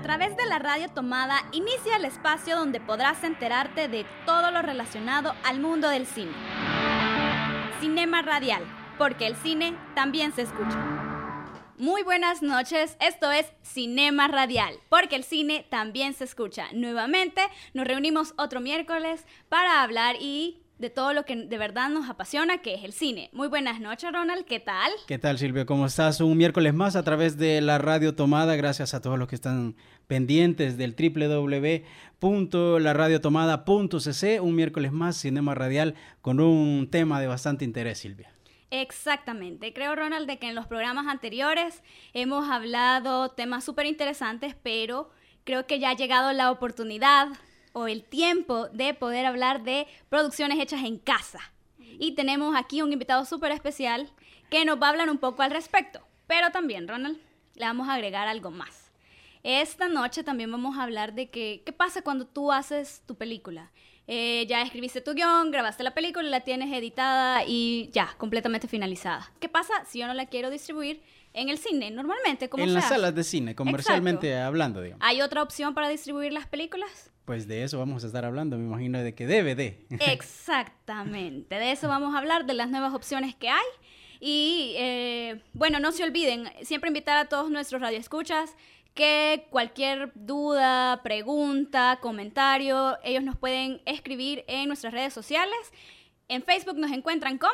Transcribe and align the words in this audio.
A 0.00 0.02
través 0.02 0.34
de 0.34 0.46
la 0.46 0.58
radio 0.58 0.88
tomada 0.88 1.42
inicia 1.52 1.96
el 1.96 2.06
espacio 2.06 2.56
donde 2.56 2.80
podrás 2.80 3.22
enterarte 3.22 3.86
de 3.86 4.06
todo 4.24 4.50
lo 4.50 4.62
relacionado 4.62 5.34
al 5.44 5.60
mundo 5.60 5.90
del 5.90 6.06
cine. 6.06 6.32
Cinema 7.80 8.22
Radial, 8.22 8.64
porque 8.96 9.26
el 9.26 9.36
cine 9.36 9.76
también 9.94 10.32
se 10.32 10.40
escucha. 10.40 10.78
Muy 11.76 12.02
buenas 12.02 12.40
noches, 12.40 12.96
esto 12.98 13.30
es 13.30 13.52
Cinema 13.62 14.26
Radial, 14.26 14.74
porque 14.88 15.16
el 15.16 15.22
cine 15.22 15.66
también 15.68 16.14
se 16.14 16.24
escucha. 16.24 16.68
Nuevamente 16.72 17.42
nos 17.74 17.86
reunimos 17.86 18.32
otro 18.38 18.60
miércoles 18.60 19.26
para 19.50 19.82
hablar 19.82 20.16
y 20.18 20.62
de 20.80 20.88
todo 20.88 21.12
lo 21.12 21.26
que 21.26 21.36
de 21.36 21.58
verdad 21.58 21.90
nos 21.90 22.08
apasiona, 22.08 22.56
que 22.58 22.74
es 22.74 22.84
el 22.84 22.94
cine. 22.94 23.28
Muy 23.34 23.48
buenas 23.48 23.80
noches, 23.80 24.10
Ronald, 24.10 24.46
¿qué 24.46 24.60
tal? 24.60 24.90
¿Qué 25.06 25.18
tal, 25.18 25.36
Silvia? 25.36 25.66
¿Cómo 25.66 25.84
estás? 25.84 26.22
Un 26.22 26.38
miércoles 26.38 26.72
más 26.72 26.96
a 26.96 27.04
través 27.04 27.36
de 27.36 27.60
la 27.60 27.76
radio 27.76 28.14
tomada. 28.14 28.56
Gracias 28.56 28.94
a 28.94 29.02
todos 29.02 29.18
los 29.18 29.28
que 29.28 29.34
están 29.34 29.76
pendientes 30.06 30.78
del 30.78 30.96
www.laradiotomada.cc. 32.22 34.40
Un 34.40 34.54
miércoles 34.54 34.90
más, 34.90 35.18
Cinema 35.18 35.54
Radial, 35.54 35.96
con 36.22 36.40
un 36.40 36.88
tema 36.90 37.20
de 37.20 37.26
bastante 37.26 37.66
interés, 37.66 37.98
Silvia. 37.98 38.32
Exactamente. 38.70 39.74
Creo, 39.74 39.94
Ronald, 39.94 40.26
de 40.26 40.38
que 40.38 40.48
en 40.48 40.54
los 40.54 40.66
programas 40.66 41.08
anteriores 41.08 41.82
hemos 42.14 42.48
hablado 42.48 43.32
temas 43.32 43.64
súper 43.64 43.84
interesantes, 43.84 44.56
pero 44.62 45.10
creo 45.44 45.66
que 45.66 45.78
ya 45.78 45.90
ha 45.90 45.96
llegado 45.96 46.32
la 46.32 46.50
oportunidad 46.50 47.28
o 47.72 47.86
el 47.86 48.02
tiempo 48.02 48.68
de 48.68 48.94
poder 48.94 49.26
hablar 49.26 49.62
de 49.62 49.86
producciones 50.08 50.58
hechas 50.58 50.84
en 50.84 50.98
casa. 50.98 51.52
Y 51.78 52.12
tenemos 52.12 52.56
aquí 52.56 52.82
un 52.82 52.92
invitado 52.92 53.24
súper 53.24 53.52
especial 53.52 54.10
que 54.48 54.64
nos 54.64 54.80
va 54.80 54.86
a 54.86 54.90
hablar 54.90 55.10
un 55.10 55.18
poco 55.18 55.42
al 55.42 55.50
respecto. 55.50 56.00
Pero 56.26 56.50
también, 56.50 56.88
Ronald, 56.88 57.18
le 57.54 57.66
vamos 57.66 57.88
a 57.88 57.94
agregar 57.94 58.28
algo 58.28 58.50
más. 58.50 58.90
Esta 59.42 59.88
noche 59.88 60.22
también 60.22 60.50
vamos 60.50 60.76
a 60.76 60.82
hablar 60.82 61.14
de 61.14 61.30
que, 61.30 61.62
qué 61.64 61.72
pasa 61.72 62.02
cuando 62.02 62.26
tú 62.26 62.52
haces 62.52 63.02
tu 63.06 63.16
película. 63.16 63.70
Eh, 64.06 64.44
ya 64.48 64.62
escribiste 64.62 65.00
tu 65.00 65.14
guion, 65.14 65.50
grabaste 65.50 65.84
la 65.84 65.94
película, 65.94 66.28
la 66.28 66.40
tienes 66.40 66.72
editada 66.76 67.44
y 67.46 67.90
ya, 67.92 68.14
completamente 68.18 68.66
finalizada. 68.66 69.30
¿Qué 69.38 69.48
pasa 69.48 69.72
si 69.86 70.00
yo 70.00 70.08
no 70.08 70.14
la 70.14 70.26
quiero 70.26 70.50
distribuir 70.50 71.00
en 71.32 71.48
el 71.48 71.58
cine, 71.58 71.90
normalmente? 71.90 72.48
¿cómo 72.48 72.64
en 72.64 72.74
las 72.74 72.88
salas 72.88 73.14
de 73.14 73.22
cine, 73.22 73.54
comercialmente 73.54 74.36
hablando, 74.36 74.82
digamos. 74.82 75.04
¿Hay 75.06 75.22
otra 75.22 75.42
opción 75.42 75.74
para 75.74 75.88
distribuir 75.88 76.32
las 76.32 76.46
películas? 76.46 77.10
Pues 77.30 77.46
de 77.46 77.62
eso 77.62 77.78
vamos 77.78 78.02
a 78.02 78.08
estar 78.08 78.24
hablando, 78.24 78.58
me 78.58 78.64
imagino, 78.64 78.98
de 79.04 79.14
que 79.14 79.24
DVD. 79.24 79.76
Exactamente, 80.10 81.54
de 81.54 81.70
eso 81.70 81.86
vamos 81.86 82.12
a 82.12 82.18
hablar, 82.18 82.44
de 82.44 82.54
las 82.54 82.68
nuevas 82.70 82.92
opciones 82.92 83.36
que 83.36 83.48
hay. 83.48 83.66
Y 84.18 84.74
eh, 84.76 85.40
bueno, 85.52 85.78
no 85.78 85.92
se 85.92 86.02
olviden, 86.02 86.50
siempre 86.62 86.88
invitar 86.88 87.18
a 87.18 87.26
todos 87.26 87.48
nuestros 87.48 87.80
radioescuchas 87.80 88.56
que 88.94 89.46
cualquier 89.50 90.10
duda, 90.16 91.02
pregunta, 91.04 92.00
comentario, 92.02 92.98
ellos 93.04 93.22
nos 93.22 93.36
pueden 93.36 93.80
escribir 93.86 94.44
en 94.48 94.66
nuestras 94.66 94.92
redes 94.92 95.12
sociales. 95.12 95.72
En 96.26 96.42
Facebook 96.42 96.78
nos 96.78 96.90
encuentran 96.90 97.38
como 97.38 97.52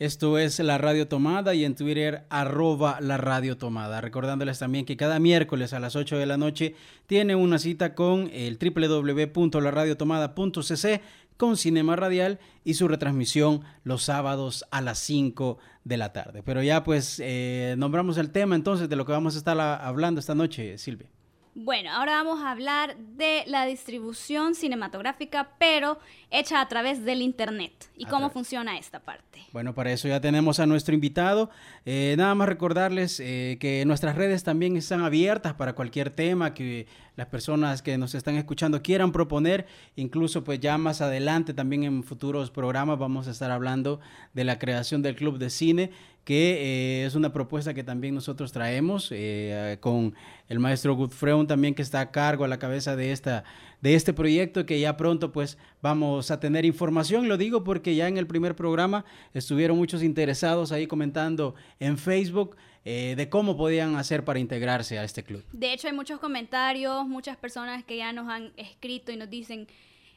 esto 0.00 0.38
es 0.38 0.58
La 0.58 0.76
Radio 0.76 1.06
Tomada 1.06 1.54
y 1.54 1.64
en 1.64 1.76
Twitter 1.76 2.24
arroba 2.28 2.98
La 3.00 3.16
Radio 3.16 3.56
Tomada. 3.56 4.00
Recordándoles 4.00 4.58
también 4.58 4.86
que 4.86 4.96
cada 4.96 5.20
miércoles 5.20 5.72
a 5.72 5.78
las 5.78 5.94
8 5.94 6.18
de 6.18 6.26
la 6.26 6.36
noche 6.36 6.74
tiene 7.06 7.36
una 7.36 7.60
cita 7.60 7.94
con 7.94 8.28
el 8.32 8.58
www.laradiotomada.cc 8.58 11.00
con 11.36 11.56
Cinema 11.56 11.96
Radial 11.96 12.40
y 12.64 12.74
su 12.74 12.88
retransmisión 12.88 13.62
los 13.84 14.02
sábados 14.02 14.64
a 14.72 14.80
las 14.80 14.98
5 14.98 15.58
de 15.84 15.96
la 15.96 16.12
tarde. 16.12 16.42
Pero 16.42 16.60
ya 16.62 16.82
pues 16.82 17.20
eh, 17.22 17.76
nombramos 17.78 18.18
el 18.18 18.30
tema 18.30 18.56
entonces 18.56 18.88
de 18.88 18.96
lo 18.96 19.06
que 19.06 19.12
vamos 19.12 19.36
a 19.36 19.38
estar 19.38 19.60
hablando 19.60 20.18
esta 20.18 20.34
noche, 20.34 20.76
Silvia. 20.78 21.13
Bueno, 21.56 21.90
ahora 21.92 22.14
vamos 22.14 22.42
a 22.42 22.50
hablar 22.50 22.96
de 22.96 23.44
la 23.46 23.64
distribución 23.64 24.56
cinematográfica, 24.56 25.50
pero 25.56 25.98
hecha 26.32 26.60
a 26.60 26.66
través 26.66 27.04
del 27.04 27.22
Internet. 27.22 27.90
¿Y 27.96 28.06
cómo 28.06 28.28
funciona 28.30 28.76
esta 28.76 28.98
parte? 28.98 29.40
Bueno, 29.52 29.72
para 29.72 29.92
eso 29.92 30.08
ya 30.08 30.20
tenemos 30.20 30.58
a 30.58 30.66
nuestro 30.66 30.94
invitado. 30.94 31.50
Eh, 31.86 32.16
nada 32.18 32.34
más 32.34 32.48
recordarles 32.48 33.20
eh, 33.20 33.56
que 33.60 33.84
nuestras 33.86 34.16
redes 34.16 34.42
también 34.42 34.76
están 34.76 35.02
abiertas 35.02 35.54
para 35.54 35.74
cualquier 35.74 36.10
tema 36.10 36.54
que 36.54 36.88
las 37.14 37.28
personas 37.28 37.82
que 37.82 37.96
nos 37.98 38.16
están 38.16 38.34
escuchando 38.34 38.82
quieran 38.82 39.12
proponer. 39.12 39.66
Incluso 39.94 40.42
pues 40.42 40.58
ya 40.58 40.76
más 40.76 41.00
adelante 41.02 41.54
también 41.54 41.84
en 41.84 42.02
futuros 42.02 42.50
programas 42.50 42.98
vamos 42.98 43.28
a 43.28 43.30
estar 43.30 43.52
hablando 43.52 44.00
de 44.32 44.42
la 44.42 44.58
creación 44.58 45.02
del 45.02 45.14
club 45.14 45.38
de 45.38 45.50
cine 45.50 45.92
que 46.24 47.02
eh, 47.02 47.06
es 47.06 47.14
una 47.14 47.32
propuesta 47.32 47.74
que 47.74 47.84
también 47.84 48.14
nosotros 48.14 48.50
traemos 48.50 49.08
eh, 49.10 49.76
con 49.80 50.14
el 50.48 50.58
maestro 50.58 50.94
Gutfreun 50.96 51.46
también 51.46 51.74
que 51.74 51.82
está 51.82 52.00
a 52.00 52.10
cargo 52.10 52.44
a 52.44 52.48
la 52.48 52.58
cabeza 52.58 52.96
de 52.96 53.12
esta 53.12 53.44
de 53.84 53.94
este 53.94 54.14
proyecto 54.14 54.64
que 54.64 54.80
ya 54.80 54.96
pronto 54.96 55.30
pues 55.30 55.58
vamos 55.82 56.30
a 56.30 56.40
tener 56.40 56.64
información. 56.64 57.28
Lo 57.28 57.36
digo 57.36 57.64
porque 57.64 57.94
ya 57.94 58.08
en 58.08 58.16
el 58.16 58.26
primer 58.26 58.56
programa 58.56 59.04
estuvieron 59.34 59.76
muchos 59.76 60.02
interesados 60.02 60.72
ahí 60.72 60.86
comentando 60.86 61.54
en 61.80 61.98
Facebook 61.98 62.56
eh, 62.86 63.14
de 63.14 63.28
cómo 63.28 63.58
podían 63.58 63.96
hacer 63.96 64.24
para 64.24 64.38
integrarse 64.38 64.98
a 64.98 65.04
este 65.04 65.22
club. 65.22 65.44
De 65.52 65.74
hecho 65.74 65.88
hay 65.88 65.92
muchos 65.92 66.18
comentarios 66.18 67.06
muchas 67.06 67.36
personas 67.36 67.84
que 67.84 67.98
ya 67.98 68.14
nos 68.14 68.30
han 68.30 68.52
escrito 68.56 69.12
y 69.12 69.16
nos 69.16 69.28
dicen 69.28 69.68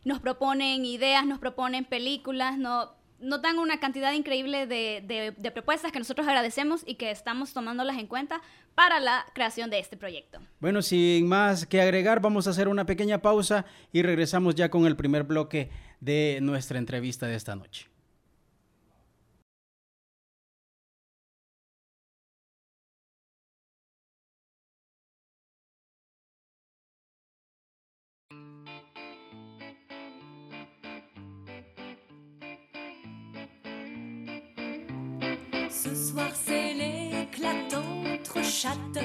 nos 0.05 0.19
proponen 0.19 0.85
ideas 0.85 1.25
nos 1.25 1.39
proponen 1.39 1.83
películas 1.83 2.57
no 2.57 2.96
nos 3.19 3.41
dan 3.41 3.59
una 3.59 3.79
cantidad 3.79 4.13
increíble 4.13 4.67
de, 4.67 5.33
de, 5.37 5.51
propuestas 5.51 5.91
que 5.91 5.99
nosotros 5.99 6.27
agradecemos 6.27 6.83
y 6.85 6.95
que 6.95 7.11
estamos 7.11 7.53
tomándolas 7.53 7.97
en 7.97 8.07
cuenta 8.07 8.41
para 8.75 8.99
la 8.99 9.25
creación 9.33 9.69
de 9.69 9.79
este 9.79 9.97
proyecto. 9.97 10.39
Bueno, 10.59 10.81
sin 10.81 11.27
más 11.27 11.65
que 11.65 11.81
agregar, 11.81 12.21
vamos 12.21 12.47
a 12.47 12.51
hacer 12.51 12.67
una 12.67 12.85
pequeña 12.85 13.21
pausa 13.21 13.65
y 13.91 14.03
regresamos 14.03 14.55
ya 14.55 14.69
con 14.69 14.85
el 14.85 14.95
primer 14.95 15.23
bloque 15.23 15.69
de 15.99 16.39
nuestra 16.41 16.77
entrevista 16.77 17.27
de 17.27 17.35
esta 17.35 17.55
noche. 17.55 17.87
Soir 36.17 36.31
c'est 36.45 36.73
l'éclatante 36.73 38.43
chatte. 38.43 38.99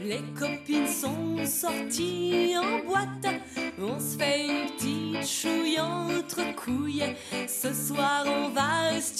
Les 0.00 0.22
copines 0.38 0.88
sont 0.88 1.46
sorties 1.46 2.54
en 2.56 2.84
boîte. 2.84 3.28
On 3.78 3.98
se 4.00 4.16
fait 4.18 4.46
une 4.46 4.70
petite 4.70 5.26
chouille 5.26 5.78
entre 5.78 6.42
couilles. 6.56 7.14
Ce 7.46 7.72
soir 7.72 8.24
on 8.26 8.48
va 8.48 9.00
se 9.00 9.14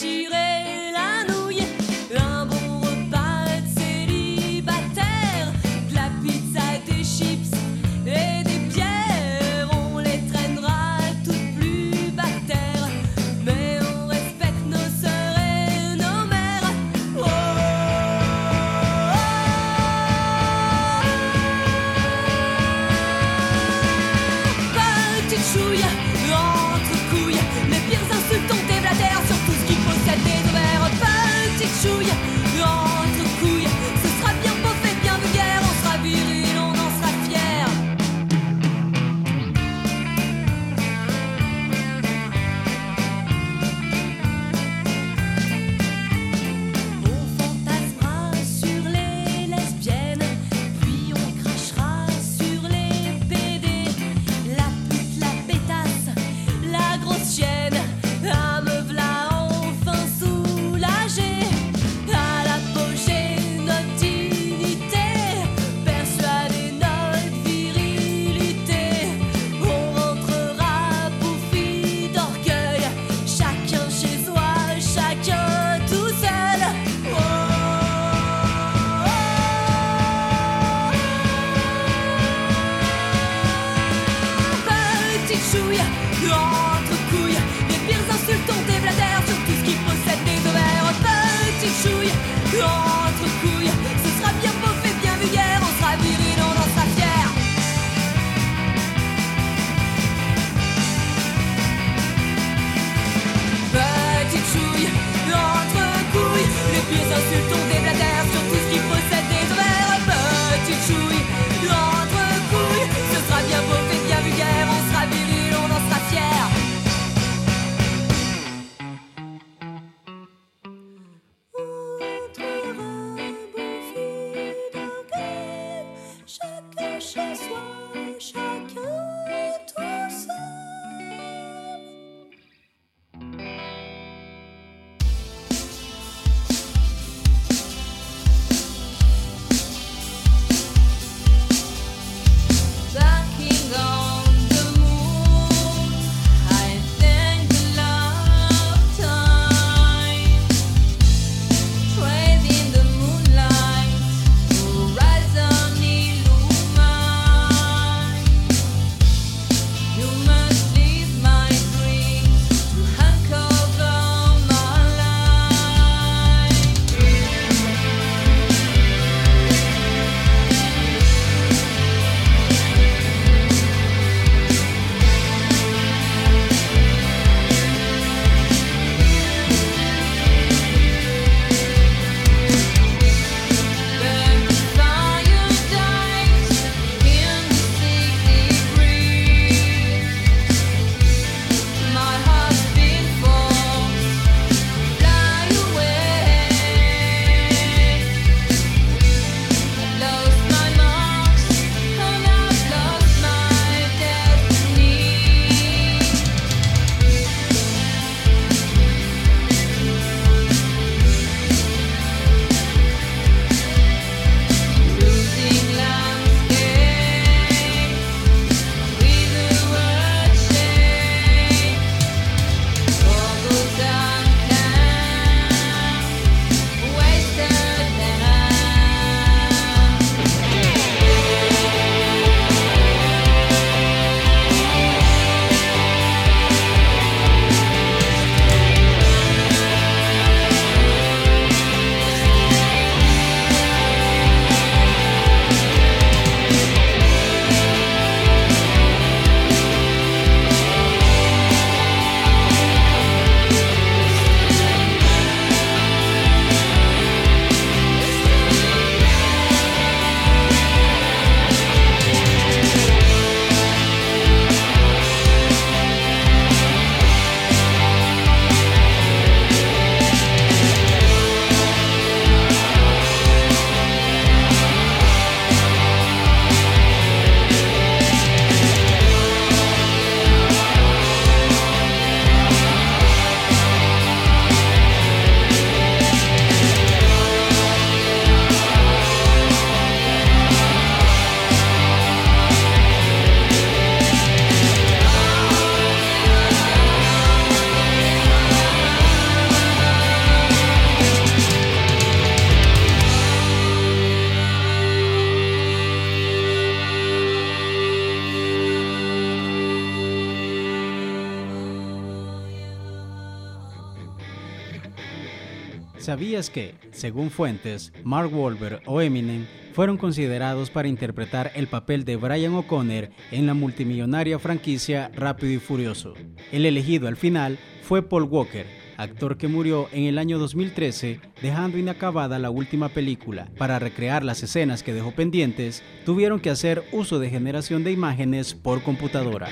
¿Sabías 316.37 316.51
que, 316.51 316.75
según 316.91 317.31
fuentes, 317.31 317.95
Mark 318.05 318.31
Wahlberg 318.31 318.83
o 318.85 319.01
Eminem 319.01 319.47
fueron 319.73 319.97
considerados 319.97 320.69
para 320.69 320.87
interpretar 320.87 321.51
el 321.55 321.67
papel 321.67 322.05
de 322.05 322.17
Brian 322.17 322.53
O'Connor 322.53 323.09
en 323.31 323.47
la 323.47 323.55
multimillonaria 323.55 324.39
franquicia 324.39 325.11
Rápido 325.15 325.55
y 325.55 325.59
Furioso? 325.59 326.13
El 326.53 326.67
elegido 326.67 327.09
al 327.09 327.17
final 327.17 327.59
fue 327.81 328.03
Paul 328.03 328.25
Walker, 328.25 328.67
actor 328.99 329.39
que 329.39 329.49
murió 329.49 329.89
en 329.93 330.05
el 330.05 330.19
año 330.19 330.39
2013 330.39 331.21
dejando 331.41 331.79
inacabada 331.79 332.39
la 332.39 332.51
última 332.51 332.91
película. 332.91 333.49
Para 333.57 333.79
recrear 333.79 334.23
las 334.23 334.43
escenas 334.43 334.83
que 334.83 334.93
dejó 334.93 335.13
pendientes, 335.13 335.83
tuvieron 336.05 336.41
que 336.41 336.51
hacer 336.51 336.85
uso 336.93 337.19
de 337.19 337.31
generación 337.31 337.83
de 337.83 337.93
imágenes 337.93 338.53
por 338.53 338.83
computadora. 338.83 339.49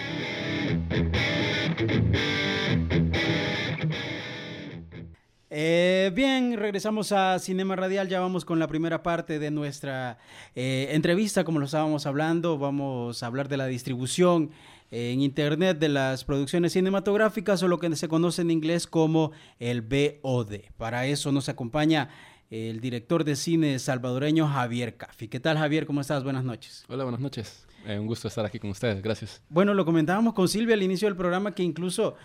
Eh, 5.66 6.11
bien, 6.14 6.59
regresamos 6.59 7.11
a 7.11 7.38
Cinema 7.38 7.75
Radial, 7.75 8.06
ya 8.06 8.21
vamos 8.21 8.44
con 8.44 8.59
la 8.59 8.68
primera 8.68 9.02
parte 9.02 9.38
de 9.38 9.50
nuestra 9.50 10.18
eh, 10.54 10.88
entrevista, 10.90 11.42
como 11.42 11.59
lo 11.59 11.64
estábamos 11.64 12.04
hablando, 12.04 12.59
vamos 12.59 13.23
a 13.23 13.26
hablar 13.26 13.49
de 13.49 13.56
la 13.56 13.64
distribución 13.64 14.50
en 14.90 15.23
Internet 15.23 15.78
de 15.78 15.88
las 15.88 16.25
producciones 16.25 16.75
cinematográficas 16.75 17.62
o 17.62 17.68
lo 17.68 17.78
que 17.78 17.97
se 17.97 18.09
conoce 18.09 18.42
en 18.42 18.50
inglés 18.50 18.87
como 18.87 19.33
el 19.59 19.80
BOD. 19.80 20.56
Para 20.76 21.06
eso 21.06 21.33
nos 21.33 21.49
acompaña 21.49 22.11
el 22.50 22.83
director 22.83 23.25
de 23.25 23.35
cine 23.35 23.78
salvadoreño 23.78 24.47
Javier 24.47 24.99
Caffi. 24.99 25.28
¿Qué 25.28 25.40
tal 25.40 25.56
Javier? 25.56 25.87
¿Cómo 25.87 26.02
estás? 26.02 26.25
Buenas 26.25 26.44
noches. 26.44 26.85
Hola, 26.90 27.04
buenas 27.04 27.23
noches. 27.23 27.66
Eh, 27.87 27.99
un 27.99 28.06
gusto 28.06 28.28
estar 28.28 28.44
aquí 28.44 28.59
con 28.59 28.68
ustedes. 28.68 29.02
Gracias. 29.02 29.40
Bueno, 29.49 29.73
lo 29.73 29.87
comentábamos 29.87 30.35
con 30.35 30.47
Silvia 30.47 30.75
al 30.75 30.83
inicio 30.83 31.09
del 31.09 31.16
programa 31.16 31.54
que 31.54 31.62
incluso 31.62 32.16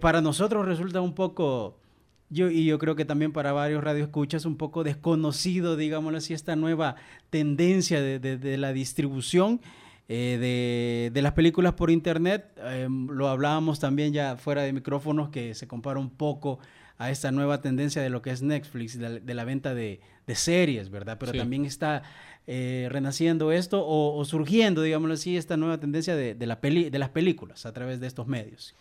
para 0.00 0.22
nosotros 0.22 0.64
resulta 0.64 1.02
un 1.02 1.14
poco 1.14 1.83
yo, 2.30 2.50
y 2.50 2.64
yo 2.64 2.78
creo 2.78 2.96
que 2.96 3.04
también 3.04 3.32
para 3.32 3.52
varios 3.52 3.84
radioescuchas 3.84 4.44
un 4.44 4.56
poco 4.56 4.84
desconocido, 4.84 5.76
digámoslo 5.76 6.18
así, 6.18 6.34
esta 6.34 6.56
nueva 6.56 6.96
tendencia 7.30 8.00
de, 8.00 8.18
de, 8.18 8.58
la 8.58 8.72
distribución 8.72 9.60
eh, 10.08 10.38
de, 10.40 11.10
de, 11.12 11.22
las 11.22 11.32
películas 11.32 11.74
por 11.74 11.90
internet. 11.90 12.50
Em, 12.64 13.08
lo 13.08 13.28
hablábamos 13.28 13.78
también 13.78 14.12
ya 14.12 14.36
fuera 14.36 14.62
de 14.62 14.72
micrófonos, 14.72 15.28
que 15.28 15.54
se 15.54 15.68
compara 15.68 16.00
un 16.00 16.10
poco 16.10 16.58
a 16.98 17.10
esta 17.10 17.32
nueva 17.32 17.60
tendencia 17.60 18.02
de 18.02 18.10
lo 18.10 18.22
que 18.22 18.30
es 18.30 18.42
Netflix, 18.42 18.98
de 18.98 19.34
la, 19.34 19.44
venta 19.44 19.74
de, 19.74 20.00
series, 20.28 20.90
¿verdad? 20.90 21.18
Pero 21.18 21.32
también 21.32 21.64
está 21.64 22.02
eh, 22.46 22.88
renaciendo 22.90 23.52
esto 23.52 23.84
o, 23.84 24.16
o, 24.16 24.24
surgiendo, 24.24 24.82
digámoslo 24.82 25.14
así, 25.14 25.36
esta 25.36 25.56
nueva 25.56 25.78
tendencia 25.78 26.14
de, 26.14 26.46
la 26.46 26.60
peli, 26.60 26.90
de 26.90 26.98
las 26.98 27.10
películas 27.10 27.66
a 27.66 27.72
través 27.72 28.00
de 28.00 28.06
estos 28.06 28.26
medios. 28.26 28.74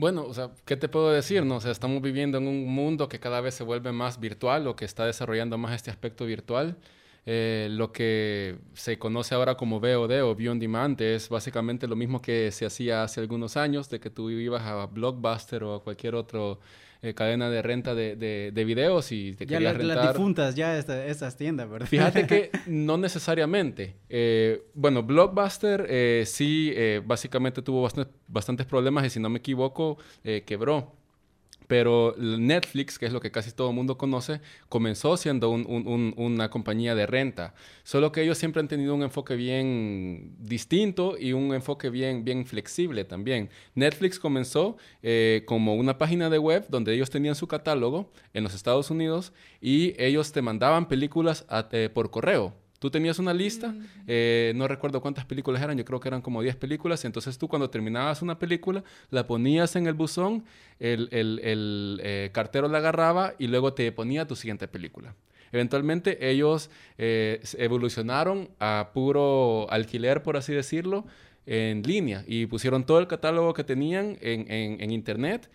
Bueno, 0.00 0.24
o 0.24 0.32
sea, 0.32 0.50
¿qué 0.64 0.78
te 0.78 0.88
puedo 0.88 1.12
decir? 1.12 1.44
No? 1.44 1.56
O 1.56 1.60
sea, 1.60 1.72
estamos 1.72 2.00
viviendo 2.00 2.38
en 2.38 2.48
un 2.48 2.66
mundo 2.66 3.06
que 3.06 3.20
cada 3.20 3.42
vez 3.42 3.54
se 3.54 3.64
vuelve 3.64 3.92
más 3.92 4.18
virtual 4.18 4.66
o 4.66 4.74
que 4.74 4.86
está 4.86 5.04
desarrollando 5.04 5.58
más 5.58 5.74
este 5.74 5.90
aspecto 5.90 6.24
virtual. 6.24 6.78
Eh, 7.26 7.68
lo 7.70 7.92
que 7.92 8.56
se 8.72 8.98
conoce 8.98 9.34
ahora 9.34 9.56
como 9.58 9.78
VOD 9.78 10.22
o 10.22 10.30
on 10.50 10.58
Demand 10.58 10.98
es 11.02 11.28
básicamente 11.28 11.86
lo 11.86 11.96
mismo 11.96 12.22
que 12.22 12.50
se 12.50 12.64
hacía 12.64 13.02
hace 13.02 13.20
algunos 13.20 13.58
años, 13.58 13.90
de 13.90 14.00
que 14.00 14.08
tú 14.08 14.30
ibas 14.30 14.62
a 14.62 14.86
Blockbuster 14.86 15.64
o 15.64 15.74
a 15.74 15.82
cualquier 15.84 16.14
otro 16.14 16.60
eh, 17.02 17.14
cadena 17.14 17.48
de 17.48 17.62
renta 17.62 17.94
de, 17.94 18.14
de, 18.16 18.64
videos 18.64 19.10
y 19.10 19.32
te 19.32 19.46
ya 19.46 19.56
querías 19.56 19.76
rentar... 19.76 19.96
las 19.96 20.12
difuntas 20.12 20.54
ya 20.54 20.76
esta, 20.76 21.06
estas 21.06 21.36
tiendas, 21.36 21.68
¿verdad? 21.68 21.86
Fíjate 21.86 22.26
que 22.26 22.50
no 22.66 22.98
necesariamente. 22.98 23.96
Eh, 24.08 24.62
bueno, 24.74 25.02
Blockbuster 25.02 25.86
eh, 25.88 26.24
sí 26.26 26.74
básicamente 27.04 27.62
tuvo 27.62 27.88
bastantes 28.28 28.66
problemas 28.66 29.06
y 29.06 29.10
si 29.10 29.20
no 29.20 29.30
me 29.30 29.38
equivoco 29.38 29.98
quebró. 30.46 30.99
Pero 31.70 32.16
Netflix, 32.18 32.98
que 32.98 33.06
es 33.06 33.12
lo 33.12 33.20
que 33.20 33.30
casi 33.30 33.52
todo 33.52 33.68
el 33.68 33.76
mundo 33.76 33.96
conoce, 33.96 34.40
comenzó 34.68 35.16
siendo 35.16 35.50
una 35.50 36.50
compañía 36.50 36.96
de 36.96 37.06
renta. 37.06 37.54
Solo 37.84 38.10
que 38.10 38.22
ellos 38.22 38.38
siempre 38.38 38.58
han 38.58 38.66
tenido 38.66 38.92
un 38.92 39.04
enfoque 39.04 39.36
bien 39.36 40.34
distinto 40.40 41.16
y 41.16 41.32
un 41.32 41.54
enfoque 41.54 41.88
bien, 41.88 42.24
bien 42.24 42.44
flexible 42.44 43.04
también. 43.04 43.50
Netflix 43.76 44.18
comenzó 44.18 44.78
eh, 45.04 45.44
como 45.46 45.76
una 45.76 45.96
página 45.96 46.28
de 46.28 46.40
web 46.40 46.66
donde 46.68 46.92
ellos 46.92 47.08
tenían 47.08 47.36
su 47.36 47.46
catálogo 47.46 48.10
en 48.34 48.42
los 48.42 48.56
Estados 48.56 48.90
Unidos 48.90 49.32
y 49.60 49.94
ellos 49.96 50.32
te 50.32 50.42
mandaban 50.42 50.88
películas 50.88 51.46
eh, 51.70 51.88
por 51.94 52.10
correo. 52.10 52.52
Tú 52.80 52.90
tenías 52.90 53.18
una 53.18 53.34
lista, 53.34 53.74
eh, 54.06 54.54
no 54.56 54.66
recuerdo 54.66 55.02
cuántas 55.02 55.26
películas 55.26 55.60
eran, 55.60 55.76
yo 55.76 55.84
creo 55.84 56.00
que 56.00 56.08
eran 56.08 56.22
como 56.22 56.40
10 56.40 56.56
películas, 56.56 57.04
entonces 57.04 57.36
tú 57.36 57.46
cuando 57.46 57.68
terminabas 57.68 58.22
una 58.22 58.38
película, 58.38 58.82
la 59.10 59.26
ponías 59.26 59.76
en 59.76 59.86
el 59.86 59.92
buzón, 59.92 60.44
el, 60.78 61.10
eh, 62.02 62.30
cartero 62.32 62.68
la 62.68 62.78
agarraba 62.78 63.34
y 63.38 63.48
luego 63.48 63.74
te 63.74 63.92
ponía 63.92 64.26
tu 64.26 64.34
siguiente 64.34 64.66
película. 64.66 65.14
Eventualmente 65.52 66.30
ellos 66.30 66.70
eh, 66.96 67.42
evolucionaron 67.58 68.48
a 68.60 68.92
puro 68.94 69.70
alquiler, 69.70 70.22
por 70.22 70.38
así 70.38 70.54
decirlo, 70.54 71.04
en 71.44 71.82
línea 71.82 72.24
y 72.26 72.46
pusieron 72.46 72.86
todo 72.86 72.98
el 72.98 73.08
catálogo 73.08 73.52
que 73.52 73.62
tenían 73.62 74.16
en, 74.22 74.90
internet. 74.90 75.50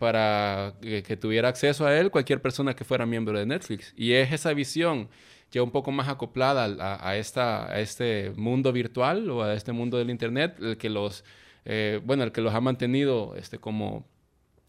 para 0.00 0.74
que, 0.80 1.16
tuviera 1.16 1.48
acceso 1.50 1.86
a 1.86 1.96
él 1.96 2.10
cualquier 2.10 2.42
persona 2.42 2.74
que 2.74 2.82
fuera 2.82 3.06
miembro 3.06 3.38
de 3.38 3.46
Netflix. 3.46 3.94
Y 3.96 4.14
es 4.14 4.32
esa 4.32 4.52
visión 4.54 5.08
ya 5.52 5.62
un 5.62 5.70
poco 5.70 5.92
más 5.92 6.08
acoplada 6.08 6.64
a, 7.00 7.16
esta, 7.16 7.70
a 7.70 7.80
este 7.80 8.32
mundo 8.36 8.72
virtual 8.72 9.30
o 9.30 9.42
a 9.42 9.54
este 9.54 9.72
mundo 9.72 9.98
del 9.98 10.10
Internet, 10.10 10.56
el 10.60 10.78
que 10.78 10.88
los, 10.88 11.24
eh, 11.66 12.00
bueno, 12.04 12.24
el 12.24 12.32
que 12.32 12.40
los 12.40 12.54
ha 12.54 12.60
mantenido 12.60 13.36
este, 13.36 13.58
como 13.58 14.06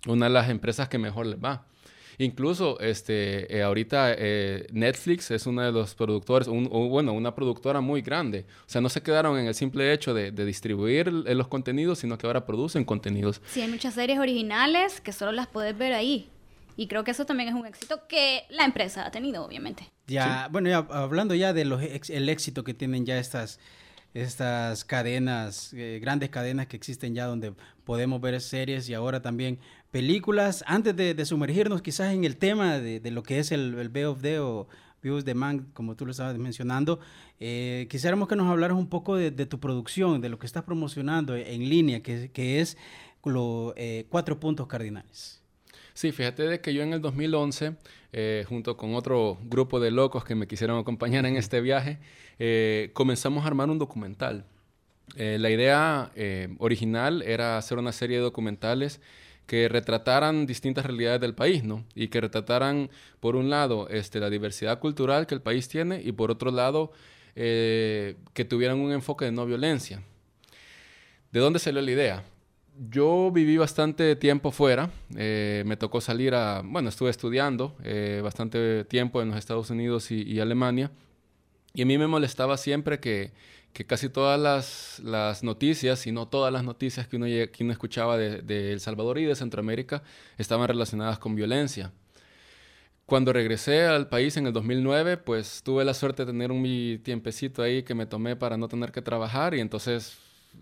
una 0.06 0.28
de 0.28 0.34
las 0.34 0.50
empresas 0.50 0.90
que 0.90 0.98
mejor 0.98 1.26
les 1.26 1.42
va. 1.42 1.66
Incluso 2.20 2.80
este, 2.80 3.58
eh, 3.58 3.64
ahorita 3.64 4.14
eh, 4.16 4.68
Netflix 4.72 5.32
es 5.32 5.48
uno 5.48 5.64
de 5.64 5.72
los 5.72 5.96
productores, 5.96 6.48
o 6.48 6.90
bueno, 6.90 7.14
una 7.14 7.34
productora 7.34 7.80
muy 7.80 8.02
grande. 8.02 8.46
O 8.68 8.70
sea, 8.70 8.82
no 8.82 8.90
se 8.90 9.02
quedaron 9.02 9.40
en 9.40 9.48
el 9.48 9.56
simple 9.56 9.92
hecho 9.94 10.14
de, 10.14 10.32
de 10.32 10.46
distribuir 10.46 11.08
los 11.08 11.48
contenidos, 11.48 12.00
sino 12.00 12.18
que 12.18 12.28
ahora 12.28 12.46
producen 12.46 12.84
contenidos. 12.84 13.42
Sí, 13.48 13.62
hay 13.62 13.70
muchas 13.70 13.96
series 13.96 14.20
originales 14.20 15.02
que 15.02 15.14
solo 15.14 15.32
las 15.32 15.48
puedes 15.48 15.76
ver 15.76 15.94
ahí. 15.94 16.30
Y 16.76 16.88
creo 16.88 17.04
que 17.04 17.12
eso 17.12 17.26
también 17.26 17.50
es 17.50 17.56
un 17.56 17.66
éxito 17.66 18.02
que 18.08 18.44
la 18.50 18.66
empresa 18.66 19.06
ha 19.06 19.12
tenido, 19.12 19.46
obviamente. 19.46 19.93
Ya, 20.08 20.50
bueno, 20.52 20.70
ya 20.70 20.78
hablando 20.90 21.34
ya 21.34 21.54
del 21.54 21.72
el 22.10 22.30
éxito 22.30 22.64
que 22.64 22.74
tienen 22.74 23.06
ya 23.06 23.18
estas, 23.20 23.60
estas 24.14 24.84
cadenas, 24.84 25.74
eh, 25.74 26.00
grandes 26.02 26.30
cadenas 26.30 26.68
que 26.68 26.76
existen 26.76 27.16
ya 27.16 27.26
donde 27.26 27.54
podemos 27.86 28.20
ver 28.20 28.40
series 28.42 28.90
y 28.90 28.94
ahora 28.94 29.22
también 29.22 29.60
películas. 29.92 30.64
Antes 30.68 30.96
de, 30.96 31.26
sumergirnos 31.26 31.82
quizás 31.82 32.14
en 32.14 32.26
el 32.26 32.38
tema 32.38 32.80
de, 32.80 33.00
de, 33.00 33.12
lo 33.12 33.24
que 33.24 33.40
es 33.40 33.52
el, 33.52 33.76
el 33.76 33.90
BOD 33.90 34.42
o 34.42 34.68
Views 35.04 35.26
Demand, 35.26 35.72
como 35.74 35.96
tú 35.96 36.06
lo 36.06 36.12
estabas 36.12 36.38
mencionando, 36.38 37.00
eh, 37.40 37.88
quisiéramos 37.90 38.28
que 38.28 38.36
nos 38.36 38.50
hablaras 38.50 38.78
un 38.78 38.88
poco 38.88 39.16
de, 39.18 39.32
tu 39.46 39.60
producción, 39.60 40.22
de 40.22 40.30
lo 40.30 40.40
que 40.40 40.46
estás 40.46 40.64
promocionando 40.64 41.36
en 41.36 41.70
línea, 41.70 42.02
que, 42.02 42.32
que 42.32 42.62
es 42.62 42.78
los 43.24 43.74
eh, 43.76 44.06
cuatro 44.10 44.40
puntos 44.40 44.68
cardinales. 44.68 45.43
Sí, 45.94 46.12
fíjate 46.12 46.44
de 46.44 46.60
que 46.60 46.74
yo 46.74 46.82
en 46.82 46.94
el 46.94 47.02
2011, 47.02 47.76
eh, 48.14 48.46
junto 48.50 48.78
con 48.78 48.96
otro 48.96 49.38
grupo 49.44 49.80
de 49.80 49.92
locos 49.92 50.26
que 50.26 50.34
me 50.34 50.48
quisieron 50.48 50.80
acompañar 50.80 51.26
en 51.28 51.38
este 51.38 51.62
viaje, 51.62 52.00
eh, 52.40 52.90
comenzamos 52.94 53.44
a 53.44 53.48
armar 53.48 53.70
un 53.70 53.78
documental. 53.78 54.46
Eh, 55.16 55.38
la 55.40 55.52
idea 55.52 56.12
original 56.58 57.22
era 57.22 57.58
hacer 57.58 57.78
una 57.78 57.92
serie 57.92 58.18
de 58.18 58.24
documentales 58.24 59.02
que 59.46 59.70
retrataran 59.70 60.48
distintas 60.48 60.86
realidades 60.86 61.22
del 61.22 61.36
país, 61.36 61.64
¿no? 61.64 61.86
Y 61.94 62.08
que 62.08 62.22
retrataran, 62.22 62.90
por 63.20 63.36
un 63.36 63.50
lado, 63.50 63.88
este, 63.90 64.20
la 64.20 64.30
diversidad 64.30 64.80
cultural 64.80 65.28
que 65.28 65.36
el 65.36 65.42
país 65.42 65.68
tiene 65.68 66.02
y 66.02 66.12
por 66.14 66.32
otro 66.32 66.52
lado, 66.52 66.92
que 67.36 68.46
tuvieran 68.48 68.80
un 68.80 68.92
enfoque 68.92 69.26
de 69.26 69.32
no 69.32 69.46
violencia. 69.46 70.04
¿De 71.32 71.40
dónde 71.40 71.60
salió 71.60 71.82
la 71.82 71.92
idea? 71.92 72.24
Yo 72.90 73.32
viví 73.32 73.58
bastante 73.58 74.16
tiempo 74.16 74.52
fuera. 74.52 74.90
Eh, 75.16 75.64
me 75.66 75.78
tocó 75.78 76.02
salir 76.02 76.34
a, 76.36 76.62
bueno, 76.64 76.90
estuve 76.90 77.10
estudiando 77.10 77.76
eh, 77.84 78.22
bastante 78.24 78.86
tiempo 78.86 79.22
en 79.22 79.30
los 79.30 79.38
Estados 79.38 79.70
Unidos 79.70 80.12
y, 80.12 80.40
Alemania. 80.40 80.92
Y 81.74 81.84
a 81.84 81.86
mí 81.86 81.98
me 81.98 82.08
molestaba 82.08 82.58
siempre 82.58 83.00
que, 83.00 83.32
que 83.74 83.86
casi 83.86 84.10
todas 84.10 84.40
las, 84.40 85.00
las, 85.04 85.44
noticias, 85.44 86.06
y 86.08 86.12
no 86.12 86.28
todas 86.28 86.52
las 86.52 86.64
noticias 86.64 87.08
que 87.08 87.16
uno, 87.16 87.26
que 87.26 87.58
uno 87.62 87.72
escuchaba 87.72 88.18
de, 88.18 88.72
El 88.72 88.80
Salvador 88.80 89.18
y 89.20 89.26
de 89.26 89.36
Centroamérica, 89.36 90.04
estaban 90.38 90.68
relacionadas 90.68 91.20
con 91.20 91.36
violencia. 91.36 91.92
Cuando 93.06 93.34
regresé 93.34 93.84
al 93.84 94.08
país 94.08 94.38
en 94.38 94.48
el 94.48 94.54
2009, 94.54 95.18
pues 95.18 95.62
tuve 95.64 95.84
la 95.84 95.94
suerte 95.94 96.26
de 96.26 96.32
tener 96.32 96.52
un 96.52 96.62
mi 96.62 97.00
tiempecito 97.00 97.62
ahí 97.62 97.84
que 97.84 97.96
me 97.96 98.06
tomé 98.06 98.36
para 98.36 98.56
no 98.56 98.68
tener 98.68 98.92
que 98.92 99.02
trabajar 99.02 99.54
y 99.54 99.60
entonces 99.60 100.18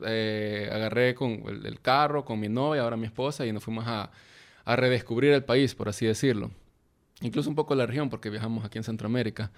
eh, 0.05 0.69
agarré 0.71 1.15
con 1.15 1.43
el, 1.63 1.79
carro, 1.81 2.25
con 2.25 2.39
mi 2.39 2.49
novia, 2.49 2.81
ahora 2.81 2.97
mi 2.97 3.05
esposa, 3.05 3.45
y 3.45 3.51
nos 3.51 3.63
fuimos 3.63 3.85
a, 3.87 4.11
a, 4.65 4.75
redescubrir 4.75 5.31
el 5.31 5.43
país, 5.43 5.75
por 5.75 5.89
así 5.89 6.05
decirlo. 6.05 6.51
Incluso 7.21 7.49
un 7.49 7.55
poco 7.55 7.75
la 7.75 7.85
región, 7.85 8.09
porque 8.09 8.29
viajamos 8.29 8.65
aquí 8.65 8.77
en 8.77 8.83
Centroamérica. 8.83 9.51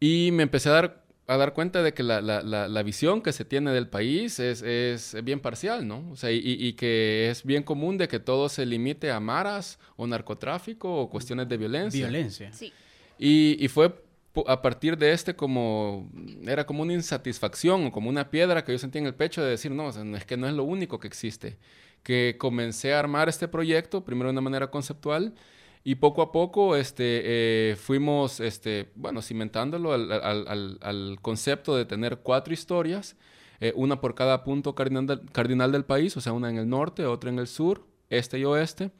Y 0.00 0.30
me 0.32 0.44
empecé 0.44 0.68
a 0.68 0.72
dar 0.72 1.08
a 1.28 1.36
dar 1.36 1.52
cuenta 1.52 1.82
de 1.82 1.92
que 1.92 2.02
la, 2.02 2.22
la, 2.22 2.42
la, 2.42 2.68
la 2.68 2.82
visión 2.82 3.20
que 3.20 3.34
se 3.34 3.44
tiene 3.44 3.70
del 3.72 3.86
país 3.86 4.40
es, 4.40 4.62
es 4.62 5.14
bien 5.22 5.40
parcial, 5.40 5.86
¿no? 5.86 6.10
O 6.10 6.16
sea, 6.16 6.32
y, 6.32 6.40
y, 6.42 6.72
que 6.72 7.28
es 7.28 7.44
bien 7.44 7.62
común 7.62 7.98
de 7.98 8.08
que 8.08 8.18
todo 8.18 8.48
se 8.48 8.64
limite 8.64 9.10
a 9.10 9.20
maras 9.20 9.78
o 9.96 10.06
narcotráfico 10.06 10.90
o 10.90 11.10
cuestiones 11.10 11.46
de 11.46 11.58
violencia. 11.58 12.08
Violencia. 12.08 12.50
Sí. 12.54 12.72
Y, 13.18 13.62
y 13.62 13.68
fue 13.68 13.92
a 14.46 14.62
partir 14.62 14.96
de 14.98 15.12
este 15.12 15.34
como 15.34 16.10
era 16.46 16.66
como 16.66 16.82
una 16.82 16.92
insatisfacción 16.92 17.86
o 17.86 17.92
como 17.92 18.08
una 18.08 18.30
piedra 18.30 18.64
que 18.64 18.72
yo 18.72 18.78
sentía 18.78 19.00
en 19.00 19.06
el 19.06 19.14
pecho 19.14 19.42
de 19.42 19.50
decir, 19.50 19.70
no, 19.70 19.88
es 19.88 20.24
que 20.24 20.36
no 20.36 20.46
es 20.46 20.54
lo 20.54 20.64
único 20.64 20.98
que 20.98 21.08
existe. 21.08 21.58
Que 22.02 22.36
comencé 22.38 22.94
a 22.94 23.00
armar 23.00 23.28
este 23.28 23.48
proyecto, 23.48 24.04
primero 24.04 24.28
de 24.28 24.32
una 24.32 24.40
manera 24.40 24.70
conceptual, 24.70 25.34
y 25.84 25.96
poco 25.96 26.22
a 26.22 26.32
poco 26.32 26.76
este, 26.76 27.22
eh, 27.24 27.76
fuimos, 27.76 28.40
este, 28.40 28.90
bueno, 28.94 29.22
cimentándolo 29.22 29.92
al, 29.92 30.12
al, 30.12 30.46
al, 30.48 30.78
al, 30.80 31.18
concepto 31.22 31.76
de 31.76 31.84
tener 31.84 32.18
cuatro 32.18 32.52
historias, 32.52 33.16
eh, 33.60 33.72
una 33.74 34.00
por 34.00 34.14
cada 34.14 34.44
punto 34.44 34.74
cardinal, 34.74 35.22
cardinal 35.32 35.72
del 35.72 35.84
país, 35.84 36.16
o 36.16 36.20
sea, 36.20 36.32
una 36.32 36.50
en 36.50 36.58
el 36.58 36.68
norte, 36.68 37.06
otra 37.06 37.30
en 37.30 37.38
el 37.38 37.46
sur, 37.46 37.86
este 38.10 38.38
y 38.38 38.44
oeste 38.44 38.90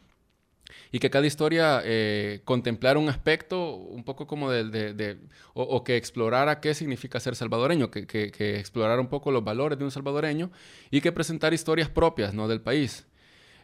y 0.91 0.99
que 0.99 1.11
cada 1.11 1.27
historia 1.27 1.81
eh, 1.85 2.41
contemplara 2.45 2.99
un 2.99 3.09
aspecto 3.09 3.75
un 3.75 4.05
poco 4.05 4.27
como 4.27 4.51
de, 4.51 4.65
de, 4.65 4.95
de 4.95 5.19
o, 5.55 5.63
o, 5.63 5.85
que 5.85 5.97
explorara 5.97 6.61
qué 6.61 6.75
significa 6.75 7.21
ser 7.21 7.37
salvadoreño, 7.37 7.91
que, 7.91 8.07
que, 8.07 8.31
que, 8.31 8.59
explorara 8.59 9.01
un 9.01 9.09
poco 9.09 9.31
los 9.31 9.45
valores 9.45 9.79
de 9.79 9.85
un 9.85 9.91
salvadoreño 9.91 10.51
y 10.91 11.01
que 11.01 11.13
presentara 11.13 11.55
historias 11.55 11.89
propias 11.89 12.35
¿no? 12.35 12.49
del 12.49 12.61
país. 12.61 13.07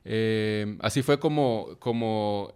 Eh, 0.05 0.77
así 0.81 1.03
fue 1.03 1.19
como, 1.19 1.77
como 1.79 2.55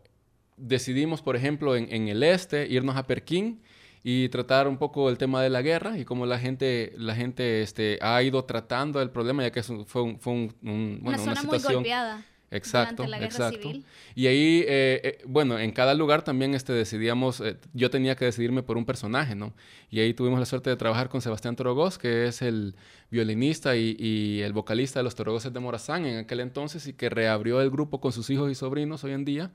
decidimos, 0.57 1.23
por 1.23 1.37
ejemplo, 1.37 1.76
en, 1.76 1.93
en, 1.93 2.09
el 2.09 2.23
este, 2.23 2.67
irnos 2.67 2.97
a 2.97 3.07
Perquín 3.07 3.62
y 4.02 4.28
tratar 4.28 4.69
un 4.69 4.76
poco 4.76 5.09
el 5.09 5.19
tema 5.19 5.43
de 5.43 5.50
la 5.50 5.62
guerra 5.62 5.99
y 5.99 6.05
cómo 6.05 6.26
la 6.26 6.38
gente, 6.38 6.93
la 6.97 7.14
gente 7.14 7.62
este, 7.62 7.99
ha 8.02 8.23
ido 8.23 8.45
tratando 8.45 9.00
el 9.00 9.11
problema, 9.11 9.43
ya 9.43 9.50
que 9.50 9.62
fue, 9.62 10.02
un, 10.02 10.21
fue 10.21 10.33
un, 10.33 10.55
un, 10.62 10.99
bueno, 11.02 11.23
una, 11.23 11.33
una 11.33 11.40
situación... 11.40 11.73
Muy 11.73 11.75
golpeada. 11.75 12.25
Exacto, 12.50 13.07
la 13.07 13.23
exacto. 13.23 13.61
Civil. 13.61 13.85
Y 14.14 14.26
ahí, 14.26 14.64
eh, 14.67 15.00
eh, 15.05 15.19
bueno, 15.26 15.59
en 15.59 15.71
cada 15.73 15.95
lugar 15.95 16.23
también 16.23 16.55
este, 16.55 16.73
decidíamos, 16.73 17.40
eh, 17.40 17.57
yo 17.75 17.90
tenía 17.90 18.17
que 18.17 18.25
decidirme 18.25 18.62
por 18.62 18.78
un 18.78 18.87
personaje, 18.87 19.35
¿no? 19.35 19.52
Y 19.90 20.00
ahí 20.00 20.14
tuvimos 20.14 20.40
la 20.40 20.47
suerte 20.47 20.71
de 20.71 20.76
trabajar 20.76 21.11
con 21.11 21.21
Sebastián 21.21 21.57
Torogós, 21.57 21.99
que 21.99 22.26
es 22.26 22.40
el 22.40 22.75
violinista 23.11 23.76
y, 23.76 23.97
y, 23.99 24.40
el 24.40 24.52
vocalista 24.52 25.00
de 25.00 25.05
los 25.05 25.14
Torogoses 25.14 25.52
de 25.52 25.61
Morazán 25.61 26.07
en 26.07 26.19
aquel 26.19 26.40
entonces 26.40 26.87
y 26.87 26.95
que 26.95 27.11
reabrió 27.11 27.61
el 27.61 27.71
grupo 27.71 28.00
con 28.00 28.12
sus 28.12 28.31
hijos 28.31 28.50
y 28.50 28.55
sobrinos 28.55 29.05
hoy 29.05 29.12
en 29.12 29.25
día. 29.25 29.50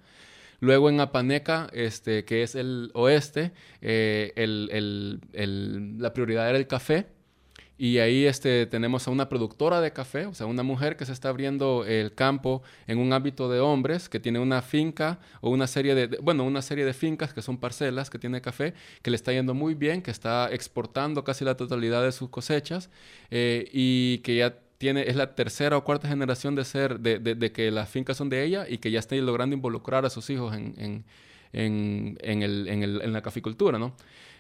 Luego 0.60 0.90
en 0.90 1.00
Apaneca, 1.00 1.70
este, 1.74 2.26
que 2.26 2.44
es 2.44 2.56
el 2.56 2.92
oeste, 2.94 3.52
el, 3.82 4.70
el, 4.72 5.20
el, 5.34 5.98
la 6.00 6.14
prioridad 6.14 6.48
era 6.48 6.58
el 6.58 6.68
café. 6.68 7.08
Y 7.77 7.98
ahí 7.98 8.25
este, 8.25 8.68
tenemos 8.68 9.08
a 9.08 9.12
una 9.12 9.30
productora 9.30 9.82
de 9.82 9.92
café, 9.92 10.27
o 10.27 10.34
sea, 10.34 10.46
una 10.46 10.62
mujer 10.62 10.96
que 10.96 11.06
se 11.06 11.12
está 11.12 11.30
abriendo 11.30 11.86
el 11.86 12.13
campo 12.13 12.62
en 12.86 13.00
un 13.00 13.12
ámbito 13.13 13.50
de 13.50 13.60
hombres, 13.60 14.10
que 14.10 14.20
tiene 14.20 14.39
una 14.39 14.62
finca 14.62 15.20
o 15.42 15.50
una 15.50 15.65
serie 15.65 15.96
de, 15.96 16.18
bueno, 16.22 16.44
una 16.44 16.62
serie 16.62 16.86
de 16.86 16.94
fincas 16.94 17.34
que 17.34 17.42
son 17.42 17.58
parcelas, 17.58 18.12
que 18.12 18.20
tiene 18.20 18.42
café, 18.42 18.75
que 19.01 19.10
le 19.10 19.15
está 19.15 19.34
yendo 19.34 19.56
muy 19.56 19.74
bien, 19.74 20.03
que 20.03 20.12
está 20.12 20.50
exportando 20.51 21.24
casi 21.24 21.46
la 21.46 21.58
totalidad 21.58 22.03
de 22.03 22.12
sus 22.12 22.30
cosechas 22.30 22.92
eh, 23.32 23.68
y 23.74 24.20
que 24.20 24.38
ya 24.38 24.56
tiene, 24.77 25.10
es 25.10 25.15
la 25.15 25.34
tercera 25.34 25.75
o 25.77 25.84
cuarta 25.84 26.08
generación 26.08 26.56
de 26.56 26.65
ser, 26.65 27.00
de, 27.00 27.18
de, 27.20 27.51
que 27.51 27.72
las 27.72 27.89
fincas 27.89 28.18
son 28.18 28.30
de 28.30 28.44
ella 28.44 28.65
y 28.70 28.77
que 28.77 28.92
ya 28.92 29.00
está 29.00 29.15
logrando 29.15 29.56
involucrar 29.56 30.06
a 30.06 30.10
sus 30.10 30.30
hijos 30.30 30.53
en, 30.56 30.75
en, 30.77 31.06
en, 31.53 32.18
en 32.22 32.84
el, 32.84 33.13
la 33.13 33.22
caficultura, 33.22 33.80
¿no? 33.80 33.96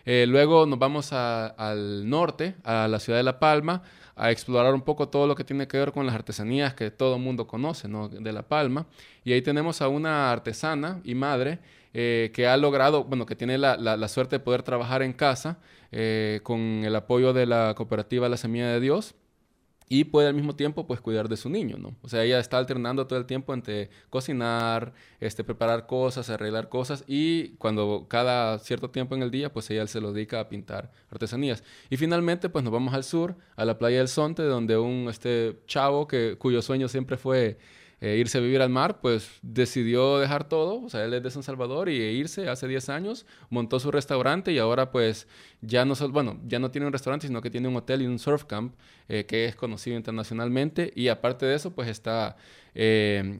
Eh, 0.05 0.25
luego 0.27 0.65
nos 0.65 0.79
vamos 0.79 1.13
al 1.13 2.09
norte, 2.09 2.55
a 2.63 2.87
la 2.87 2.99
ciudad 2.99 3.19
de 3.19 3.23
La 3.23 3.39
Palma, 3.39 3.83
a 4.15 4.31
explorar 4.31 4.73
un 4.73 4.81
poco 4.81 5.09
todo 5.09 5.27
lo 5.27 5.35
que 5.35 5.43
tiene 5.43 5.67
que 5.67 5.77
ver 5.77 5.91
con 5.91 6.05
las 6.05 6.13
artesanías 6.13 6.73
que 6.73 6.91
todo 6.91 7.15
el 7.15 7.21
mundo 7.21 7.47
conoce 7.47 7.87
¿no? 7.87 8.09
de 8.09 8.31
La 8.31 8.43
Palma. 8.43 8.85
Y 9.23 9.33
ahí 9.33 9.41
tenemos 9.41 9.81
a 9.81 9.87
una 9.87 10.31
artesana 10.31 10.99
y 11.03 11.15
madre 11.15 11.59
eh, 11.93 12.31
que 12.33 12.47
ha 12.47 12.57
logrado, 12.57 13.05
bueno, 13.05 13.25
que 13.25 13.35
tiene 13.35 13.57
la 13.57 14.07
suerte 14.07 14.37
de 14.37 14.39
poder 14.39 14.63
trabajar 14.63 15.01
en 15.01 15.13
casa 15.13 15.57
eh, 15.95 16.39
con 16.41 16.59
el 16.59 16.95
apoyo 16.95 17.33
de 17.33 17.45
la 17.45 17.75
cooperativa 17.75 18.27
La 18.27 18.37
Semilla 18.37 18.67
de 18.67 18.79
Dios 18.79 19.13
y 19.89 20.05
puede 20.05 20.27
al 20.27 20.33
mismo 20.33 20.55
tiempo 20.55 20.87
pues 20.87 21.01
cuidar 21.01 21.29
de 21.29 21.37
su 21.37 21.49
niño, 21.49 21.77
¿no? 21.77 21.95
O 22.01 22.09
sea, 22.09 22.23
ella 22.23 22.39
está 22.39 22.57
alternando 22.57 23.07
todo 23.07 23.19
el 23.19 23.25
tiempo 23.25 23.53
entre 23.53 23.89
cocinar, 24.09 24.93
este, 25.19 25.43
preparar 25.43 25.87
cosas, 25.87 26.29
arreglar 26.29 26.69
cosas 26.69 27.03
y 27.07 27.49
cuando 27.57 28.07
cada 28.07 28.59
cierto 28.59 28.89
tiempo 28.89 29.15
en 29.15 29.23
el 29.23 29.31
día 29.31 29.51
pues 29.51 29.69
ella 29.69 29.85
se 29.87 30.01
lo 30.01 30.13
dedica 30.13 30.39
a 30.39 30.49
pintar 30.49 30.91
artesanías. 31.09 31.63
Y 31.89 31.97
finalmente 31.97 32.49
pues 32.49 32.63
nos 32.63 32.73
vamos 32.73 32.93
al 32.93 33.03
sur, 33.03 33.35
a 33.55 33.65
la 33.65 33.77
playa 33.77 33.99
del 33.99 34.07
Sonte, 34.07 34.43
donde 34.43 34.77
un 34.77 35.07
este 35.09 35.59
chavo 35.67 36.07
que, 36.07 36.37
cuyo 36.37 36.61
sueño 36.61 36.87
siempre 36.87 37.17
fue 37.17 37.57
eh, 38.03 38.17
irse 38.17 38.37
a 38.37 38.41
vivir 38.41 38.61
al 38.61 38.69
mar, 38.69 38.99
pues 38.99 39.39
decidió 39.41 40.19
dejar 40.19 40.49
todo, 40.49 40.83
o 40.83 40.89
sea, 40.89 41.05
él 41.05 41.13
es 41.13 41.23
de 41.23 41.31
San 41.31 41.41
Salvador 41.41 41.87
y 41.87 41.93
irse 41.93 42.49
hace 42.49 42.67
10 42.67 42.89
años, 42.89 43.25
montó 43.49 43.79
su 43.79 43.91
restaurante 43.91 44.51
y 44.51 44.59
ahora 44.59 44.91
pues 44.91 45.25
ya 45.61 45.85
no, 45.85 45.95
bueno, 46.09 46.37
ya 46.45 46.59
no 46.59 46.69
tiene 46.69 46.85
un 46.85 46.91
restaurante, 46.91 47.27
sino 47.27 47.41
que 47.41 47.49
tiene 47.49 47.69
un 47.69 47.77
hotel 47.77 48.01
y 48.01 48.05
un 48.05 48.19
surf 48.19 48.43
camp 48.43 48.75
eh, 49.07 49.25
que 49.25 49.45
es 49.45 49.55
conocido 49.55 49.95
internacionalmente 49.95 50.91
y 50.93 51.07
aparte 51.07 51.45
de 51.45 51.55
eso 51.55 51.73
pues 51.73 51.87
está... 51.87 52.35
Eh, 52.75 53.39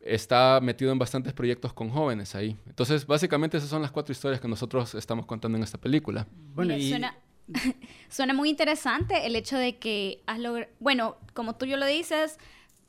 está 0.00 0.60
metido 0.62 0.92
en 0.92 0.98
bastantes 0.98 1.32
proyectos 1.34 1.74
con 1.74 1.90
jóvenes 1.90 2.34
ahí. 2.34 2.56
Entonces, 2.66 3.06
básicamente 3.06 3.58
esas 3.58 3.68
son 3.68 3.82
las 3.82 3.90
cuatro 3.90 4.12
historias 4.12 4.40
que 4.40 4.48
nosotros 4.48 4.94
estamos 4.94 5.26
contando 5.26 5.58
en 5.58 5.64
esta 5.64 5.76
película. 5.76 6.26
Bueno, 6.54 6.74
y... 6.74 6.88
suena, 6.88 7.18
suena 8.08 8.32
muy 8.32 8.48
interesante 8.48 9.26
el 9.26 9.36
hecho 9.36 9.58
de 9.58 9.76
que 9.76 10.22
has 10.26 10.38
logrado, 10.38 10.72
bueno, 10.78 11.16
como 11.34 11.56
tú 11.56 11.66
yo 11.66 11.76
lo 11.76 11.84
dices, 11.84 12.38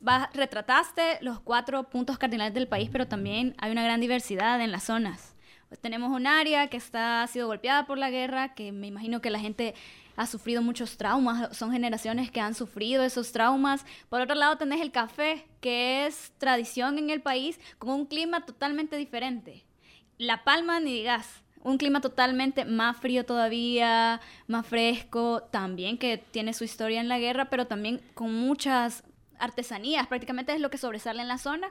vas, 0.02 0.28
retrataste 0.34 1.18
los 1.22 1.40
cuatro 1.40 1.88
puntos 1.88 2.18
cardinales 2.18 2.52
del 2.52 2.68
país, 2.68 2.90
pero 2.92 3.08
también 3.08 3.54
hay 3.58 3.72
una 3.72 3.84
gran 3.84 4.00
diversidad 4.00 4.60
en 4.60 4.72
las 4.72 4.84
zonas. 4.84 5.34
Pues 5.68 5.80
tenemos 5.80 6.10
un 6.10 6.26
área 6.26 6.68
que 6.68 6.76
está, 6.76 7.22
ha 7.22 7.26
sido 7.26 7.46
golpeada 7.46 7.86
por 7.86 7.96
la 7.96 8.10
guerra, 8.10 8.54
que 8.54 8.72
me 8.72 8.88
imagino 8.88 9.22
que 9.22 9.30
la 9.30 9.38
gente 9.38 9.74
ha 10.16 10.26
sufrido 10.26 10.60
muchos 10.60 10.98
traumas, 10.98 11.56
son 11.56 11.72
generaciones 11.72 12.30
que 12.30 12.40
han 12.40 12.54
sufrido 12.54 13.02
esos 13.02 13.32
traumas. 13.32 13.86
Por 14.10 14.20
otro 14.20 14.34
lado 14.34 14.58
tenés 14.58 14.82
el 14.82 14.92
café, 14.92 15.46
que 15.62 16.06
es 16.06 16.32
tradición 16.36 16.98
en 16.98 17.08
el 17.08 17.22
país, 17.22 17.58
con 17.78 17.90
un 17.90 18.04
clima 18.04 18.44
totalmente 18.44 18.96
diferente. 18.96 19.64
La 20.18 20.44
Palma, 20.44 20.78
ni 20.80 20.92
digas, 20.92 21.42
un 21.62 21.78
clima 21.78 22.00
totalmente 22.00 22.64
más 22.64 22.96
frío 22.98 23.24
todavía, 23.24 24.20
más 24.48 24.66
fresco, 24.66 25.44
también 25.50 25.96
que 25.96 26.18
tiene 26.18 26.52
su 26.52 26.64
historia 26.64 27.00
en 27.00 27.08
la 27.08 27.18
guerra, 27.18 27.46
pero 27.48 27.66
también 27.66 28.02
con 28.14 28.34
muchas 28.34 29.04
artesanías, 29.42 30.06
prácticamente 30.06 30.54
es 30.54 30.60
lo 30.60 30.70
que 30.70 30.78
sobresale 30.78 31.22
en 31.22 31.28
la 31.28 31.38
zona. 31.38 31.70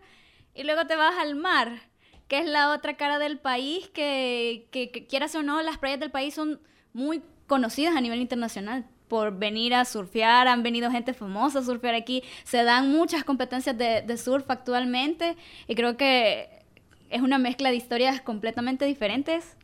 Y 0.54 0.64
luego 0.64 0.86
te 0.86 0.96
vas 0.96 1.18
al 1.18 1.36
mar, 1.36 1.82
que 2.28 2.40
es 2.40 2.46
la 2.46 2.72
otra 2.72 2.98
cara 2.98 3.18
del 3.20 3.40
país, 3.40 3.90
que, 3.90 4.68
que, 4.72 4.92
que 4.92 5.08
quieras 5.08 5.34
o 5.36 5.44
no, 5.44 5.62
las 5.62 5.78
playas 5.78 6.00
del 6.00 6.12
país 6.12 6.34
son 6.34 6.60
muy 6.94 7.24
conocidas 7.48 7.96
a 7.96 8.02
nivel 8.02 8.22
internacional 8.22 8.86
por 9.08 9.38
venir 9.38 9.74
a 9.74 9.84
surfear, 9.84 10.48
han 10.48 10.64
venido 10.64 10.90
gente 10.90 11.14
famosa 11.14 11.60
a 11.60 11.64
surfear 11.64 11.96
aquí, 11.96 12.24
se 12.46 12.64
dan 12.64 12.90
muchas 12.92 13.26
competencias 13.26 13.78
de, 13.78 14.02
de 14.02 14.18
surf 14.18 14.50
actualmente. 14.50 15.36
Y 15.68 15.76
creo 15.76 15.98
que 15.98 16.64
es 17.10 17.22
una 17.22 17.38
mezcla 17.38 17.70
de 17.72 17.76
historias 17.76 18.22
completamente 18.22 18.86
diferentes, 18.86 19.58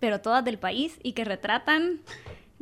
pero 0.00 0.20
todas 0.20 0.44
del 0.44 0.58
país 0.58 0.98
y 1.04 1.12
que 1.12 1.24
retratan 1.24 2.00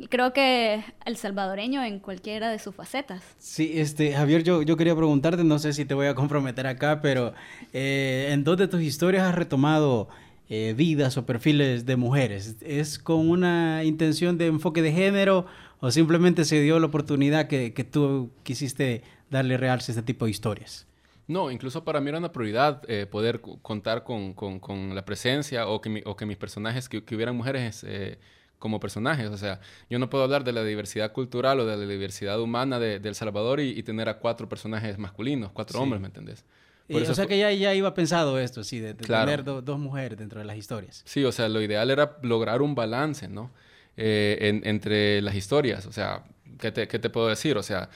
creo 0.07 0.33
que 0.33 0.83
el 1.05 1.17
salvadoreño 1.17 1.83
en 1.83 1.99
cualquiera 1.99 2.49
de 2.49 2.59
sus 2.59 2.73
facetas. 2.73 3.23
Sí, 3.37 3.73
este, 3.75 4.13
Javier, 4.13 4.43
yo, 4.43 4.61
yo 4.61 4.77
quería 4.77 4.95
preguntarte, 4.95 5.43
no 5.43 5.59
sé 5.59 5.73
si 5.73 5.85
te 5.85 5.93
voy 5.93 6.07
a 6.07 6.15
comprometer 6.15 6.67
acá, 6.67 7.01
pero 7.01 7.33
eh, 7.73 8.29
en 8.31 8.43
dos 8.43 8.57
de 8.57 8.67
tus 8.67 8.81
historias 8.81 9.23
has 9.23 9.35
retomado 9.35 10.07
eh, 10.49 10.73
vidas 10.75 11.17
o 11.17 11.25
perfiles 11.25 11.85
de 11.85 11.95
mujeres. 11.95 12.55
¿Es 12.61 12.97
con 12.97 13.29
una 13.29 13.83
intención 13.83 14.37
de 14.37 14.47
enfoque 14.47 14.81
de 14.81 14.91
género 14.91 15.45
o 15.79 15.91
simplemente 15.91 16.45
se 16.45 16.61
dio 16.61 16.79
la 16.79 16.87
oportunidad 16.87 17.47
que, 17.47 17.73
que 17.73 17.83
tú 17.83 18.31
quisiste 18.43 19.03
darle 19.29 19.57
realce 19.57 19.91
a 19.91 19.93
este 19.93 20.03
tipo 20.03 20.25
de 20.25 20.31
historias? 20.31 20.87
No, 21.27 21.51
incluso 21.51 21.83
para 21.83 22.01
mí 22.01 22.09
era 22.09 22.17
una 22.17 22.31
prioridad 22.31 22.81
eh, 22.87 23.05
poder 23.05 23.41
contar 23.61 24.03
con, 24.03 24.33
con, 24.33 24.59
con, 24.59 24.95
la 24.95 25.05
presencia 25.05 25.67
o 25.67 25.79
que, 25.79 25.89
mi, 25.89 26.01
o 26.03 26.15
que 26.15 26.25
mis 26.25 26.37
personajes, 26.37 26.89
que, 26.89 27.03
que 27.03 27.13
hubieran 27.13 27.37
mujeres 27.37 27.85
eh, 27.87 28.17
como 28.59 28.79
personajes. 28.79 29.29
O 29.29 29.37
sea, 29.37 29.59
yo 29.89 29.97
no 29.97 30.09
puedo 30.09 30.23
hablar 30.23 30.43
de 30.43 30.51
la 30.51 30.63
diversidad 30.63 31.11
cultural 31.11 31.59
o 31.61 31.65
de 31.65 31.77
la 31.77 31.85
diversidad 31.85 32.39
humana 32.39 32.79
de, 32.79 32.99
de 32.99 33.09
El 33.09 33.15
Salvador 33.15 33.59
y, 33.59 33.71
y, 33.71 33.83
tener 33.83 34.09
a 34.09 34.19
cuatro 34.19 34.47
personajes 34.47 34.97
masculinos, 34.97 35.51
cuatro 35.51 35.79
sí. 35.79 35.83
hombres, 35.83 36.01
¿me 36.01 36.07
entendés? 36.07 36.45
Eso 36.89 37.11
o 37.11 37.15
sea 37.15 37.27
que 37.27 37.37
ya, 37.37 37.51
ya 37.51 37.73
iba 37.75 37.93
pensado 37.93 38.39
esto, 38.39 38.63
sí, 38.63 38.79
de, 38.79 38.95
de 38.95 39.03
claro. 39.03 39.25
tener 39.25 39.43
do, 39.43 39.61
dos 39.61 39.77
mujeres 39.77 40.17
dentro 40.17 40.39
de 40.39 40.45
las 40.45 40.57
historias. 40.57 41.03
Sí, 41.05 41.23
o 41.23 41.31
sea, 41.31 41.47
lo 41.47 41.61
ideal 41.61 41.91
era 41.91 42.17
lograr 42.23 42.61
un 42.63 42.73
balance, 42.73 43.27
¿no? 43.27 43.51
Eh, 43.95 44.37
en, 44.41 44.61
entre 44.65 45.21
las 45.21 45.35
historias. 45.35 45.85
O 45.85 45.91
sea, 45.91 46.23
¿qué 46.59 46.71
te, 46.71 46.87
qué 46.87 46.97
te 46.97 47.09
puedo 47.09 47.27
decir? 47.27 47.57
O 47.57 47.63
sea, 47.63 47.89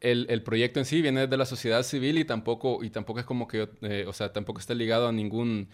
el, 0.00 0.26
el, 0.30 0.42
proyecto 0.42 0.80
en 0.80 0.86
sí 0.86 1.00
viene 1.00 1.28
de 1.28 1.36
la 1.36 1.46
sociedad 1.46 1.82
civil 1.84 2.18
y 2.18 2.24
tampoco, 2.24 2.82
y 2.82 2.90
tampoco 2.90 3.20
es 3.20 3.26
como 3.26 3.46
que 3.46 3.58
yo, 3.58 3.68
eh, 3.82 4.04
o 4.08 4.12
sea, 4.12 4.32
tampoco 4.32 4.58
está 4.58 4.74
ligado 4.74 5.06
a 5.06 5.12
ningún 5.12 5.68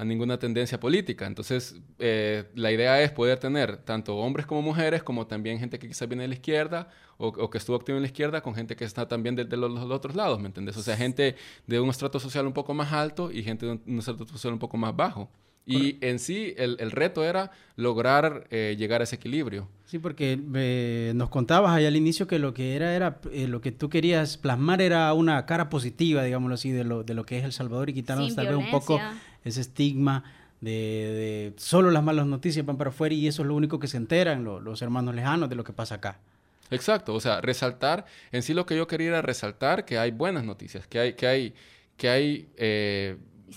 a 0.00 0.04
ninguna 0.04 0.38
tendencia 0.38 0.80
política. 0.80 1.26
Entonces, 1.26 1.78
eh, 1.98 2.44
la 2.54 2.72
idea 2.72 3.02
es 3.02 3.10
poder 3.10 3.38
tener 3.38 3.76
tanto 3.76 4.16
hombres 4.16 4.46
como 4.46 4.62
mujeres, 4.62 5.02
como 5.02 5.26
también 5.26 5.58
gente 5.58 5.78
que 5.78 5.88
quizás 5.88 6.08
viene 6.08 6.22
de 6.22 6.28
la 6.28 6.34
izquierda 6.34 6.88
o, 7.18 7.50
que 7.50 7.58
estuvo 7.58 7.76
activa 7.76 7.96
en 7.96 8.02
la 8.02 8.06
izquierda, 8.06 8.40
con 8.40 8.54
gente 8.54 8.76
que 8.76 8.86
está 8.86 9.06
también 9.06 9.36
de, 9.36 9.44
los, 9.58 9.78
otros 9.90 10.16
lados, 10.16 10.40
¿me 10.40 10.46
entiendes? 10.46 10.78
O 10.78 10.82
sea, 10.82 10.96
gente 10.96 11.36
de 11.66 11.80
un 11.80 11.90
estrato 11.90 12.18
social 12.18 12.46
un 12.46 12.54
poco 12.54 12.72
más 12.72 12.94
alto 12.94 13.30
y 13.30 13.42
gente 13.42 13.66
de 13.66 13.72
un, 13.72 13.98
estrato 13.98 14.24
social 14.26 14.54
un 14.54 14.58
poco 14.58 14.78
más 14.78 14.96
bajo. 14.96 15.28
Y 15.70 15.98
en 16.00 16.18
sí, 16.18 16.54
el, 16.56 16.90
reto 16.90 17.24
era 17.24 17.52
lograr 17.76 18.46
eh, 18.50 18.74
llegar 18.78 19.00
a 19.00 19.04
ese 19.04 19.16
equilibrio. 19.16 19.68
Sí, 19.84 19.98
porque 19.98 20.40
eh, 20.54 21.12
nos 21.14 21.30
contabas 21.30 21.72
ahí 21.72 21.86
al 21.86 21.96
inicio 21.96 22.26
que 22.26 22.38
lo 22.38 22.54
que 22.54 22.76
era, 22.76 22.94
era 22.94 23.20
eh, 23.32 23.46
lo 23.46 23.60
que 23.60 23.72
tú 23.72 23.88
querías 23.88 24.36
plasmar 24.36 24.82
era 24.82 25.12
una 25.14 25.46
cara 25.46 25.68
positiva, 25.68 26.22
digámoslo 26.24 26.54
así, 26.54 26.70
de 26.70 26.84
lo, 26.84 27.02
de 27.02 27.14
lo 27.14 27.24
que 27.24 27.38
es 27.38 27.44
El 27.44 27.52
Salvador 27.52 27.88
y 27.90 27.94
quitarnos 27.94 28.34
tal 28.34 28.48
vez 28.48 28.56
un 28.56 28.70
poco 28.70 29.00
ese 29.44 29.60
estigma 29.60 30.24
de, 30.60 31.54
solo 31.56 31.90
las 31.90 32.02
malas 32.02 32.26
noticias 32.26 32.66
van 32.66 32.76
para 32.76 32.90
afuera 32.90 33.14
y 33.14 33.26
eso 33.26 33.42
es 33.42 33.48
lo 33.48 33.54
único 33.54 33.78
que 33.78 33.86
se 33.86 33.96
enteran 33.96 34.44
los 34.44 34.82
hermanos 34.82 35.14
lejanos 35.14 35.48
de 35.48 35.56
lo 35.56 35.64
que 35.64 35.72
pasa 35.72 35.96
acá. 35.96 36.18
Exacto, 36.70 37.14
o 37.14 37.20
sea, 37.20 37.40
resaltar, 37.40 38.06
en 38.30 38.42
sí 38.42 38.54
lo 38.54 38.66
que 38.66 38.76
yo 38.76 38.86
quería 38.86 39.08
era 39.08 39.22
resaltar 39.22 39.84
que 39.84 39.98
hay 39.98 40.12
buenas 40.12 40.44
noticias, 40.44 40.86
que 40.86 41.00
hay, 41.00 41.14
que 41.14 41.26
hay, 41.26 41.54
que 41.96 42.08
hay 42.08 42.48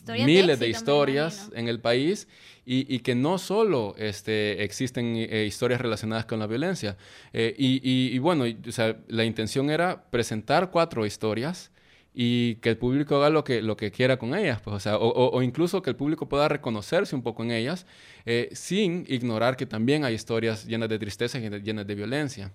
eh, 0.08 0.26
miles 0.26 0.60
de, 0.60 0.70
historias 0.70 1.50
en 1.56 1.68
el 1.68 1.80
país 1.80 2.28
y, 2.66 3.00
que 3.00 3.14
no 3.16 3.38
solo 3.38 3.94
este, 3.98 4.64
existen 4.64 5.16
eh, 5.18 5.46
historias 5.46 5.82
relacionadas 5.82 6.26
con 6.26 6.40
la 6.40 6.48
violencia. 6.48 6.98
Eh, 7.34 7.54
y, 7.58 8.18
bueno, 8.20 8.46
o 8.46 8.72
sea, 8.72 8.98
la 9.08 9.26
intención 9.26 9.70
era 9.70 10.04
presentar 10.10 10.72
cuatro 10.72 11.06
historias 11.06 11.72
y 12.14 12.56
que 12.56 12.70
el 12.70 12.78
público 12.78 13.16
haga 13.16 13.30
lo 13.30 13.44
que, 13.44 13.62
lo 13.62 13.76
que 13.76 13.92
quiera 13.92 14.18
con 14.18 14.36
ellas, 14.36 14.62
pues, 14.62 14.76
o, 14.76 14.80
sea, 14.80 14.98
o, 14.98 15.42
incluso 15.42 15.82
que 15.82 15.90
el 15.90 15.96
público 15.96 16.30
pueda 16.30 16.48
reconocerse 16.48 17.16
un 17.16 17.24
poco 17.24 17.44
en 17.44 17.52
ellas, 17.52 17.88
eh, 18.26 18.50
sin 18.54 19.06
ignorar 19.10 19.58
que 19.58 19.66
también 19.66 20.06
hay 20.06 20.14
historias 20.14 20.66
llenas 20.66 20.90
de 20.90 21.00
tristeza 21.00 21.40
y 21.40 21.50
llenas 21.62 21.88
de 21.88 21.96
violencia. 21.96 22.52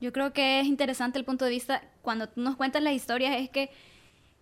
Yo 0.00 0.12
creo 0.12 0.32
que 0.32 0.60
es 0.60 0.66
interesante 0.66 1.18
el 1.18 1.24
punto 1.24 1.44
de 1.44 1.50
vista, 1.50 1.82
cuando 2.02 2.28
tú 2.28 2.40
nos 2.40 2.56
cuentas 2.56 2.82
las 2.82 2.94
historias, 2.94 3.38
es 3.38 3.50
que, 3.50 3.70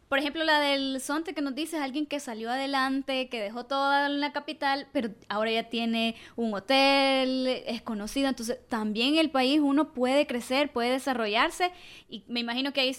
por 0.08 0.18
ejemplo, 0.18 0.44
la 0.44 0.60
del 0.60 1.00
Sonte 1.00 1.34
que 1.34 1.42
nos 1.42 1.54
dices, 1.54 1.80
alguien 1.80 2.06
que 2.06 2.20
salió 2.20 2.50
adelante, 2.50 3.28
que 3.28 3.40
dejó 3.40 3.66
todo 3.66 4.06
en 4.06 4.20
la 4.20 4.32
capital, 4.32 4.86
pero 4.92 5.10
ahora 5.28 5.50
ya 5.50 5.64
tiene 5.64 6.16
un 6.36 6.54
hotel, 6.54 7.46
es 7.66 7.82
conocido, 7.82 8.28
entonces 8.28 8.58
también 8.68 9.16
el 9.16 9.30
país 9.30 9.60
uno 9.62 9.92
puede 9.92 10.26
crecer, 10.26 10.72
puede 10.72 10.90
desarrollarse, 10.90 11.72
y 12.08 12.24
me 12.28 12.40
imagino 12.40 12.72
que 12.72 12.80
hay 12.80 12.96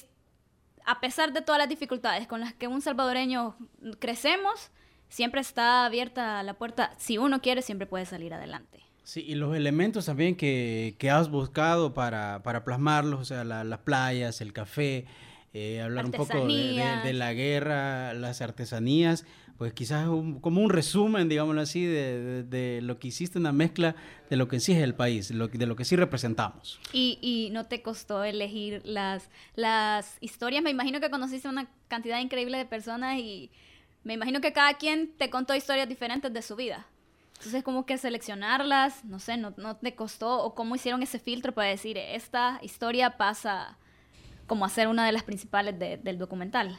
a 0.86 1.00
pesar 1.00 1.34
de 1.34 1.42
todas 1.42 1.60
las 1.60 1.70
dificultades 1.70 2.28
con 2.28 2.40
las 2.40 2.54
que 2.54 2.68
un 2.68 2.82
salvadoreño 2.82 3.56
crecemos, 4.00 4.72
siempre 5.08 5.42
está 5.42 5.86
abierta 5.86 6.42
la 6.42 6.56
puerta. 6.56 6.94
Si 6.98 7.18
uno 7.18 7.42
quiere, 7.42 7.62
siempre 7.62 7.86
puede 7.86 8.06
salir 8.06 8.34
adelante. 8.34 8.80
Sí, 9.04 9.24
y 9.28 9.36
los 9.36 9.56
elementos 9.56 10.06
también 10.06 10.36
que, 10.36 10.96
has 11.12 11.30
buscado 11.30 11.94
para, 11.94 12.42
plasmarlos, 12.64 13.20
o 13.20 13.26
sea, 13.26 13.44
las 13.44 13.80
playas, 13.80 14.42
el 14.42 14.54
café, 14.54 15.06
eh, 15.54 15.82
hablar 15.82 16.06
un 16.06 16.12
poco 16.12 16.46
de, 16.46 17.12
la 17.14 17.34
guerra, 17.34 18.14
las 18.14 18.42
artesanías, 18.42 19.26
pues 19.58 19.74
quizás 19.74 20.08
como 20.42 20.62
un 20.62 20.70
resumen, 20.70 21.28
digámoslo 21.28 21.62
así, 21.62 21.86
de, 21.86 22.80
lo 22.84 23.00
que 23.00 23.10
hiciste, 23.10 23.40
una 23.40 23.52
mezcla 23.52 23.96
de 24.30 24.38
lo 24.38 24.48
que 24.48 24.60
sí 24.60 24.74
es 24.74 24.80
el 24.80 24.94
país, 24.94 25.30
de 25.30 25.66
lo 25.66 25.76
que 25.76 25.86
sí 25.86 25.96
representamos. 25.96 26.80
Y, 26.94 27.18
y 27.22 27.50
no 27.52 27.66
te 27.66 27.82
costó 27.82 28.24
elegir 28.24 28.82
las, 28.86 29.30
las 29.56 30.18
historias, 30.22 30.64
me 30.64 30.70
imagino 30.70 31.00
que 31.00 31.10
conociste 31.10 31.50
una 31.50 31.68
cantidad 31.88 32.20
increíble 32.20 32.58
de 32.58 32.66
personas 32.66 33.18
y 33.18 33.50
me 34.04 34.14
imagino 34.14 34.42
que 34.42 34.54
cada 34.54 34.76
quien 34.76 35.12
te 35.18 35.30
contó 35.30 35.56
historias 35.56 35.90
diferentes 35.90 36.32
de 36.32 36.42
su 36.42 36.56
vida. 36.56 36.86
Entonces, 37.38 37.64
como 37.64 37.86
que 37.86 37.98
seleccionarlas, 37.98 39.06
no 39.06 39.18
sé, 39.20 39.38
no, 39.38 39.54
no 39.58 39.78
te 39.78 39.96
costó, 39.96 40.44
o 40.44 40.54
cómo 40.56 40.76
hicieron 40.76 41.02
ese 41.02 41.20
filtro 41.20 41.54
para 41.54 41.70
decir, 41.70 41.98
esta 41.98 42.60
historia 42.62 43.18
pasa 43.18 43.78
como 44.50 44.66
a 44.66 44.70
ser 44.70 44.90
una 44.90 45.06
de 45.06 45.14
las 45.14 45.24
principales 45.24 45.80
del 45.80 46.18
documental. 46.18 46.78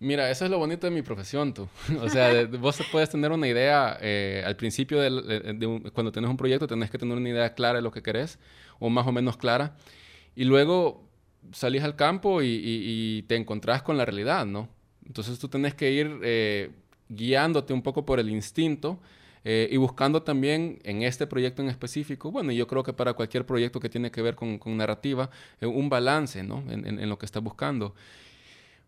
Mira, 0.00 0.30
eso 0.30 0.46
es 0.46 0.50
lo 0.50 0.58
bonito 0.58 0.86
de 0.86 0.90
mi 0.90 1.02
profesión, 1.02 1.52
tú. 1.52 1.68
O 2.00 2.08
sea, 2.08 2.46
vos 2.46 2.80
puedes 2.90 3.10
tener 3.10 3.30
una 3.30 3.46
idea 3.46 3.98
eh, 4.00 4.42
al 4.46 4.56
principio 4.56 4.98
de, 4.98 5.90
cuando 5.92 6.10
tienes 6.10 6.30
un 6.30 6.36
proyecto, 6.38 6.66
tenés 6.66 6.90
que 6.90 6.98
tener 6.98 7.16
una 7.16 7.28
idea 7.28 7.54
clara 7.54 7.76
de 7.76 7.82
lo 7.82 7.92
que 7.92 8.02
querés, 8.02 8.38
o 8.78 8.88
más 8.88 9.06
o 9.06 9.12
menos 9.12 9.36
clara, 9.36 9.76
y 10.34 10.44
luego 10.44 11.08
salís 11.52 11.82
al 11.82 11.94
campo 11.94 12.40
y, 12.42 13.24
te 13.28 13.36
encontrás 13.36 13.82
con 13.82 13.98
la 13.98 14.04
realidad, 14.04 14.46
¿no? 14.46 14.68
Entonces 15.06 15.38
tú 15.38 15.48
tenés 15.48 15.74
que 15.74 15.90
ir 15.90 16.18
eh, 16.22 16.70
guiándote 17.08 17.72
un 17.72 17.82
poco 17.82 18.06
por 18.06 18.18
el 18.18 18.30
instinto 18.30 19.00
eh, 19.44 19.68
y 19.70 19.76
buscando 19.76 20.22
también 20.22 20.78
en 20.84 21.02
este 21.02 21.26
proyecto 21.26 21.62
en 21.62 21.68
específico, 21.68 22.30
bueno, 22.30 22.52
yo 22.52 22.66
creo 22.66 22.82
que 22.82 22.92
para 22.92 23.12
cualquier 23.14 23.46
proyecto 23.46 23.80
que 23.80 23.88
tiene 23.88 24.10
que 24.10 24.22
ver 24.22 24.34
con, 24.34 24.60
narrativa, 24.76 25.30
un 25.60 25.88
balance, 25.88 26.42
¿no? 26.42 26.64
En, 26.68 26.86
en, 26.86 27.08
lo 27.08 27.18
que 27.18 27.26
estás 27.26 27.42
buscando 27.42 27.94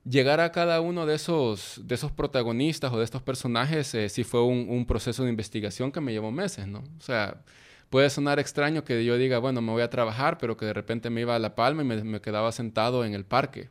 llegar 0.05 0.41
a 0.41 0.53
cada 0.53 0.81
uno 0.81 1.07
de 1.07 1.15
esos, 1.15 1.81
de 1.83 1.95
esos 1.95 2.13
protagonistas 2.13 2.93
o 2.93 2.99
de 2.99 3.05
estos 3.05 3.23
personajes 3.23 3.95
eh, 3.95 4.09
sí 4.09 4.25
fue 4.25 4.43
un, 4.45 4.87
proceso 4.87 5.25
de 5.25 5.31
investigación 5.31 5.91
que 5.91 6.01
me 6.01 6.13
llevó 6.13 6.31
meses, 6.31 6.67
¿no? 6.67 6.81
O 6.99 7.01
sea, 7.01 7.43
puede 7.91 8.11
sonar 8.11 8.39
extraño 8.39 8.85
que 8.85 9.05
yo 9.05 9.17
diga, 9.17 9.39
bueno, 9.39 9.63
me 9.63 9.73
voy 9.73 9.83
a 9.83 9.91
trabajar, 9.91 10.39
pero 10.39 10.57
que 10.57 10.67
de 10.67 10.75
repente 10.75 11.11
me 11.11 11.23
iba 11.23 11.35
a 11.35 11.39
La 11.39 11.55
Palma 11.55 11.83
y 11.83 11.87
me, 11.87 12.21
quedaba 12.21 12.53
sentado 12.53 13.05
en 13.05 13.15
el 13.15 13.25
parque 13.25 13.71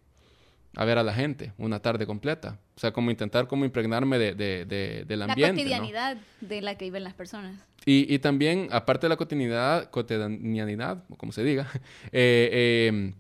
a 0.75 0.86
ver 0.86 0.97
a 0.97 1.03
la 1.03 1.13
gente 1.13 1.53
una 1.57 1.79
tarde 1.79 2.05
completa. 2.05 2.59
O 2.75 2.79
sea, 2.79 2.91
como 2.91 3.12
intentar 3.12 3.47
como 3.47 3.65
impregnarme 3.65 4.17
de, 4.17 4.33
de, 4.33 5.05
del 5.05 5.21
ambiente. 5.21 5.63
La 5.63 5.69
cotidianidad 5.77 6.17
de 6.41 6.62
la 6.62 6.75
que 6.75 6.86
viven 6.86 7.03
las 7.03 7.13
personas. 7.13 7.59
Y, 7.86 8.13
y, 8.13 8.19
también, 8.19 8.69
aparte 8.71 9.05
de 9.05 9.09
la 9.09 9.17
cotidianidad, 9.17 9.89
cotidianidad, 9.89 11.03
como 11.17 11.31
se 11.31 11.43
diga, 11.43 11.67
eh, 12.12 12.49
eh, 12.91 13.13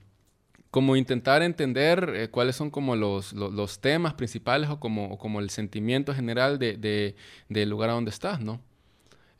como 0.71 0.95
intentar 0.95 1.43
entender 1.43 2.13
eh, 2.15 2.29
cuáles 2.29 2.55
son 2.55 2.71
como 2.71 2.95
los, 2.95 3.33
los, 3.33 3.79
temas 3.79 4.15
principales 4.15 4.69
o 4.69 4.79
como, 4.79 5.17
como 5.19 5.39
el 5.39 5.49
sentimiento 5.51 6.15
general 6.15 6.57
de, 6.57 7.15
del 7.49 7.69
lugar 7.69 7.91
a 7.91 7.93
donde 7.93 8.09
estás, 8.09 8.39
¿no? 8.39 8.61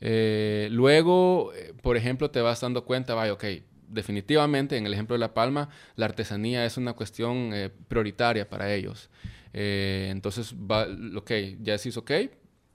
Eh, 0.00 0.68
luego, 0.70 1.52
por 1.82 1.96
ejemplo, 1.96 2.30
te 2.30 2.40
vas 2.40 2.60
dando 2.60 2.84
cuenta, 2.84 3.14
vaya, 3.14 3.32
ok, 3.32 3.44
definitivamente 3.88 4.76
en 4.76 4.86
el 4.86 4.92
ejemplo 4.92 5.14
de 5.14 5.20
La 5.20 5.34
Palma, 5.34 5.68
la 5.96 6.06
artesanía 6.06 6.64
es 6.64 6.76
una 6.76 6.94
cuestión 6.94 7.52
prioritaria 7.88 8.48
para 8.48 8.72
ellos. 8.72 9.10
entonces, 9.52 10.54
va, 10.54 10.86
ok, 11.16 11.30
ya 11.62 11.76
decís, 11.76 11.96
ok, 11.96 12.10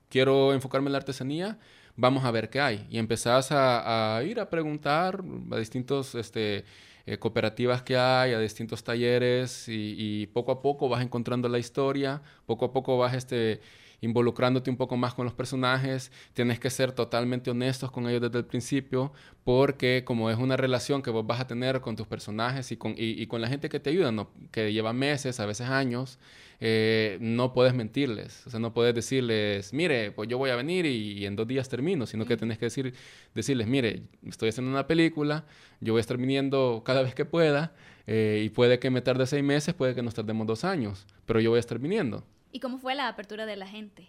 quiero 0.09 0.53
enfocarme 0.53 0.87
en 0.87 0.93
la 0.93 0.99
artesanía, 0.99 1.59
vamos 1.95 2.23
a 2.25 2.31
ver 2.31 2.49
qué 2.49 2.61
hay. 2.61 2.87
Y 2.89 2.97
empezás 2.97 3.49
a, 3.51 4.21
ir 4.25 4.39
a 4.39 4.49
preguntar 4.49 5.23
a 5.51 5.57
distintos... 5.57 6.15
Este, 6.15 6.65
eh, 7.09 7.17
cooperativas 7.17 7.81
que 7.81 7.97
hay, 7.97 8.33
a 8.33 8.39
distintos 8.39 8.83
talleres 8.83 9.65
y, 9.67 10.27
poco 10.27 10.51
a 10.51 10.61
poco 10.61 10.87
vas 10.89 11.01
encontrando 11.01 11.49
la 11.49 11.57
historia, 11.57 12.21
poco 12.45 12.65
a 12.65 12.71
poco 12.71 12.99
vas 12.99 13.15
este, 13.15 13.61
involucrándote 14.01 14.69
un 14.69 14.77
poco 14.77 14.97
más 14.97 15.13
con 15.13 15.25
los 15.25 15.33
personajes, 15.33 16.11
tienes 16.33 16.59
que 16.59 16.69
ser 16.69 16.91
totalmente 16.91 17.51
honestos 17.51 17.91
con 17.91 18.07
ellos 18.07 18.21
desde 18.21 18.39
el 18.39 18.45
principio, 18.45 19.11
porque 19.43 20.03
como 20.05 20.29
es 20.29 20.37
una 20.37 20.57
relación 20.57 21.01
que 21.01 21.09
vos 21.09 21.25
vas 21.25 21.39
a 21.39 21.47
tener 21.47 21.81
con 21.81 21.95
tus 21.95 22.07
personajes 22.07 22.71
y 22.71 22.77
con, 22.77 22.93
y, 22.97 23.25
con 23.27 23.41
la 23.41 23.47
gente 23.47 23.69
que 23.69 23.79
te 23.79 23.89
ayuda, 23.89 24.11
¿no? 24.11 24.29
que 24.51 24.71
lleva 24.73 24.93
meses, 24.93 25.39
a 25.39 25.45
veces 25.45 25.67
años, 25.67 26.19
eh, 26.61 27.17
no 27.21 27.53
puedes 27.53 27.73
mentirles, 27.73 28.45
o 28.45 28.49
sea, 28.49 28.59
no 28.59 28.73
puedes 28.73 28.93
decirles, 28.93 29.73
mire, 29.73 30.11
pues 30.11 30.27
yo 30.27 30.37
voy 30.37 30.49
a 30.49 30.55
venir 30.55 30.85
y, 30.85 31.25
en 31.25 31.35
dos 31.35 31.47
días 31.47 31.69
termino, 31.69 32.05
sino 32.05 32.25
que 32.25 32.35
tienes 32.35 32.57
que 32.57 32.65
decir, 32.65 32.93
decirles, 33.33 33.67
mire, 33.67 34.03
estoy 34.27 34.49
haciendo 34.49 34.69
una 34.69 34.85
película, 34.85 35.45
yo 35.79 35.93
voy 35.93 35.99
a 35.99 36.01
estar 36.01 36.17
viniendo 36.17 36.83
cada 36.85 37.01
vez 37.01 37.15
que 37.15 37.23
pueda, 37.23 37.73
eh, 38.07 38.41
y 38.43 38.49
puede 38.49 38.79
que 38.79 38.89
me 38.89 39.01
tarde 39.01 39.25
seis 39.25 39.43
meses, 39.43 39.73
puede 39.73 39.95
que 39.95 40.01
nos 40.01 40.15
tardemos 40.15 40.47
dos 40.47 40.63
años, 40.63 41.05
pero 41.25 41.39
yo 41.39 41.51
voy 41.51 41.57
a 41.57 41.59
estar 41.61 41.79
viniendo. 41.79 42.25
¿Y 42.51 42.59
cómo 42.59 42.79
fue 42.79 42.95
la 42.95 43.07
apertura 43.07 43.45
de 43.45 43.55
la 43.55 43.67
gente? 43.67 44.07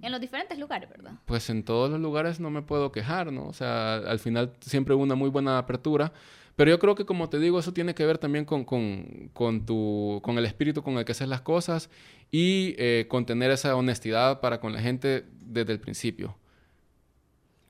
En 0.00 0.12
los 0.12 0.20
diferentes 0.20 0.58
lugares, 0.58 0.90
¿verdad? 0.90 1.12
Pues 1.24 1.48
en 1.48 1.62
todos 1.62 1.90
los 1.90 2.00
lugares 2.00 2.38
no 2.38 2.50
me 2.50 2.62
puedo 2.62 2.92
quejar, 2.92 3.32
¿no? 3.32 3.46
O 3.46 3.52
sea, 3.52 3.96
al 3.96 4.18
final 4.18 4.52
siempre 4.60 4.94
hubo 4.94 5.02
una 5.02 5.14
muy 5.14 5.30
buena 5.30 5.58
apertura. 5.58 6.12
Pero 6.54 6.70
yo 6.70 6.78
creo 6.78 6.94
que, 6.94 7.04
como 7.04 7.28
te 7.28 7.38
digo, 7.38 7.58
eso 7.58 7.72
tiene 7.72 7.94
que 7.94 8.06
ver 8.06 8.16
también 8.16 8.46
con, 8.46 8.64
con, 8.64 9.30
con, 9.34 9.66
tu, 9.66 10.20
con 10.22 10.38
el 10.38 10.46
espíritu 10.46 10.82
con 10.82 10.96
el 10.96 11.04
que 11.04 11.12
haces 11.12 11.28
las 11.28 11.42
cosas 11.42 11.90
y 12.30 12.74
eh, 12.78 13.06
con 13.08 13.26
tener 13.26 13.50
esa 13.50 13.76
honestidad 13.76 14.40
para 14.40 14.58
con 14.58 14.72
la 14.72 14.80
gente 14.80 15.26
desde 15.38 15.72
el 15.72 15.80
principio. 15.80 16.36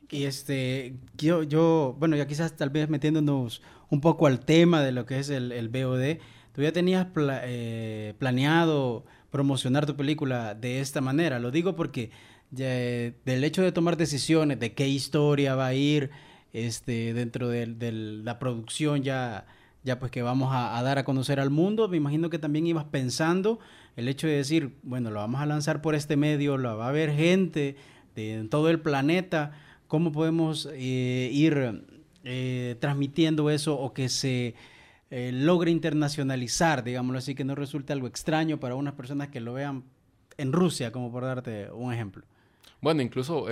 Y 0.08 0.24
este, 0.24 0.94
yo, 1.16 1.42
yo, 1.42 1.96
bueno, 1.98 2.14
ya 2.14 2.28
quizás 2.28 2.56
tal 2.56 2.70
vez 2.70 2.88
metiéndonos 2.88 3.60
un 3.90 4.00
poco 4.00 4.28
al 4.28 4.44
tema 4.44 4.82
de 4.82 4.92
lo 4.92 5.04
que 5.04 5.18
es 5.18 5.30
el, 5.30 5.50
el 5.50 5.68
BOD, 5.68 6.18
¿tú 6.52 6.62
ya 6.62 6.70
tenías 6.70 7.08
eh, 7.16 8.14
planeado 8.18 9.04
promocionar 9.36 9.84
tu 9.84 9.96
película 9.96 10.54
de 10.54 10.80
esta 10.80 11.02
manera? 11.02 11.38
Lo 11.38 11.50
digo 11.50 11.76
porque 11.76 12.10
del 12.50 13.44
hecho 13.44 13.60
de 13.60 13.70
tomar 13.70 13.98
decisiones 13.98 14.58
de 14.58 14.72
qué 14.72 14.88
historia 14.88 15.54
va 15.54 15.66
a 15.66 15.74
ir, 15.74 16.10
este, 16.54 17.12
dentro 17.12 17.48
de, 17.48 17.66
la 17.92 18.38
producción 18.38 19.02
ya, 19.02 19.46
ya 19.84 19.98
pues 19.98 20.10
que 20.10 20.22
vamos 20.22 20.48
a, 20.54 20.82
dar 20.82 20.96
a 20.96 21.04
conocer 21.04 21.38
al 21.38 21.50
mundo, 21.50 21.86
me 21.86 21.98
imagino 21.98 22.30
que 22.30 22.38
también 22.38 22.66
ibas 22.66 22.86
pensando 22.86 23.58
el 23.94 24.08
hecho 24.08 24.26
de 24.26 24.36
decir, 24.36 24.78
bueno, 24.82 25.10
lo 25.10 25.20
vamos 25.20 25.42
a 25.42 25.46
lanzar 25.46 25.82
por 25.82 25.94
este 25.94 26.16
medio, 26.16 26.56
va 26.56 26.88
a 26.88 26.92
ver 26.92 27.12
gente, 27.12 27.76
de 28.14 28.46
todo 28.50 28.70
el 28.70 28.80
planeta, 28.80 29.52
¿cómo 29.86 30.12
podemos 30.12 30.66
eh, 30.72 31.28
ir 31.30 31.82
eh, 32.24 32.76
transmitiendo 32.80 33.50
eso 33.50 33.78
o 33.78 33.92
que 33.92 34.08
se 34.08 34.54
eh, 35.10 35.30
logre 35.32 35.70
internacionalizar, 35.70 36.84
digámoslo 36.84 37.18
así, 37.18 37.34
que 37.34 37.44
no 37.44 37.54
resulte 37.54 37.92
algo 37.92 38.06
extraño 38.06 38.58
para 38.58 38.74
unas 38.74 38.94
personas 38.94 39.28
que 39.28 39.40
lo 39.40 39.54
vean 39.54 39.84
en 40.38 40.52
Rusia, 40.52 40.92
como 40.92 41.10
por 41.10 41.24
darte 41.24 41.70
un 41.72 41.92
ejemplo? 41.92 42.24
Bueno, 42.80 43.00
incluso, 43.00 43.46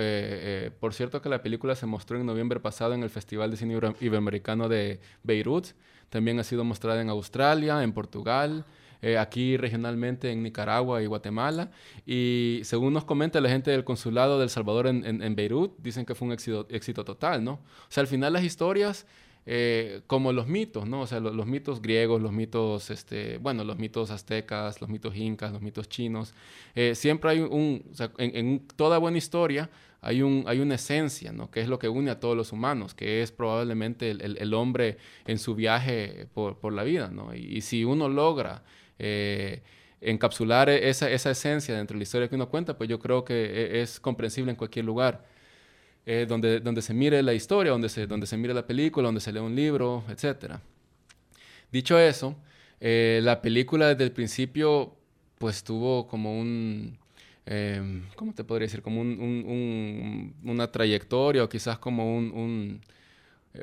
por 0.79 0.93
cierto 0.93 1.19
que 1.19 1.29
la 1.29 1.41
película 1.41 1.75
se 1.75 1.87
mostró 1.87 2.19
en 2.19 2.27
noviembre 2.27 2.59
pasado 2.59 2.93
en 2.93 3.01
el 3.01 3.09
Festival 3.09 3.49
de 3.49 3.57
Cine 3.57 3.73
Iberoamericano 3.99 4.69
de 4.69 4.99
Beirut, 5.23 5.69
también 6.09 6.39
ha 6.39 6.43
sido 6.43 6.63
mostrada 6.63 7.01
en 7.01 7.09
Australia, 7.09 7.83
en 7.83 7.91
Portugal, 7.91 8.65
eh, 9.01 9.17
aquí 9.17 9.57
regionalmente 9.57 10.31
en 10.31 10.41
Nicaragua 10.41 11.01
y 11.03 11.05
Guatemala. 11.05 11.71
Y 12.05 12.61
según 12.63 12.93
nos 12.93 13.03
comenta 13.03 13.41
la 13.41 13.49
gente 13.49 13.71
del 13.71 13.83
consulado 13.83 14.39
del 14.39 14.49
Salvador 14.49 14.87
en, 14.87 15.35
Beirut, 15.35 15.77
dicen 15.77 16.05
que 16.05 16.15
fue 16.15 16.27
un 16.27 16.33
éxito, 16.33 16.65
éxito, 16.69 17.03
total, 17.03 17.43
¿no? 17.43 17.53
O 17.53 17.89
sea, 17.89 18.01
al 18.01 18.07
final 18.07 18.33
las 18.33 18.43
historias... 18.43 19.05
Eh, 19.47 20.01
como 20.07 20.33
los 20.33 20.47
mitos, 20.47 20.87
¿no? 20.87 21.01
O 21.01 21.07
sea, 21.07 21.19
los, 21.19 21.45
mitos 21.45 21.79
griegos, 21.79 22.19
los 22.19 22.31
mitos, 22.31 22.89
este, 22.89 23.37
bueno, 23.37 23.63
los 23.63 23.77
mitos 23.77 24.09
aztecas, 24.09 24.81
los 24.81 24.89
mitos 24.89 25.15
incas, 25.15 25.51
los 25.51 25.61
mitos 25.61 25.87
chinos. 25.87 26.33
Eh, 26.73 26.95
siempre 26.95 27.29
hay 27.29 27.39
un, 27.41 27.83
o 27.91 27.93
sea, 27.93 28.11
en, 28.17 28.65
toda 28.75 28.97
buena 28.97 29.19
historia 29.19 29.69
hay, 30.01 30.23
un, 30.23 30.45
hay 30.47 30.61
una 30.61 30.75
esencia, 30.75 31.31
¿no? 31.31 31.51
Que 31.51 31.61
es 31.61 31.67
lo 31.67 31.77
que 31.77 31.89
une 31.89 32.09
a 32.09 32.19
todos 32.19 32.35
los 32.35 32.51
humanos, 32.53 32.95
que 32.95 33.21
es 33.21 33.31
probablemente 33.31 34.09
el, 34.09 34.37
el, 34.37 34.53
hombre 34.55 34.97
en 35.27 35.37
su 35.37 35.53
viaje 35.53 36.27
por, 36.33 36.57
por 36.59 36.73
la 36.73 36.83
vida, 36.83 37.09
¿no? 37.11 37.33
y, 37.35 37.61
si 37.61 37.83
uno 37.83 38.09
logra 38.09 38.63
eh, 38.97 39.61
encapsular 40.01 40.69
esa, 40.69 41.09
esa, 41.09 41.31
esencia 41.31 41.75
dentro 41.75 41.95
de 41.95 41.99
la 41.99 42.03
historia 42.03 42.27
que 42.27 42.35
uno 42.35 42.49
cuenta, 42.49 42.77
pues 42.77 42.89
yo 42.89 42.99
creo 42.99 43.23
que 43.23 43.33
e, 43.33 43.81
es 43.81 43.99
comprensible 43.99 44.51
en 44.51 44.57
cualquier 44.57 44.85
lugar. 44.85 45.23
Eh, 46.07 46.27
donde, 46.29 46.59
donde 46.59 46.83
se 46.83 46.93
mire 46.93 47.23
la 47.23 47.33
historia, 47.33 47.71
donde 47.71 47.89
se, 47.89 48.05
donde 48.05 48.27
se 48.27 48.37
mire 48.37 48.53
la 48.53 48.67
película, 48.67 49.07
donde 49.07 49.21
se 49.21 49.33
lee 49.33 49.39
un 49.39 49.55
libro, 49.55 50.03
etc. 50.07 50.53
Dicho 51.71 51.97
eso, 51.97 52.35
eh, 52.79 53.19
la 53.23 53.41
película 53.41 53.87
desde 53.87 54.03
el 54.03 54.11
principio 54.11 54.95
pues 55.39 55.63
tuvo 55.63 56.07
como 56.07 56.39
un, 56.39 56.97
em, 57.47 58.03
¿cómo 58.15 58.33
te 58.33 58.43
podría 58.43 58.67
decir? 58.67 58.83
Como 58.83 59.01
un, 59.01 60.33
una 60.43 60.71
trayectoria 60.71 61.43
o 61.43 61.49
quizás 61.49 61.79
como 61.79 62.17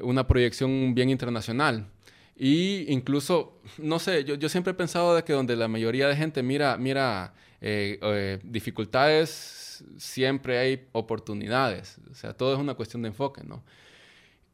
una 0.01 0.27
proyección 0.27 0.95
bien 0.95 1.11
internacional. 1.11 1.87
Y 2.37 2.91
incluso, 2.93 3.61
no 3.79 3.99
sé, 3.99 4.25
yo, 4.25 4.35
yo, 4.35 4.49
siempre 4.49 4.73
he 4.73 4.75
pensado 4.75 5.15
de 5.15 5.23
que 5.23 5.33
donde 5.33 5.55
la 5.55 5.69
mayoría 5.69 6.09
de 6.09 6.17
gente 6.17 6.43
mira, 6.43 6.77
mira 6.77 7.35
eh, 7.61 7.99
eh, 8.03 8.39
dificultades, 8.43 9.85
siempre 9.99 10.59
hay 10.59 10.89
oportunidades. 10.93 11.99
O 12.11 12.15
sea, 12.15 12.33
todo 12.35 12.55
es 12.55 12.59
una 12.59 12.75
cuestión 12.75 13.03
de 13.03 13.09
enfoque, 13.09 13.43
¿no? 13.45 13.63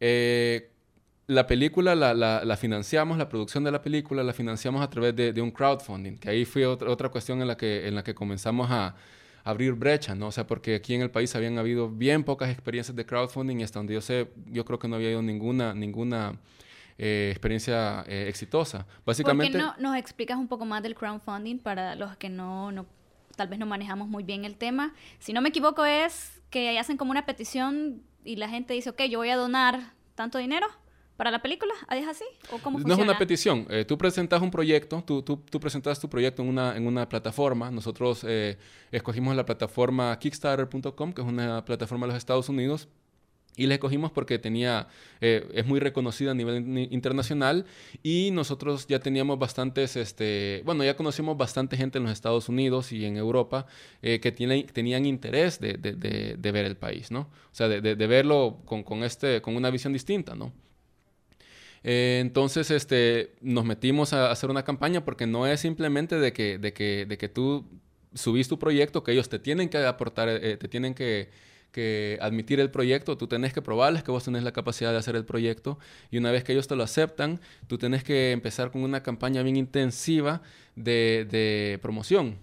Eh, 0.00 0.70
la 1.26 1.46
película 1.46 1.94
la, 1.94 2.14
la, 2.14 2.56
financiamos, 2.56 3.18
la 3.18 3.28
producción 3.28 3.62
de 3.64 3.70
la 3.70 3.82
película 3.82 4.22
la 4.22 4.32
financiamos 4.32 4.82
a 4.82 4.88
través 4.88 5.14
de, 5.14 5.32
de 5.32 5.42
un 5.42 5.50
crowdfunding, 5.50 6.16
que 6.18 6.30
ahí 6.30 6.44
fue 6.46 6.66
otra, 6.66 6.90
otra 6.90 7.10
cuestión 7.10 7.42
en 7.42 7.48
la 7.48 7.56
que, 7.56 7.86
en 7.86 7.94
la 7.94 8.02
que 8.02 8.14
comenzamos 8.14 8.70
a, 8.70 8.94
abrir 9.48 9.72
brechas, 9.72 10.14
¿no? 10.14 10.26
O 10.26 10.32
sea, 10.32 10.46
porque 10.46 10.74
aquí 10.74 10.94
en 10.94 11.00
el 11.00 11.10
país 11.10 11.34
habían 11.34 11.56
habido 11.56 11.88
bien 11.88 12.22
pocas 12.22 12.50
experiencias 12.50 12.94
de 12.94 13.06
crowdfunding 13.06 13.60
y 13.60 13.62
hasta 13.62 13.78
donde 13.78 13.94
yo 13.94 14.02
sé, 14.02 14.28
yo 14.46 14.66
creo 14.66 14.78
que 14.78 14.88
no 14.88 14.96
había 14.96 15.08
habido 15.08 15.22
ninguna, 15.22 15.72
ninguna 15.72 16.38
eh, 17.00 17.28
experiencia 17.30 18.04
eh, 18.08 18.26
exitosa. 18.28 18.84
Básicamente... 19.06 19.56
¿Por 19.56 19.76
qué 19.76 19.80
no 19.80 19.90
nos 19.90 19.96
explicas 19.96 20.36
un 20.36 20.48
poco 20.48 20.64
más 20.64 20.82
del 20.82 20.96
crowdfunding 20.96 21.58
para 21.60 21.94
los 21.94 22.16
que 22.16 22.28
no, 22.28 22.72
no, 22.72 22.86
tal 23.36 23.46
vez 23.46 23.60
no 23.60 23.66
manejamos 23.66 24.08
muy 24.08 24.24
bien 24.24 24.44
el 24.44 24.56
tema? 24.56 24.94
Si 25.20 25.32
no 25.32 25.40
me 25.40 25.50
equivoco 25.50 25.84
es 25.84 26.42
que 26.50 26.76
hacen 26.76 26.96
como 26.96 27.12
una 27.12 27.24
petición 27.24 28.02
y 28.24 28.34
la 28.34 28.48
gente 28.48 28.74
dice, 28.74 28.90
ok, 28.90 29.02
yo 29.02 29.20
voy 29.20 29.30
a 29.30 29.36
donar 29.36 29.92
tanto 30.16 30.38
dinero 30.38 30.66
para 31.16 31.30
la 31.30 31.40
película? 31.40 31.72
¿Es 31.90 32.08
así? 32.08 32.24
¿O 32.50 32.58
cómo 32.58 32.80
no 32.80 32.92
es 32.92 32.98
una 32.98 33.16
petición. 33.16 33.66
Eh, 33.70 33.84
tú 33.84 33.96
presentas 33.96 34.42
un 34.42 34.50
proyecto, 34.50 35.02
tú, 35.06 35.22
tú, 35.22 35.36
tú, 35.36 35.60
presentas 35.60 36.00
tu 36.00 36.08
proyecto 36.08 36.42
en 36.42 36.48
una, 36.48 36.76
en 36.76 36.84
una 36.84 37.08
plataforma. 37.08 37.70
Nosotros 37.70 38.26
escogimos 38.90 39.36
la 39.36 39.46
plataforma 39.46 40.18
Kickstarter.com, 40.18 41.12
que 41.12 41.22
es 41.22 41.28
una 41.28 41.64
plataforma 41.64 42.06
de 42.06 42.12
los 42.14 42.18
Estados 42.18 42.48
Unidos 42.48 42.88
y 43.58 43.66
la 43.66 43.74
escogimos 43.74 44.12
porque 44.12 44.38
tenía, 44.38 44.86
eh, 45.20 45.46
es 45.52 45.66
muy 45.66 45.80
reconocida 45.80 46.30
a 46.30 46.34
nivel 46.34 46.88
internacional 46.92 47.66
y 48.04 48.30
nosotros 48.30 48.86
ya 48.86 49.00
teníamos 49.00 49.38
bastantes, 49.38 49.96
este, 49.96 50.62
bueno, 50.64 50.84
ya 50.84 50.96
bastante 51.36 51.76
gente 51.76 51.98
en 51.98 52.04
los 52.04 52.12
Estados 52.12 52.48
Unidos 52.48 52.92
y 52.92 53.04
en 53.04 53.16
Europa 53.16 53.66
eh, 54.00 54.20
que 54.20 54.30
tiene, 54.30 54.62
tenían 54.62 55.06
interés 55.06 55.58
de, 55.58 55.72
de, 55.74 56.36
de, 56.36 56.52
ver 56.52 56.66
el 56.66 56.76
país, 56.76 57.10
¿no? 57.10 57.22
O 57.22 57.54
sea, 57.54 57.68
de, 57.68 58.06
verlo 58.06 58.60
con, 58.64 58.84
con, 58.84 59.02
este, 59.02 59.42
con 59.42 59.56
una 59.56 59.70
visión 59.70 59.92
distinta, 59.92 60.36
¿no? 60.36 60.52
Eh, 61.82 62.18
entonces, 62.20 62.70
este, 62.70 63.34
nos 63.40 63.64
metimos 63.64 64.12
a 64.12 64.30
hacer 64.30 64.50
una 64.50 64.62
campaña 64.62 65.04
porque 65.04 65.26
no 65.26 65.48
es 65.48 65.60
simplemente 65.60 66.16
de 66.16 66.32
que, 66.32 66.58
de 66.58 66.72
que, 66.72 67.06
de 67.06 67.18
que 67.18 67.28
tú 67.28 67.66
subís 68.14 68.46
tu 68.46 68.58
proyecto, 68.58 69.02
que 69.02 69.12
ellos 69.12 69.28
te 69.28 69.40
tienen 69.40 69.68
que 69.68 69.78
aportar, 69.78 70.28
te 70.28 70.68
tienen 70.68 70.94
que 70.94 71.30
que 71.72 72.18
admitir 72.20 72.60
el 72.60 72.70
proyecto, 72.70 73.16
tú 73.16 73.26
tenés 73.26 73.52
que 73.52 73.62
probarles 73.62 74.02
que 74.02 74.10
vos 74.10 74.24
tenés 74.24 74.42
la 74.42 74.52
capacidad 74.52 74.92
de 74.92 74.98
hacer 74.98 75.16
el 75.16 75.24
proyecto 75.24 75.78
y 76.10 76.18
una 76.18 76.30
vez 76.30 76.44
que 76.44 76.52
ellos 76.52 76.68
te 76.68 76.76
lo 76.76 76.82
aceptan, 76.82 77.40
tú 77.66 77.78
tenés 77.78 78.04
que 78.04 78.32
empezar 78.32 78.70
con 78.70 78.82
una 78.82 79.02
campaña 79.02 79.42
bien 79.42 79.56
intensiva 79.56 80.42
de, 80.76 81.78
promoción 81.82 82.36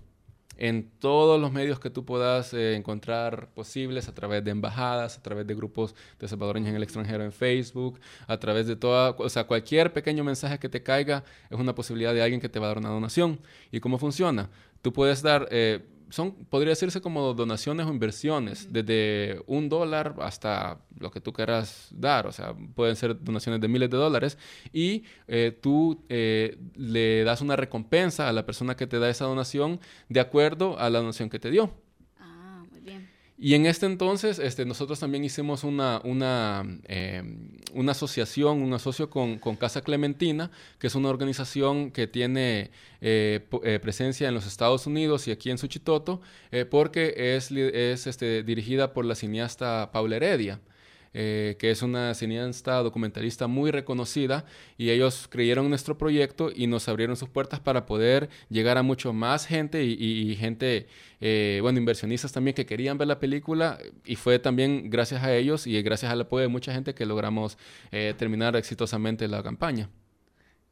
en 0.57 0.89
todos 0.99 1.39
los 1.39 1.51
medios 1.51 1.81
que 1.81 1.89
tú 1.89 2.05
puedas 2.05 2.53
eh, 2.53 2.75
encontrar 2.75 3.49
posibles, 3.53 4.07
a 4.07 4.13
través 4.13 4.41
de 4.41 4.51
embajadas, 4.51 5.17
a 5.17 5.21
través 5.21 5.45
de 5.45 5.53
grupos 5.53 5.95
de 6.17 6.29
salvadoreños 6.29 6.69
en 6.69 6.77
el 6.77 6.83
extranjero 6.83 7.25
en 7.25 7.33
Facebook, 7.33 7.99
a 8.25 8.37
través 8.37 8.65
de 8.65 8.77
toda, 8.77 9.11
o 9.17 9.27
sea, 9.27 9.43
cualquier 9.47 9.91
pequeño 9.91 10.23
mensaje 10.23 10.57
que 10.57 10.69
te 10.69 10.81
caiga 10.81 11.25
es 11.49 11.59
una 11.59 11.75
posibilidad 11.75 12.13
de 12.13 12.21
alguien 12.21 12.39
que 12.39 12.47
te 12.47 12.59
va 12.59 12.67
a 12.67 12.69
dar 12.69 12.77
una 12.77 12.87
donación. 12.87 13.41
¿Y 13.69 13.81
cómo 13.81 13.97
funciona? 13.97 14.49
Tú 14.81 14.93
puedes 14.93 15.21
dar... 15.21 15.47
Eh, 15.51 15.81
son, 16.09 16.33
podría 16.45 16.71
decirse 16.71 17.01
como 17.01 17.33
donaciones 17.33 17.85
o 17.85 17.89
inversiones, 17.89 18.71
desde 18.71 19.41
un 19.47 19.69
dólar 19.69 20.15
hasta 20.19 20.79
lo 20.99 21.11
que 21.11 21.21
tú 21.21 21.33
quieras 21.33 21.89
dar, 21.91 22.27
o 22.27 22.31
sea, 22.31 22.53
pueden 22.75 22.95
ser 22.95 23.21
donaciones 23.23 23.61
de 23.61 23.67
miles 23.67 23.89
de 23.89 23.97
dólares, 23.97 24.37
y 24.71 25.03
eh, 25.27 25.57
tú 25.61 26.03
eh, 26.09 26.57
le 26.75 27.23
das 27.23 27.41
una 27.41 27.55
recompensa 27.55 28.29
a 28.29 28.33
la 28.33 28.45
persona 28.45 28.75
que 28.75 28.87
te 28.87 28.99
da 28.99 29.09
esa 29.09 29.25
donación 29.25 29.79
de 30.09 30.19
acuerdo 30.19 30.79
a 30.79 30.89
la 30.89 30.99
donación 30.99 31.29
que 31.29 31.39
te 31.39 31.51
dio. 31.51 31.84
Y 33.37 33.53
en 33.53 33.65
este 33.65 33.85
entonces, 33.85 34.39
este, 34.39 34.65
nosotros 34.65 34.99
también 34.99 35.25
hicimos 35.25 35.65
una, 35.65 35.99
una, 36.05 36.63
em, 36.85 37.49
una 37.73 37.91
asociación, 37.91 38.61
un 38.61 38.73
asocio 38.73 39.09
con, 39.09 39.39
Casa 39.57 39.81
Clementina, 39.81 40.51
que 40.79 40.87
es 40.87 40.95
una 40.95 41.09
organización 41.09 41.91
que 41.91 42.07
tiene 42.07 42.71
eh, 43.01 43.45
eh, 43.63 43.79
presencia 43.81 44.29
en 44.29 44.33
los 44.33 44.47
Estados 44.47 44.87
Unidos 44.87 45.27
y 45.27 45.31
aquí 45.31 45.51
en 45.51 45.57
Suchitoto, 45.57 46.21
eh, 46.51 46.63
porque 46.63 47.35
es, 47.35 47.51
es 47.51 48.07
este, 48.07 48.43
dirigida 48.43 48.93
por 48.93 49.03
la 49.03 49.15
cineasta 49.15 49.91
Paula 49.91 50.15
Heredia. 50.15 50.61
Eh, 51.17 51.55
que 51.59 51.71
es 51.71 51.81
una 51.81 52.13
cineasta 52.13 52.83
documentalista 52.83 53.47
muy 53.47 53.71
reconocida, 53.71 54.43
y 54.77 54.89
ellos 54.89 55.29
creyeron 55.29 55.63
en 55.63 55.69
nuestro 55.69 55.97
proyecto 55.97 56.51
y 56.53 56.67
nos 56.67 56.89
abrieron 56.89 57.15
sus 57.15 57.29
puertas 57.29 57.61
para 57.61 57.85
poder 57.85 58.27
llegar 58.49 58.77
a 58.77 58.83
mucho 58.83 59.13
más 59.13 59.45
gente 59.45 59.85
y, 59.85 60.35
gente, 60.35 60.87
eh, 61.21 61.59
bueno, 61.61 61.79
inversionistas 61.79 62.33
también 62.33 62.53
que 62.53 62.65
querían 62.65 62.97
ver 62.97 63.07
la 63.07 63.17
película, 63.17 63.77
y 64.03 64.17
fue 64.17 64.39
también 64.39 64.89
gracias 64.89 65.23
a 65.23 65.33
ellos 65.33 65.67
y 65.67 65.81
gracias 65.81 66.11
al 66.11 66.19
apoyo 66.19 66.41
de 66.41 66.49
mucha 66.49 66.73
gente 66.73 66.93
que 66.93 67.05
logramos 67.05 67.57
eh, 67.93 68.13
terminar 68.17 68.57
exitosamente 68.57 69.29
la 69.29 69.41
campaña. 69.41 69.89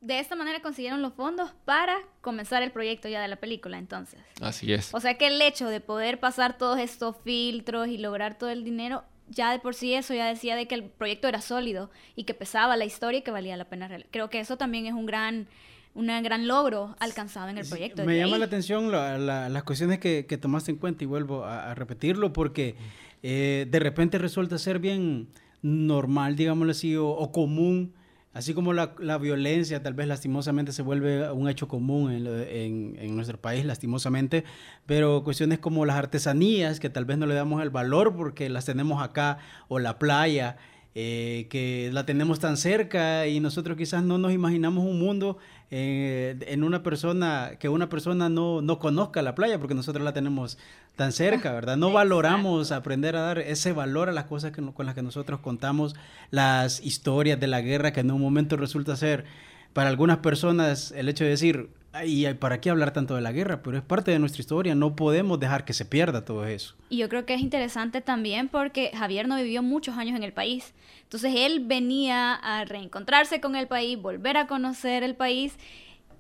De 0.02 0.20
esta 0.20 0.36
manera 0.36 0.62
consiguieron 0.62 1.02
los 1.02 1.14
fondos 1.14 1.52
para 1.64 1.96
comenzar 2.20 2.64
el 2.64 2.72
proyecto 2.72 3.08
ya 3.08 3.22
de 3.22 3.30
la 3.30 3.38
película, 3.38 3.78
entonces. 3.78 4.20
Así 4.42 4.74
es. 4.74 4.94
O 4.94 5.00
sea 5.00 5.18
que 5.18 5.28
el 5.28 5.42
hecho 5.42 5.70
de 5.70 5.80
poder 5.80 6.20
pasar 6.20 6.58
todos 6.58 6.80
estos 6.80 7.16
filtros 7.24 7.88
y 7.88 7.98
lograr 7.98 8.38
todo 8.38 8.50
el 8.50 8.66
dinero 8.66 9.06
ya 9.30 9.52
de 9.52 9.60
por 9.60 9.76
sí 9.76 9.94
eso 9.94 10.14
ya 10.14 10.28
decía 10.28 10.56
de 10.56 10.68
que 10.68 10.76
el 10.76 10.84
proyecto 10.84 11.28
era 11.28 11.42
sólido 11.42 11.90
y 12.16 12.24
que 12.24 12.34
pesaba 12.34 12.78
la 12.78 12.86
historia 12.86 13.20
y 13.20 13.22
que 13.22 13.32
valía 13.32 13.58
la 13.58 13.66
pena. 13.66 13.90
Creo 14.12 14.30
que 14.30 14.40
eso 14.40 14.58
también 14.58 14.86
es 14.86 14.94
un 14.94 15.06
gran, 15.06 15.48
un 15.94 16.08
gran 16.08 16.48
logro 16.48 16.96
alcanzado 17.00 17.50
en 17.50 17.58
el 17.58 17.68
proyecto. 17.68 18.06
me 18.06 18.18
llama 18.18 18.38
la 18.38 18.46
atención 18.46 18.92
las 18.92 19.64
cuestiones 19.64 20.00
que, 20.00 20.26
que, 20.28 20.38
tomaste 20.38 20.72
en 20.72 20.78
cuenta 20.78 21.04
y 21.04 21.08
vuelvo 21.08 21.46
a, 21.46 21.74
repetirlo 21.76 22.34
porque 22.34 22.76
eh, 23.22 23.68
de 23.70 23.80
repente 23.80 24.18
resulta 24.18 24.58
ser 24.58 24.80
bien 24.80 25.28
normal, 25.62 26.36
digámoslo 26.36 26.72
así, 26.72 26.96
o 26.98 27.32
común 27.32 27.94
Así 28.34 28.56
como 28.56 28.74
la, 28.74 28.96
la, 28.98 29.19
violencia 29.19 29.84
tal 29.84 29.93
vez 29.93 30.08
lastimosamente 30.08 30.72
se 30.72 30.82
vuelve 30.82 31.32
un 31.32 31.48
hecho 31.48 31.67
común 31.67 32.12
en, 32.12 32.28
en, 32.28 32.96
en, 33.00 33.15
nuestro 33.15 33.39
país, 33.39 33.63
lastimosamente, 33.63 34.43
pero 34.88 35.24
cuestiones 35.24 35.60
como 35.60 35.86
las 35.86 35.98
artesanías, 35.98 36.80
que 36.80 36.89
tal 36.89 37.06
vez 37.06 37.19
no 37.19 37.28
le 37.28 37.36
damos 37.36 37.62
el 37.62 37.69
valor 37.69 38.15
porque 38.15 38.50
las 38.50 38.65
tenemos 38.65 39.04
acá, 39.04 39.38
o 39.67 39.78
la 39.78 40.00
playa, 40.00 40.58
eh, 40.96 41.48
que 41.50 41.89
la 41.91 42.06
tenemos 42.06 42.39
tan 42.39 42.56
cerca 42.56 43.26
y 43.26 43.39
nosotros 43.39 43.76
quizás 43.78 44.04
no 44.04 44.19
nos 44.19 44.32
imaginamos 44.32 44.86
un 44.86 45.00
mundo 45.00 45.39
en 45.76 46.64
una 46.64 46.84
persona, 46.84 47.54
que 47.60 47.68
una 47.68 47.90
persona 47.90 48.30
no, 48.30 48.62
no 48.62 48.78
conozca 48.78 49.24
la 49.24 49.34
playa 49.34 49.58
porque 49.58 49.74
nosotros 49.74 50.04
la 50.04 50.14
tenemos 50.14 50.60
tan 50.96 51.12
cerca, 51.12 51.52
¿verdad? 51.54 51.78
No 51.78 51.92
valoramos 51.92 52.72
aprender 52.72 53.16
a 53.16 53.22
dar 53.22 53.40
ese 53.40 53.74
valor 53.74 54.08
a 54.10 54.12
las 54.12 54.26
cosas 54.26 54.52
que, 54.52 54.62
con 54.62 54.86
las 54.86 54.94
que 54.94 55.02
nosotros 55.02 55.40
contamos, 55.40 55.96
las 56.30 56.80
historias 56.84 57.40
de 57.40 57.48
la 57.48 57.62
guerra 57.62 57.92
que 57.92 58.02
en 58.02 58.12
un 58.12 58.22
momento 58.22 58.56
resulta 58.56 58.96
ser 58.96 59.26
para 59.74 59.90
algunas 59.90 60.18
personas 60.18 60.92
el 60.92 61.10
hecho 61.10 61.24
de 61.24 61.32
decir, 61.32 61.70
¿y 62.06 62.32
para 62.36 62.60
qué 62.60 62.70
hablar 62.70 62.92
tanto 62.92 63.16
de 63.16 63.22
la 63.22 63.32
guerra? 63.32 63.62
Pero 63.62 63.78
es 63.78 63.84
parte 63.84 64.12
de 64.12 64.20
nuestra 64.20 64.42
historia, 64.42 64.76
no 64.76 64.96
podemos 64.96 65.40
dejar 65.40 65.66
que 65.66 65.74
se 65.74 65.86
pierda 65.86 66.26
todo 66.26 66.46
eso. 66.46 66.76
Y 66.90 66.98
yo 66.98 67.10
creo 67.10 67.26
que 67.26 67.36
es 67.36 67.42
interesante 67.42 68.02
también 68.02 68.48
porque 68.50 68.92
Javier 68.96 69.28
no 69.28 69.36
vivió 69.36 69.62
muchos 69.62 69.98
años 69.98 70.16
en 70.16 70.24
el 70.24 70.34
país. 70.34 70.74
Entonces 71.04 71.34
él 71.36 71.62
venía 71.66 72.34
a 72.34 72.66
reencontrarse 72.66 73.40
con 73.40 73.56
el 73.56 73.68
país, 73.68 74.02
volver 74.02 74.38
a 74.38 74.48
conocer 74.48 75.04
el 75.04 75.16
país 75.16 75.56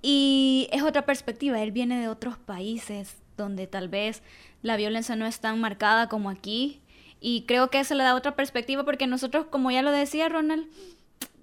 y 0.01 0.67
es 0.71 0.83
otra 0.83 1.05
perspectiva. 1.05 1.61
Él 1.61 1.71
viene 1.71 1.99
de 1.99 2.07
otros 2.07 2.37
países 2.37 3.17
donde 3.37 3.65
tal 3.65 3.89
vez 3.89 4.21
la 4.61 4.77
violencia 4.77 5.15
no 5.15 5.25
es 5.25 5.39
tan 5.39 5.59
marcada 5.59 6.09
como 6.09 6.29
aquí. 6.29 6.81
Y 7.19 7.43
creo 7.47 7.69
que 7.69 7.79
eso 7.79 7.95
le 7.95 8.03
da 8.03 8.15
otra 8.15 8.35
perspectiva 8.35 8.83
porque 8.83 9.07
nosotros, 9.07 9.45
como 9.49 9.71
ya 9.71 9.81
lo 9.81 9.91
decía 9.91 10.29
Ronald, 10.29 10.67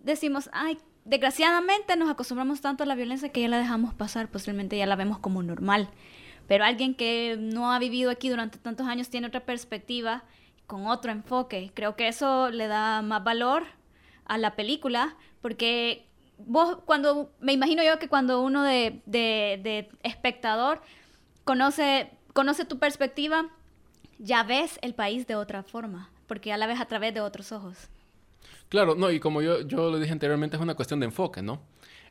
decimos, 0.04 0.50
ay, 0.52 0.78
desgraciadamente 1.04 1.96
nos 1.96 2.10
acostumbramos 2.10 2.60
tanto 2.60 2.84
a 2.84 2.86
la 2.86 2.94
violencia 2.94 3.30
que 3.30 3.40
ya 3.40 3.48
la 3.48 3.58
dejamos 3.58 3.94
pasar, 3.94 4.28
posiblemente 4.28 4.76
ya 4.76 4.86
la 4.86 4.96
vemos 4.96 5.18
como 5.18 5.42
normal. 5.42 5.90
Pero 6.46 6.64
alguien 6.64 6.94
que 6.94 7.36
no 7.38 7.72
ha 7.72 7.78
vivido 7.78 8.10
aquí 8.10 8.28
durante 8.28 8.58
tantos 8.58 8.86
años 8.86 9.08
tiene 9.08 9.28
otra 9.28 9.40
perspectiva, 9.40 10.24
con 10.66 10.86
otro 10.86 11.10
enfoque. 11.10 11.72
Creo 11.74 11.96
que 11.96 12.06
eso 12.06 12.48
le 12.50 12.68
da 12.68 13.02
más 13.02 13.24
valor 13.24 13.64
a 14.24 14.38
la 14.38 14.54
película, 14.54 15.16
porque 15.42 16.06
vos 16.38 16.78
cuando, 16.84 17.32
me 17.40 17.52
imagino 17.52 17.82
yo 17.82 17.98
que 17.98 18.08
cuando 18.08 18.40
uno 18.40 18.62
de, 18.62 19.02
de 19.04 19.88
espectador 20.04 20.80
conoce, 21.42 22.10
conoce 22.32 22.64
tu 22.64 22.78
perspectiva, 22.78 23.50
ya 24.18 24.44
ves 24.44 24.78
el 24.82 24.94
país 24.94 25.26
de 25.26 25.34
otra 25.34 25.64
forma, 25.64 26.10
porque 26.28 26.50
ya 26.50 26.56
la 26.56 26.68
ves 26.68 26.80
a 26.80 26.86
través 26.86 27.14
de 27.14 27.20
otros 27.20 27.50
ojos. 27.50 27.90
Claro, 28.70 28.94
no, 28.94 29.10
y 29.10 29.18
como 29.18 29.42
yo, 29.42 29.62
yo 29.62 29.90
lo 29.90 29.98
dije 29.98 30.12
anteriormente, 30.12 30.56
es 30.56 30.62
una 30.62 30.76
cuestión 30.76 31.00
de 31.00 31.06
enfoque, 31.06 31.42
¿no? 31.42 31.60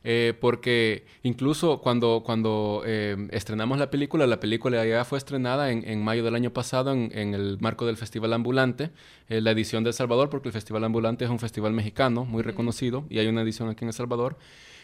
Eh, 0.04 0.34
porque 0.40 1.06
incluso 1.22 1.80
cuando, 1.80 2.22
cuando 2.24 2.82
eh, 2.86 3.16
estrenamos 3.32 3.78
la 3.78 3.90
película, 3.90 4.26
la 4.26 4.40
película 4.40 4.84
ya 4.84 5.04
fue 5.06 5.16
estrenada 5.18 5.70
en, 5.72 5.88
en 5.88 6.04
mayo 6.04 6.22
del 6.22 6.34
año 6.34 6.52
pasado 6.52 6.92
en, 6.92 7.10
en, 7.14 7.34
el 7.34 7.58
marco 7.60 7.86
del 7.86 7.96
Festival 7.96 8.34
Ambulante, 8.34 8.90
eh, 9.28 9.40
la 9.40 9.52
edición 9.52 9.84
de 9.84 9.90
El 9.90 9.94
Salvador, 9.94 10.28
porque 10.28 10.48
el 10.48 10.52
Festival 10.52 10.84
Ambulante 10.84 11.24
es 11.24 11.30
un 11.30 11.38
festival 11.38 11.72
mexicano 11.72 12.26
muy 12.26 12.42
reconocido 12.42 13.06
y 13.08 13.18
hay 13.20 13.26
una 13.26 13.40
edición 13.42 13.70
aquí 13.70 13.84
en 13.84 13.88
El 13.88 13.94
Salvador. 13.94 14.36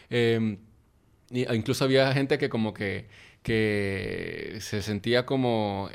y 0.09 1.53
incluso 1.53 1.83
había 1.85 2.11
gente 2.13 2.37
que 2.39 2.49
como 2.49 2.73
que, 2.73 3.07
que 3.43 4.57
se 4.61 4.81
sentía 4.81 5.25
como 5.27 5.89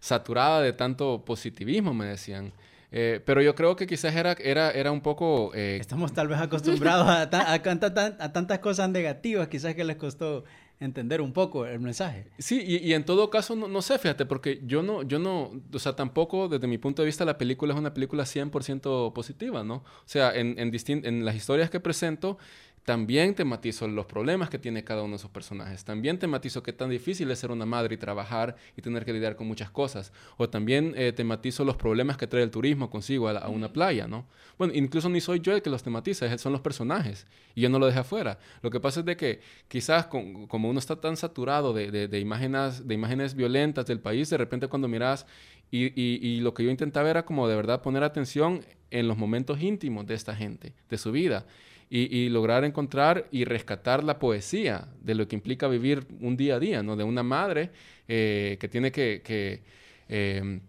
saturada 0.00 0.60
de 0.60 0.72
tanto 0.72 1.24
positivismo, 1.24 1.94
me 1.94 2.06
decían. 2.06 2.52
Eh, 2.92 3.20
pero 3.24 3.42
yo 3.42 3.54
creo 3.54 3.76
que 3.76 3.86
quizás 3.86 4.14
era, 4.14 4.32
era, 4.32 4.70
era 4.70 4.92
un 4.92 5.00
poco... 5.00 5.52
Eh, 5.54 5.78
Estamos 5.80 6.12
tal 6.12 6.28
vez 6.28 6.38
acostumbrados 6.38 7.08
a, 7.08 7.22
a, 7.22 8.32
tantas 8.32 8.58
cosas 8.60 8.88
negativas, 8.90 9.48
quizás 9.48 9.74
que 9.74 9.84
les 9.84 9.96
costó 9.96 10.44
entender 10.78 11.20
un 11.20 11.32
poco 11.32 11.66
el 11.66 11.80
mensaje. 11.80 12.26
Sí, 12.38 12.62
y, 12.66 12.76
y 12.76 12.94
en 12.94 13.04
todo 13.04 13.30
caso, 13.30 13.56
no, 13.56 13.66
no, 13.66 13.82
sé, 13.82 13.98
fíjate, 13.98 14.26
porque 14.26 14.60
yo 14.64 14.82
no, 14.82 15.02
yo 15.02 15.18
no, 15.18 15.52
o 15.72 15.78
sea, 15.78 15.96
tampoco 15.96 16.48
desde 16.48 16.66
mi 16.66 16.78
punto 16.78 17.02
de 17.02 17.06
vista 17.06 17.24
la 17.24 17.38
película 17.38 17.72
es 17.72 17.80
una 17.80 17.94
película 17.94 18.24
100% 18.24 19.12
positiva, 19.12 19.64
¿no? 19.64 19.76
O 19.76 19.84
sea, 20.04 20.34
en, 20.34 20.58
en, 20.58 20.72
en 21.06 21.24
las 21.24 21.34
historias 21.34 21.70
que 21.70 21.80
presento, 21.80 22.38
también 22.86 23.34
tematizo 23.34 23.88
los 23.88 24.06
problemas 24.06 24.48
que 24.48 24.60
tiene 24.60 24.84
cada 24.84 25.02
uno 25.02 25.10
de 25.10 25.16
esos 25.16 25.30
personajes. 25.30 25.84
También 25.84 26.20
tematizo 26.20 26.62
qué 26.62 26.72
tan 26.72 26.88
difícil 26.88 27.28
es 27.32 27.40
ser 27.40 27.50
una 27.50 27.66
madre 27.66 27.96
y 27.96 27.98
trabajar 27.98 28.54
y 28.76 28.80
tener 28.80 29.04
que 29.04 29.12
lidiar 29.12 29.34
con 29.34 29.48
muchas 29.48 29.72
cosas. 29.72 30.12
O 30.36 30.48
también 30.48 30.94
eh, 30.96 31.12
tematizo 31.12 31.64
los 31.64 31.74
problemas 31.74 32.16
que 32.16 32.28
trae 32.28 32.44
el 32.44 32.50
turismo 32.52 32.88
consigo 32.88 33.28
a, 33.28 33.48
una 33.48 33.72
playa, 33.72 34.06
¿no? 34.06 34.24
Bueno, 34.56 34.72
incluso 34.72 35.08
ni 35.08 35.20
soy 35.20 35.40
yo 35.40 35.52
el 35.52 35.62
que 35.62 35.68
los 35.68 35.82
tematiza, 35.82 36.38
son 36.38 36.52
los 36.52 36.60
personajes. 36.60 37.26
Y 37.56 37.62
yo 37.62 37.68
no 37.68 37.80
lo 37.80 37.86
dejé 37.86 37.98
afuera. 37.98 38.38
Lo 38.62 38.70
que 38.70 38.78
pasa 38.78 39.00
es 39.00 39.06
de 39.06 39.16
que 39.16 39.40
quizás 39.66 40.06
como 40.06 40.70
uno 40.70 40.78
está 40.78 40.94
tan 40.94 41.16
saturado 41.16 41.74
de, 41.74 42.20
imágenes, 42.20 42.86
de 42.86 42.94
imágenes 42.94 43.34
violentas 43.34 43.86
del 43.86 43.98
país, 43.98 44.30
de 44.30 44.36
repente 44.36 44.68
cuando 44.68 44.86
miras 44.86 45.26
y, 45.72 46.00
y, 46.00 46.38
lo 46.40 46.54
que 46.54 46.62
yo 46.62 46.70
intentaba 46.70 47.10
era 47.10 47.24
como 47.24 47.48
de 47.48 47.56
verdad 47.56 47.82
poner 47.82 48.04
atención 48.04 48.64
en 48.92 49.08
los 49.08 49.18
momentos 49.18 49.60
íntimos 49.60 50.06
de 50.06 50.14
esta 50.14 50.36
gente, 50.36 50.72
de 50.88 50.98
su 50.98 51.10
vida 51.10 51.44
y, 51.88 52.28
lograr 52.30 52.64
encontrar 52.64 53.28
y 53.30 53.44
rescatar 53.44 54.02
la 54.02 54.18
poesía 54.18 54.88
de 55.02 55.14
lo 55.14 55.28
que 55.28 55.36
implica 55.36 55.68
vivir 55.68 56.06
un 56.20 56.36
día 56.36 56.56
a 56.56 56.58
día, 56.58 56.82
¿no? 56.82 56.96
De 56.96 57.04
una 57.04 57.22
madre 57.22 57.70
eh, 58.08 58.56
que 58.60 58.68
tiene 58.68 58.90
que, 58.90 59.62
em, 60.08 60.60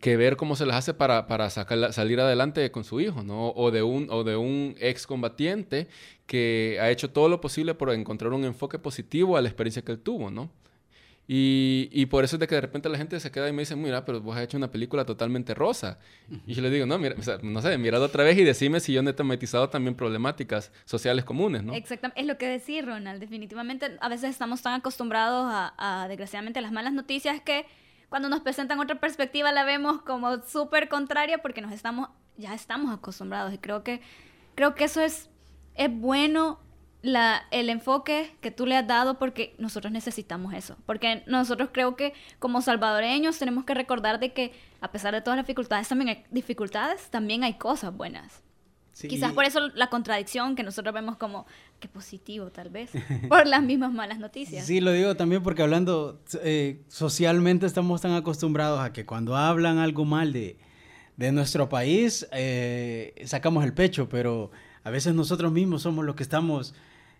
que, 0.00 0.16
ver 0.16 0.36
cómo 0.36 0.56
se 0.56 0.66
las 0.66 0.76
hace 0.76 0.94
para, 0.94 1.26
para 1.26 1.50
salir 1.50 2.20
adelante 2.20 2.70
con 2.70 2.84
su 2.84 3.00
hijo, 3.00 3.22
¿no? 3.22 3.50
O 3.50 3.70
de, 3.70 3.82
un, 3.82 4.08
o 4.10 4.24
de 4.24 4.36
un 4.36 4.76
excombatiente 4.78 5.88
que 6.26 6.78
ha 6.80 6.90
hecho 6.90 7.10
todo 7.10 7.28
lo 7.28 7.40
posible 7.40 7.74
por 7.74 7.90
encontrar 7.92 8.32
un 8.32 8.44
enfoque 8.44 8.78
positivo 8.78 9.36
a 9.36 9.42
la 9.42 9.48
experiencia 9.48 9.82
que 9.82 9.92
él 9.92 10.00
tuvo, 10.00 10.30
¿no? 10.30 10.50
Y, 11.32 11.88
y, 11.92 12.06
por 12.06 12.24
eso 12.24 12.34
es 12.34 12.40
de 12.40 12.48
que 12.48 12.56
de 12.56 12.60
repente 12.60 12.88
la 12.88 12.98
gente 12.98 13.20
se 13.20 13.30
queda 13.30 13.48
y 13.48 13.52
me 13.52 13.62
dice, 13.62 13.76
mira, 13.76 14.04
pero 14.04 14.20
vos 14.20 14.36
has 14.36 14.42
hecho 14.42 14.56
una 14.56 14.72
película 14.72 15.04
totalmente 15.04 15.54
rosa. 15.54 16.00
Y 16.44 16.54
yo 16.54 16.60
le 16.60 16.70
digo, 16.70 16.86
no, 16.86 16.98
mira, 16.98 17.14
o 17.16 17.22
sea, 17.22 17.38
no 17.40 17.62
sé, 17.62 17.78
mirad 17.78 18.02
otra 18.02 18.24
vez 18.24 18.36
y 18.36 18.42
decime 18.42 18.80
si 18.80 18.92
yo 18.92 19.00
no 19.00 19.10
he 19.10 19.12
tematizado 19.12 19.70
también 19.70 19.94
problemáticas 19.94 20.72
sociales 20.84 21.24
comunes, 21.24 21.62
¿no? 21.62 21.72
Exactamente, 21.72 22.20
es 22.20 22.26
lo 22.26 22.36
que 22.36 22.48
decía 22.48 22.82
Ronald, 22.82 23.20
definitivamente 23.20 23.96
a 24.00 24.08
veces 24.08 24.30
estamos 24.30 24.60
tan 24.60 24.74
acostumbrados 24.74 25.46
a, 25.48 26.02
a 26.02 26.08
desgraciadamente, 26.08 26.60
las 26.60 26.72
malas 26.72 26.94
noticias 26.94 27.40
que 27.40 27.64
cuando 28.08 28.28
nos 28.28 28.40
presentan 28.40 28.80
otra 28.80 28.98
perspectiva 28.98 29.52
la 29.52 29.62
vemos 29.62 30.02
como 30.02 30.42
súper 30.42 30.88
contraria 30.88 31.38
porque 31.38 31.60
nos 31.60 31.70
estamos, 31.70 32.08
ya 32.38 32.54
estamos 32.54 32.92
acostumbrados 32.92 33.54
y 33.54 33.58
creo 33.58 33.84
que, 33.84 34.00
creo 34.56 34.74
que 34.74 34.82
eso 34.82 35.00
es, 35.00 35.30
es 35.76 35.92
bueno 35.92 36.58
la, 37.02 37.42
el 37.50 37.70
enfoque 37.70 38.36
que 38.40 38.50
tú 38.50 38.66
le 38.66 38.76
has 38.76 38.86
dado 38.86 39.18
porque 39.18 39.54
nosotros 39.58 39.92
necesitamos 39.92 40.54
eso. 40.54 40.76
Porque 40.86 41.22
nosotros 41.26 41.70
creo 41.72 41.96
que 41.96 42.12
como 42.38 42.60
salvadoreños 42.62 43.38
tenemos 43.38 43.64
que 43.64 43.74
recordar 43.74 44.20
de 44.20 44.32
que 44.32 44.52
a 44.80 44.90
pesar 44.90 45.14
de 45.14 45.20
todas 45.20 45.36
las 45.36 45.46
dificultades, 45.46 45.88
también 45.88 46.08
hay 46.08 46.24
dificultades, 46.30 47.10
también 47.10 47.44
hay 47.44 47.54
cosas 47.54 47.96
buenas. 47.96 48.42
Quizás 49.08 49.32
por 49.32 49.44
eso 49.44 49.68
la 49.74 49.88
contradicción 49.88 50.56
que 50.56 50.62
nosotros 50.62 50.92
vemos 50.92 51.16
como 51.16 51.46
que 51.78 51.88
positivo 51.88 52.50
tal 52.50 52.68
vez, 52.68 52.90
por 53.28 53.46
las 53.46 53.62
mismas 53.62 53.92
malas 53.92 54.18
noticias. 54.18 54.66
Sí, 54.66 54.80
lo 54.80 54.92
digo 54.92 55.14
también 55.16 55.42
porque 55.42 55.62
hablando 55.62 56.20
eh, 56.42 56.82
socialmente 56.88 57.64
estamos 57.64 58.02
tan 58.02 58.12
acostumbrados 58.12 58.80
a 58.80 58.92
que 58.92 59.06
cuando 59.06 59.36
hablan 59.36 59.78
algo 59.78 60.04
mal 60.04 60.34
de, 60.34 60.58
de 61.16 61.32
nuestro 61.32 61.68
país, 61.68 62.28
eh, 62.32 63.14
sacamos 63.24 63.64
el 63.64 63.72
pecho, 63.72 64.08
pero 64.08 64.50
a 64.84 64.90
veces 64.90 65.14
nosotros 65.14 65.52
mismos 65.52 65.82
somos 65.82 66.04
los 66.04 66.14
que 66.14 66.22
estamos 66.22 66.74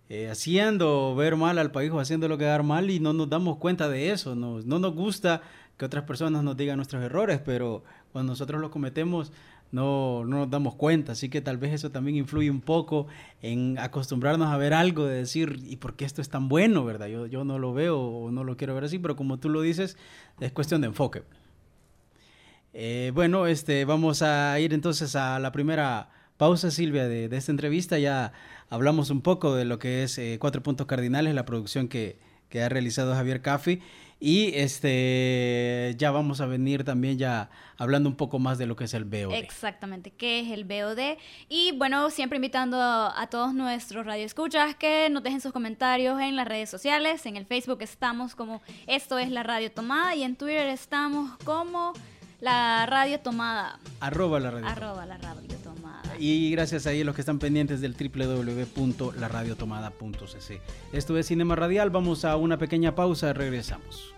eh, 0.08 0.28
haciendo 0.28 1.14
ver 1.14 1.36
mal 1.36 1.58
al 1.58 1.70
país 1.70 1.90
o 1.90 2.00
haciéndolo 2.00 2.38
quedar 2.38 2.62
mal 2.62 2.90
y 2.90 3.00
no 3.00 3.12
nos 3.12 3.28
damos 3.28 3.58
cuenta 3.58 3.88
de 3.88 4.10
eso. 4.10 4.34
no 4.34 4.60
nos 4.60 4.94
gusta 4.94 5.42
que 5.76 5.84
otras 5.84 6.04
personas 6.04 6.42
nos 6.42 6.56
digan 6.56 6.76
nuestros 6.76 7.02
errores, 7.02 7.40
pero 7.44 7.82
cuando 8.12 8.32
nosotros 8.32 8.60
los 8.60 8.70
cometemos 8.70 9.32
no, 9.72 10.24
no, 10.24 10.38
nos 10.38 10.50
damos 10.50 10.74
cuenta. 10.74 11.12
Así 11.12 11.28
que 11.28 11.40
tal 11.40 11.58
vez 11.58 11.72
eso 11.72 11.90
también 11.90 12.16
influye 12.16 12.50
un 12.50 12.60
poco 12.60 13.06
en 13.42 13.78
acostumbrarnos 13.78 14.48
a 14.48 14.56
ver 14.56 14.74
algo, 14.74 15.06
de 15.06 15.16
decir, 15.16 15.60
¿y 15.64 15.76
por 15.76 15.94
qué 15.94 16.04
esto 16.04 16.20
es 16.20 16.28
tan 16.28 16.48
bueno, 16.48 16.84
verdad? 16.84 17.06
Yo, 17.06 17.26
yo 17.26 17.44
no 17.44 17.58
lo 17.58 17.72
veo 17.72 17.98
o 17.98 18.30
no 18.30 18.44
lo 18.44 18.56
quiero 18.56 18.74
ver 18.74 18.84
así, 18.84 18.98
pero 18.98 19.16
como 19.16 19.38
tú 19.38 19.48
lo 19.48 19.62
dices, 19.62 19.96
es 20.40 20.52
cuestión 20.52 20.80
de 20.80 20.88
enfoque. 20.88 21.22
Eh, 22.72 23.10
bueno, 23.14 23.46
este, 23.46 23.84
vamos 23.84 24.22
a 24.22 24.58
ir 24.60 24.72
entonces 24.72 25.16
a 25.16 25.38
la 25.38 25.50
primera 25.50 26.10
pausa, 26.40 26.70
Silvia, 26.70 27.06
de, 27.06 27.28
esta 27.36 27.52
entrevista. 27.52 27.98
Ya 27.98 28.32
hablamos 28.70 29.10
un 29.10 29.20
poco 29.20 29.54
de 29.54 29.66
lo 29.66 29.78
que 29.78 30.04
es 30.04 30.16
eh, 30.16 30.38
Cuatro 30.40 30.62
Puntos 30.62 30.86
Cardinales, 30.86 31.34
la 31.34 31.44
producción 31.44 31.86
que, 31.86 32.18
que 32.48 32.62
ha 32.62 32.70
realizado 32.70 33.14
Javier 33.14 33.42
Caffi. 33.42 33.82
Y 34.20 34.54
este 34.54 35.94
ya 35.98 36.10
vamos 36.10 36.40
a 36.40 36.46
venir 36.46 36.82
también 36.82 37.18
ya 37.18 37.50
hablando 37.76 38.08
un 38.08 38.16
poco 38.16 38.38
más 38.38 38.56
de 38.56 38.64
lo 38.64 38.74
que 38.74 38.84
es 38.84 38.94
el 38.94 39.04
BOD. 39.04 39.34
Exactamente, 39.34 40.12
qué 40.12 40.40
es 40.40 40.50
el 40.50 40.64
BOD. 40.64 41.18
Y 41.50 41.72
bueno, 41.76 42.08
siempre 42.08 42.36
invitando 42.36 42.78
a, 42.80 43.28
todos 43.30 43.52
nuestros 43.52 44.06
radioescuchas 44.06 44.74
que 44.76 45.10
nos 45.10 45.22
dejen 45.22 45.42
sus 45.42 45.52
comentarios 45.52 46.18
en 46.22 46.36
las 46.36 46.48
redes 46.48 46.70
sociales. 46.70 47.26
En 47.26 47.36
el 47.36 47.44
Facebook 47.44 47.82
estamos 47.82 48.34
como 48.34 48.62
Esto 48.86 49.18
es 49.18 49.30
la 49.30 49.42
Radio 49.42 49.70
Tomada 49.70 50.14
y 50.14 50.22
en 50.22 50.36
Twitter 50.36 50.68
estamos 50.68 51.36
como 51.44 51.92
la 52.40 52.86
Radio 52.86 53.20
Tomada. 53.20 53.78
Arroba 54.00 54.40
la 54.40 54.50
Radio. 54.50 54.66
Arroba 54.66 55.06
la 55.06 55.18
Radio 55.18 55.50
y 56.20 56.50
gracias 56.50 56.86
a 56.86 56.92
ellos 56.92 57.06
los 57.06 57.14
que 57.14 57.22
están 57.22 57.38
pendientes 57.38 57.80
del 57.80 57.94
www.laradiotomada.cc. 57.94 60.60
Esto 60.92 61.16
es 61.16 61.26
Cinema 61.26 61.56
Radial, 61.56 61.88
vamos 61.90 62.26
a 62.26 62.36
una 62.36 62.58
pequeña 62.58 62.94
pausa, 62.94 63.32
regresamos. 63.32 64.14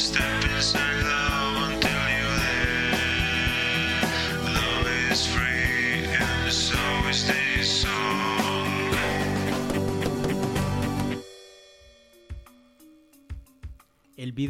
Just 0.00 0.29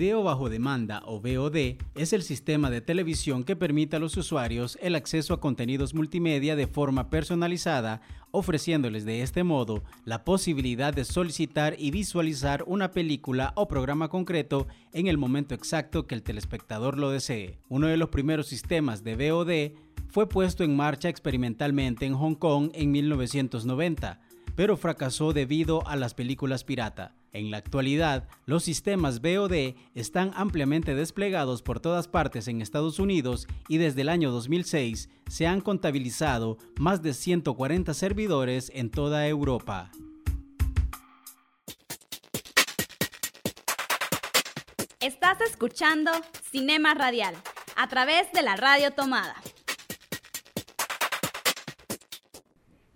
video 0.00 0.22
bajo 0.22 0.48
demanda 0.48 1.02
o 1.04 1.20
VOD 1.20 1.76
es 1.94 2.14
el 2.14 2.22
sistema 2.22 2.70
de 2.70 2.80
televisión 2.80 3.44
que 3.44 3.54
permite 3.54 3.96
a 3.96 3.98
los 3.98 4.16
usuarios 4.16 4.78
el 4.80 4.94
acceso 4.94 5.34
a 5.34 5.40
contenidos 5.40 5.92
multimedia 5.92 6.56
de 6.56 6.66
forma 6.66 7.10
personalizada, 7.10 8.00
ofreciéndoles 8.30 9.04
de 9.04 9.20
este 9.20 9.44
modo 9.44 9.84
la 10.06 10.24
posibilidad 10.24 10.94
de 10.94 11.04
solicitar 11.04 11.74
y 11.78 11.90
visualizar 11.90 12.64
una 12.66 12.92
película 12.92 13.52
o 13.56 13.68
programa 13.68 14.08
concreto 14.08 14.66
en 14.94 15.06
el 15.06 15.18
momento 15.18 15.54
exacto 15.54 16.06
que 16.06 16.14
el 16.14 16.22
telespectador 16.22 16.96
lo 16.98 17.10
desee. 17.10 17.58
Uno 17.68 17.86
de 17.86 17.98
los 17.98 18.08
primeros 18.08 18.46
sistemas 18.46 19.04
de 19.04 19.16
VOD 19.16 19.76
fue 20.08 20.30
puesto 20.30 20.64
en 20.64 20.76
marcha 20.76 21.10
experimentalmente 21.10 22.06
en 22.06 22.14
Hong 22.14 22.36
Kong 22.36 22.70
en 22.72 22.90
1990 22.90 24.18
pero 24.56 24.76
fracasó 24.76 25.32
debido 25.32 25.86
a 25.86 25.96
las 25.96 26.14
películas 26.14 26.64
pirata. 26.64 27.14
En 27.32 27.50
la 27.50 27.58
actualidad, 27.58 28.28
los 28.44 28.64
sistemas 28.64 29.20
VOD 29.20 29.74
están 29.94 30.32
ampliamente 30.34 30.94
desplegados 30.94 31.62
por 31.62 31.80
todas 31.80 32.08
partes 32.08 32.48
en 32.48 32.60
Estados 32.60 32.98
Unidos 32.98 33.46
y 33.68 33.78
desde 33.78 34.00
el 34.00 34.08
año 34.08 34.32
2006 34.32 35.08
se 35.28 35.46
han 35.46 35.60
contabilizado 35.60 36.58
más 36.78 37.02
de 37.02 37.14
140 37.14 37.94
servidores 37.94 38.72
en 38.74 38.90
toda 38.90 39.28
Europa. 39.28 39.92
Estás 45.00 45.40
escuchando 45.40 46.10
Cinema 46.50 46.92
Radial 46.94 47.34
a 47.76 47.88
través 47.88 48.30
de 48.32 48.42
la 48.42 48.56
radio 48.56 48.90
tomada. 48.90 49.34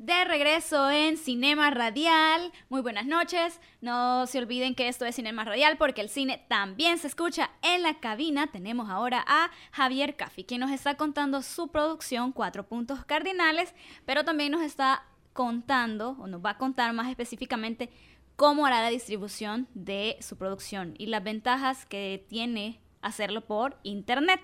De 0.05 0.23
regreso 0.27 0.91
en 0.91 1.17
Cinema 1.17 1.71
Radial. 1.71 2.53
Muy 2.69 2.83
buenas 2.83 3.07
noches. 3.07 3.59
No 3.81 4.27
se 4.27 4.37
olviden 4.37 4.75
que 4.75 4.89
esto 4.89 5.07
es 5.07 5.17
Cinema 5.17 5.47
Radial 5.47 5.79
porque 5.79 6.03
el 6.03 6.11
cine 6.11 6.45
también 6.47 6.99
se 6.99 7.07
escucha 7.07 7.53
en 7.63 7.83
la 7.83 8.01
cabina. 8.01 8.49
Tenemos 8.49 8.91
ahora 8.91 9.25
a 9.27 9.51
Javier 9.71 10.15
Caffi, 10.15 10.45
quien 10.45 10.61
nos 10.61 10.73
está 10.73 10.99
contando 10.99 11.41
su 11.41 11.69
producción 11.69 12.33
Cuatro 12.33 12.69
Puntos 12.69 13.03
Cardinales, 13.07 13.75
pero 14.05 14.27
también 14.27 14.53
nos 14.53 14.61
está 14.61 15.07
contando, 15.33 16.19
o 16.21 16.27
nos 16.27 16.45
va 16.45 16.51
a 16.51 16.59
contar 16.59 16.93
más 16.93 17.09
específicamente, 17.09 17.91
cómo 18.37 18.67
hará 18.67 18.83
la 18.83 18.91
distribución 18.91 19.69
de 19.73 20.19
su 20.21 20.37
producción 20.37 20.95
y 20.99 21.07
las 21.07 21.25
ventajas 21.25 21.87
que 21.87 22.27
tiene 22.29 22.79
hacerlo 23.01 23.47
por 23.47 23.79
internet. 23.85 24.43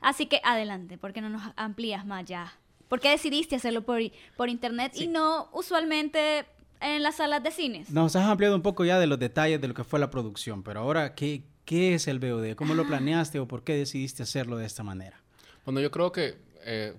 Así 0.00 0.26
que 0.26 0.40
adelante, 0.44 0.98
porque 0.98 1.20
no 1.20 1.30
nos 1.30 1.42
amplías 1.56 2.06
más 2.06 2.26
ya. 2.26 2.59
¿Por 2.90 2.98
qué 2.98 3.10
decidiste 3.10 3.54
hacerlo 3.54 3.82
por, 3.82 4.00
por 4.36 4.48
internet 4.48 4.92
y 4.96 5.06
no 5.06 5.48
usualmente 5.52 6.44
en 6.80 7.04
las 7.04 7.18
salas 7.18 7.40
de 7.40 7.52
cines? 7.52 7.88
Nos 7.90 8.16
has 8.16 8.28
ampliado 8.28 8.56
un 8.56 8.62
poco 8.62 8.84
ya 8.84 8.98
de 8.98 9.06
los 9.06 9.16
detalles 9.16 9.60
de 9.60 9.68
lo 9.68 9.74
que 9.74 9.84
fue 9.84 10.00
la 10.00 10.10
producción, 10.10 10.64
pero 10.64 10.80
ahora, 10.80 11.14
¿qué, 11.14 11.44
qué 11.64 11.94
es 11.94 12.08
el 12.08 12.18
VOD? 12.18 12.56
¿Cómo 12.56 12.74
lo 12.74 12.84
planeaste 12.84 13.38
o 13.38 13.46
por 13.46 13.62
qué 13.62 13.76
decidiste 13.76 14.24
hacerlo 14.24 14.56
de 14.56 14.66
esta 14.66 14.82
manera? 14.82 15.22
Bueno, 15.64 15.78
yo 15.78 15.92
creo 15.92 16.10
que 16.10 16.38
eh, 16.64 16.94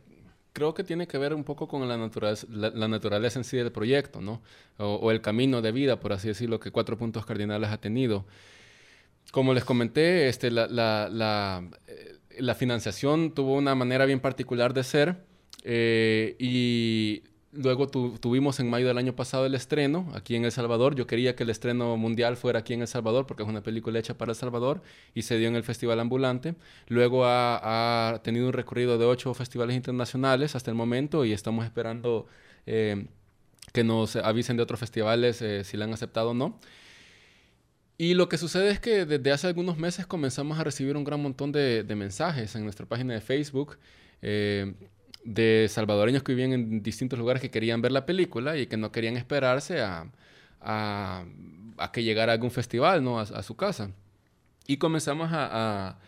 creo 0.53 0.73
que 0.73 0.85
tiene 0.85 1.07
que 1.07 1.17
ver 1.17 1.33
un 1.33 1.43
poco 1.43 1.67
con 1.67 1.85
la 1.85 1.97
naturaleza, 1.97 2.47
la, 2.49 2.69
la 2.69 2.87
naturaleza 2.87 3.37
en 3.37 3.43
sí 3.43 3.57
del 3.57 3.73
proyecto, 3.73 4.21
¿no? 4.21 4.41
O, 4.77 4.95
o, 4.95 5.11
el 5.11 5.19
camino 5.19 5.61
de 5.61 5.73
vida, 5.73 5.99
por 5.99 6.13
así 6.13 6.29
decirlo, 6.29 6.61
que 6.61 6.71
Cuatro 6.71 6.97
Puntos 6.97 7.25
Cardinales 7.25 7.69
ha 7.69 7.81
tenido. 7.81 8.25
Como 9.33 9.53
les 9.53 9.65
comenté, 9.65 10.29
este, 10.29 10.51
la, 10.51 10.67
la, 10.67 11.09
la, 11.11 11.69
eh, 11.87 12.15
la 12.39 12.55
financiación 12.55 13.33
tuvo 13.33 13.55
una 13.55 13.75
manera 13.75 14.05
bien 14.05 14.21
particular 14.21 14.73
de 14.73 14.85
ser 14.85 15.30
eh, 15.64 16.36
y 16.39 17.24
luego 17.53 17.88
tu- 17.89 18.18
tuvimos 18.20 18.59
en 18.59 18.70
mayo 18.70 18.88
del 18.88 18.97
año 18.97 19.16
pasado 19.16 19.45
el 19.45 19.55
estreno 19.55 20.09
aquí 20.14 20.36
en 20.36 20.45
El 20.45 20.51
Salvador. 20.51 20.95
Yo 20.95 21.07
quería 21.07 21.36
que 21.36 21.43
el 21.43 21.49
estreno 21.49 21.97
mundial 21.97 22.38
fuera 22.38 22.59
aquí 22.59 22.74
en 22.74 22.82
El 22.82 22.88
Salvador 22.88 23.28
porque 23.28 23.43
es 23.43 23.49
una 23.49 23.62
película 23.62 23.99
hecha 23.99 24.18
para 24.18 24.32
El 24.32 24.36
Salvador 24.36 24.82
y 25.14 25.24
se 25.24 25.38
dio 25.38 25.47
en 25.47 25.55
el 25.55 25.64
Festival 25.64 25.99
Ambulante. 25.99 26.55
Luego 26.88 27.26
ha, 27.26 28.22
tenido 28.24 28.47
un 28.47 28.53
recorrido 28.53 28.97
de 28.97 29.05
ocho 29.05 29.34
festivales 29.34 29.76
internacionales 29.76 30.55
hasta 30.55 30.72
el 30.72 30.76
momento 30.76 31.26
y 31.26 31.34
estamos 31.34 31.66
esperando 31.66 32.28
eh, 32.66 33.05
que 33.74 33.84
nos 33.84 34.16
avisen 34.16 34.57
de 34.57 34.64
otros 34.64 34.80
festivales 34.80 35.41
eh, 35.41 35.64
si 35.64 35.78
la 35.78 35.86
han 35.86 35.93
aceptado 35.93 36.32
o 36.32 36.34
no. 36.34 36.59
Y 37.97 38.16
lo 38.16 38.30
que 38.30 38.38
sucede 38.39 38.72
es 38.72 38.80
que 38.80 39.05
desde 39.05 39.32
hace 39.32 39.47
algunos 39.47 39.78
meses 39.78 40.07
comenzamos 40.07 40.57
a 40.59 40.64
recibir 40.64 40.97
un 40.97 41.03
gran 41.03 41.22
montón 41.22 41.51
de, 41.51 41.86
mensajes 41.95 42.55
en 42.55 42.64
nuestra 42.64 42.88
página 42.88 43.14
de 43.14 43.22
Facebook 43.22 43.78
de 45.24 45.67
salvadoreños 45.69 46.24
que 46.24 46.34
vivían 46.34 46.53
en 46.53 46.84
distintos 46.84 47.19
lugares 47.19 47.41
que 47.41 47.51
querían 47.51 47.82
ver 47.82 47.91
la 47.91 48.05
película 48.05 48.57
y 48.57 48.67
que 48.67 48.78
no 48.78 48.91
querían 48.91 49.17
esperarse 49.17 49.82
a, 49.82 50.11
a- 50.61 51.26
a 51.78 51.91
que 51.91 52.03
llegara 52.03 52.34
algún 52.34 52.51
festival 52.51 53.03
¿no? 53.03 53.19
a, 53.19 53.24
a 53.24 53.43
su 53.43 53.55
casa. 53.55 53.91
Y 54.67 54.78
comenzamos 54.78 55.32
a, 55.32 55.89
a, 55.89 55.99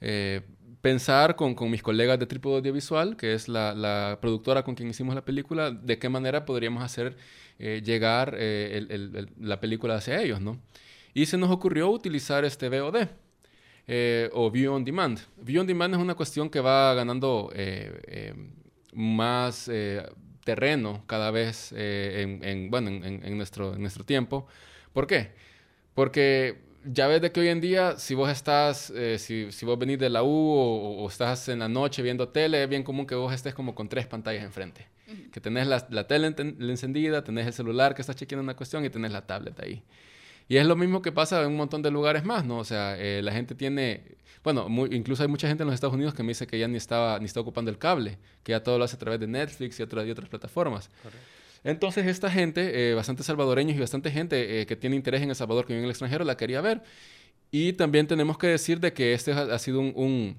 eh, 0.00 0.42
pensar 0.80 1.36
con, 1.36 1.54
con 1.54 1.70
mis 1.70 1.82
colegas 1.82 2.18
de 2.18 2.26
Trípode 2.26 2.56
Audiovisual, 2.58 3.16
que 3.16 3.34
es 3.34 3.48
la, 3.48 3.74
la 3.74 4.18
productora 4.20 4.62
con 4.62 4.74
quien 4.74 4.88
hicimos 4.90 5.14
la 5.14 5.24
película, 5.24 5.70
de 5.70 5.98
qué 5.98 6.08
manera 6.08 6.44
podríamos 6.44 6.82
hacer 6.82 7.16
eh, 7.58 7.82
llegar 7.84 8.34
eh, 8.38 8.72
el- 8.78 8.90
el- 8.92 9.16
el- 9.16 9.28
la 9.40 9.60
película 9.60 9.96
hacia 9.96 10.20
ellos, 10.22 10.40
¿no? 10.40 10.58
Y 11.14 11.26
se 11.26 11.36
nos 11.36 11.50
ocurrió 11.50 11.90
utilizar 11.90 12.44
este 12.44 12.68
VOD 12.68 13.08
eh, 13.88 14.30
o 14.32 14.50
View 14.50 14.72
on 14.72 14.84
Demand. 14.84 15.18
View 15.38 15.60
on 15.60 15.66
Demand 15.66 15.94
es 15.94 16.00
una 16.00 16.14
cuestión 16.14 16.48
que 16.50 16.60
va 16.60 16.94
ganando 16.94 17.50
eh, 17.54 18.00
eh, 18.06 18.34
más 18.92 19.68
eh, 19.72 20.02
terreno 20.44 21.02
cada 21.06 21.30
vez 21.30 21.72
eh, 21.76 22.22
en, 22.22 22.44
en- 22.44 22.70
bueno, 22.70 22.88
en, 22.90 23.36
nuestro, 23.36 23.74
en 23.74 23.80
nuestro 23.82 24.04
tiempo. 24.04 24.46
¿Por 24.92 25.06
qué? 25.06 25.32
Porque 25.94 26.58
ya 26.84 27.06
ves 27.08 27.20
de 27.20 27.32
que 27.32 27.40
hoy 27.40 27.48
en 27.48 27.60
día, 27.60 27.98
si 27.98 28.14
vos 28.14 28.30
estás, 28.30 28.90
eh, 28.90 29.18
si, 29.18 29.50
si 29.52 29.66
vos 29.66 29.78
venís 29.78 29.98
de 29.98 30.08
la 30.10 30.22
U 30.22 30.28
o, 30.28 31.02
o 31.04 31.08
estás 31.08 31.48
en 31.48 31.58
la 31.60 31.68
noche 31.68 32.02
viendo 32.02 32.28
tele, 32.28 32.62
es 32.62 32.68
bien 32.68 32.82
común 32.82 33.06
que 33.06 33.14
vos 33.14 33.32
estés 33.32 33.54
como 33.54 33.74
con 33.74 33.88
tres 33.88 34.06
pantallas 34.06 34.44
enfrente. 34.44 34.86
Que 35.32 35.40
tenés 35.40 35.66
la, 35.66 35.86
la 35.90 36.06
tele 36.06 36.34
encendida, 36.38 37.22
tenés 37.24 37.46
el 37.46 37.52
celular 37.52 37.94
que 37.94 38.02
estás 38.02 38.16
chequeando 38.16 38.42
una 38.42 38.56
cuestión 38.56 38.84
y 38.84 38.90
tenés 38.90 39.12
la 39.12 39.26
tablet 39.26 39.58
ahí. 39.60 39.82
Y 40.48 40.56
es 40.56 40.66
lo 40.66 40.76
mismo 40.76 41.02
que 41.02 41.12
pasa 41.12 41.42
en 41.42 41.48
un 41.48 41.56
montón 41.56 41.82
de 41.82 41.90
lugares 41.90 42.24
más, 42.24 42.44
¿no? 42.44 42.58
O 42.58 42.64
sea, 42.64 42.96
eh, 42.98 43.20
la 43.22 43.32
gente 43.32 43.54
tiene, 43.54 44.16
bueno, 44.42 44.68
muy- 44.68 44.88
incluso 44.94 45.22
hay 45.22 45.28
mucha 45.28 45.46
gente 45.46 45.62
en 45.62 45.66
los 45.66 45.74
Estados 45.74 45.94
Unidos 45.94 46.14
que 46.14 46.22
me 46.22 46.30
dice 46.30 46.46
que 46.46 46.58
ya 46.58 46.66
ni 46.68 46.76
estaba, 46.78 47.18
ni 47.18 47.26
está 47.26 47.40
ocupando 47.40 47.70
el 47.70 47.76
cable, 47.78 48.18
que 48.42 48.52
ya 48.52 48.62
todo 48.62 48.78
lo 48.78 48.84
hace 48.84 48.96
a 48.96 48.98
través 48.98 49.20
de 49.20 49.26
Netflix 49.26 49.78
y, 49.78 49.82
otras 49.82 50.06
y 50.06 50.10
otras 50.10 50.28
plataformas. 50.28 50.88
Entonces 51.64 52.06
esta 52.06 52.30
gente, 52.30 52.90
eh, 52.90 52.94
bastante 52.94 53.22
salvadoreños 53.24 53.76
y 53.76 53.80
bastante 53.80 54.10
gente 54.10 54.60
eh, 54.60 54.66
que 54.66 54.76
tiene 54.76 54.96
interés 54.96 55.20
en 55.22 55.28
El 55.30 55.36
Salvador, 55.36 55.66
que 55.66 55.72
vive 55.74 55.80
en 55.80 55.84
el 55.84 55.90
extranjero, 55.90 56.24
la 56.24 56.36
quería 56.36 56.60
ver. 56.60 56.82
Y 57.50 57.72
también 57.74 58.06
tenemos 58.06 58.38
que 58.38 58.46
decir 58.46 58.78
de 58.80 58.92
que 58.92 59.12
este 59.12 59.32
ha, 59.32 59.40
ha 59.42 59.58
sido 59.58 59.80
un, 59.80 59.92
un, 59.96 60.36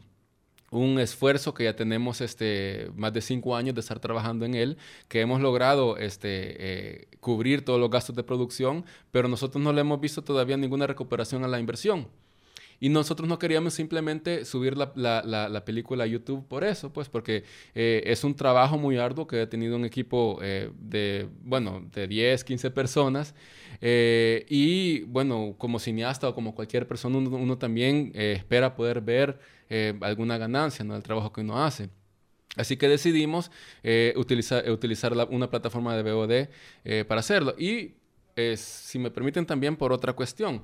un 0.72 1.00
esfuerzo 1.00 1.54
que 1.54 1.66
ya 1.66 1.76
tenemos 1.76 2.22
este, 2.22 2.92
más 2.96 3.14
de 3.14 3.22
cinco 3.22 3.56
años 3.56 3.76
de 3.76 3.82
estar 3.82 4.00
trabajando 4.00 4.46
en 4.46 4.56
él, 4.56 4.78
que 5.08 5.22
hemos 5.22 5.42
logrado 5.42 5.98
este, 5.98 6.28
eh, 6.60 7.08
cubrir 7.20 7.66
todos 7.66 7.80
los 7.80 7.90
gastos 7.90 8.16
de 8.16 8.24
producción, 8.24 8.86
pero 9.12 9.28
nosotros 9.28 9.64
no 9.64 9.74
le 9.74 9.82
hemos 9.82 10.00
visto 10.00 10.24
todavía 10.24 10.58
ninguna 10.58 10.88
recuperación 10.88 11.44
a 11.44 11.48
la 11.48 11.60
inversión. 11.60 12.08
Y 12.80 12.90
nosotros 12.90 13.28
no 13.28 13.38
queríamos 13.40 13.74
simplemente 13.74 14.46
subir 14.46 14.78
la, 14.78 14.92
la- 14.96 15.22
la- 15.24 15.50
la 15.50 15.66
película 15.66 16.06
a 16.06 16.08
YouTube 16.08 16.48
por 16.48 16.64
eso, 16.64 16.94
pues 16.94 17.10
porque 17.10 17.44
eh, 17.76 18.04
es 18.06 18.24
un 18.24 18.36
trabajo 18.36 18.78
muy 18.78 18.98
arduo 18.98 19.28
que 19.28 19.42
ha 19.42 19.50
tenido 19.50 19.76
un 19.76 19.86
equipo 19.86 20.40
eh, 20.42 20.72
de, 20.80 21.28
bueno, 21.44 21.86
de 21.94 22.08
10, 22.08 22.44
15 22.44 22.72
personas. 22.72 23.36
eh, 23.82 24.46
y 24.50 25.02
bueno, 25.04 25.56
como 25.58 25.80
cineasta 25.80 26.30
o 26.30 26.36
como 26.36 26.56
cualquier 26.56 26.88
persona, 26.88 27.18
uno, 27.18 27.30
uno 27.38 27.58
también 27.58 28.12
eh, 28.16 28.34
espera 28.38 28.76
poder 28.76 29.02
ver 29.02 29.40
eh, 29.70 29.94
alguna 30.02 30.38
ganancia 30.38 30.84
¿no? 30.86 30.94
del 30.94 31.04
trabajo 31.04 31.32
que 31.34 31.42
uno 31.42 31.64
hace. 31.64 31.90
Así 32.58 32.78
que 32.78 32.88
decidimos 32.90 33.52
eh, 33.84 34.14
utilizar, 34.18 34.70
utilizar 34.72 35.14
una 35.30 35.50
plataforma 35.50 35.96
de 35.96 36.04
VOD 36.04 37.06
para 37.06 37.20
hacerlo. 37.20 37.56
Y 37.58 37.94
si 38.56 39.00
me 39.00 39.12
permiten 39.12 39.46
también 39.46 39.76
por 39.76 39.92
otra 39.94 40.14
cuestión. 40.14 40.64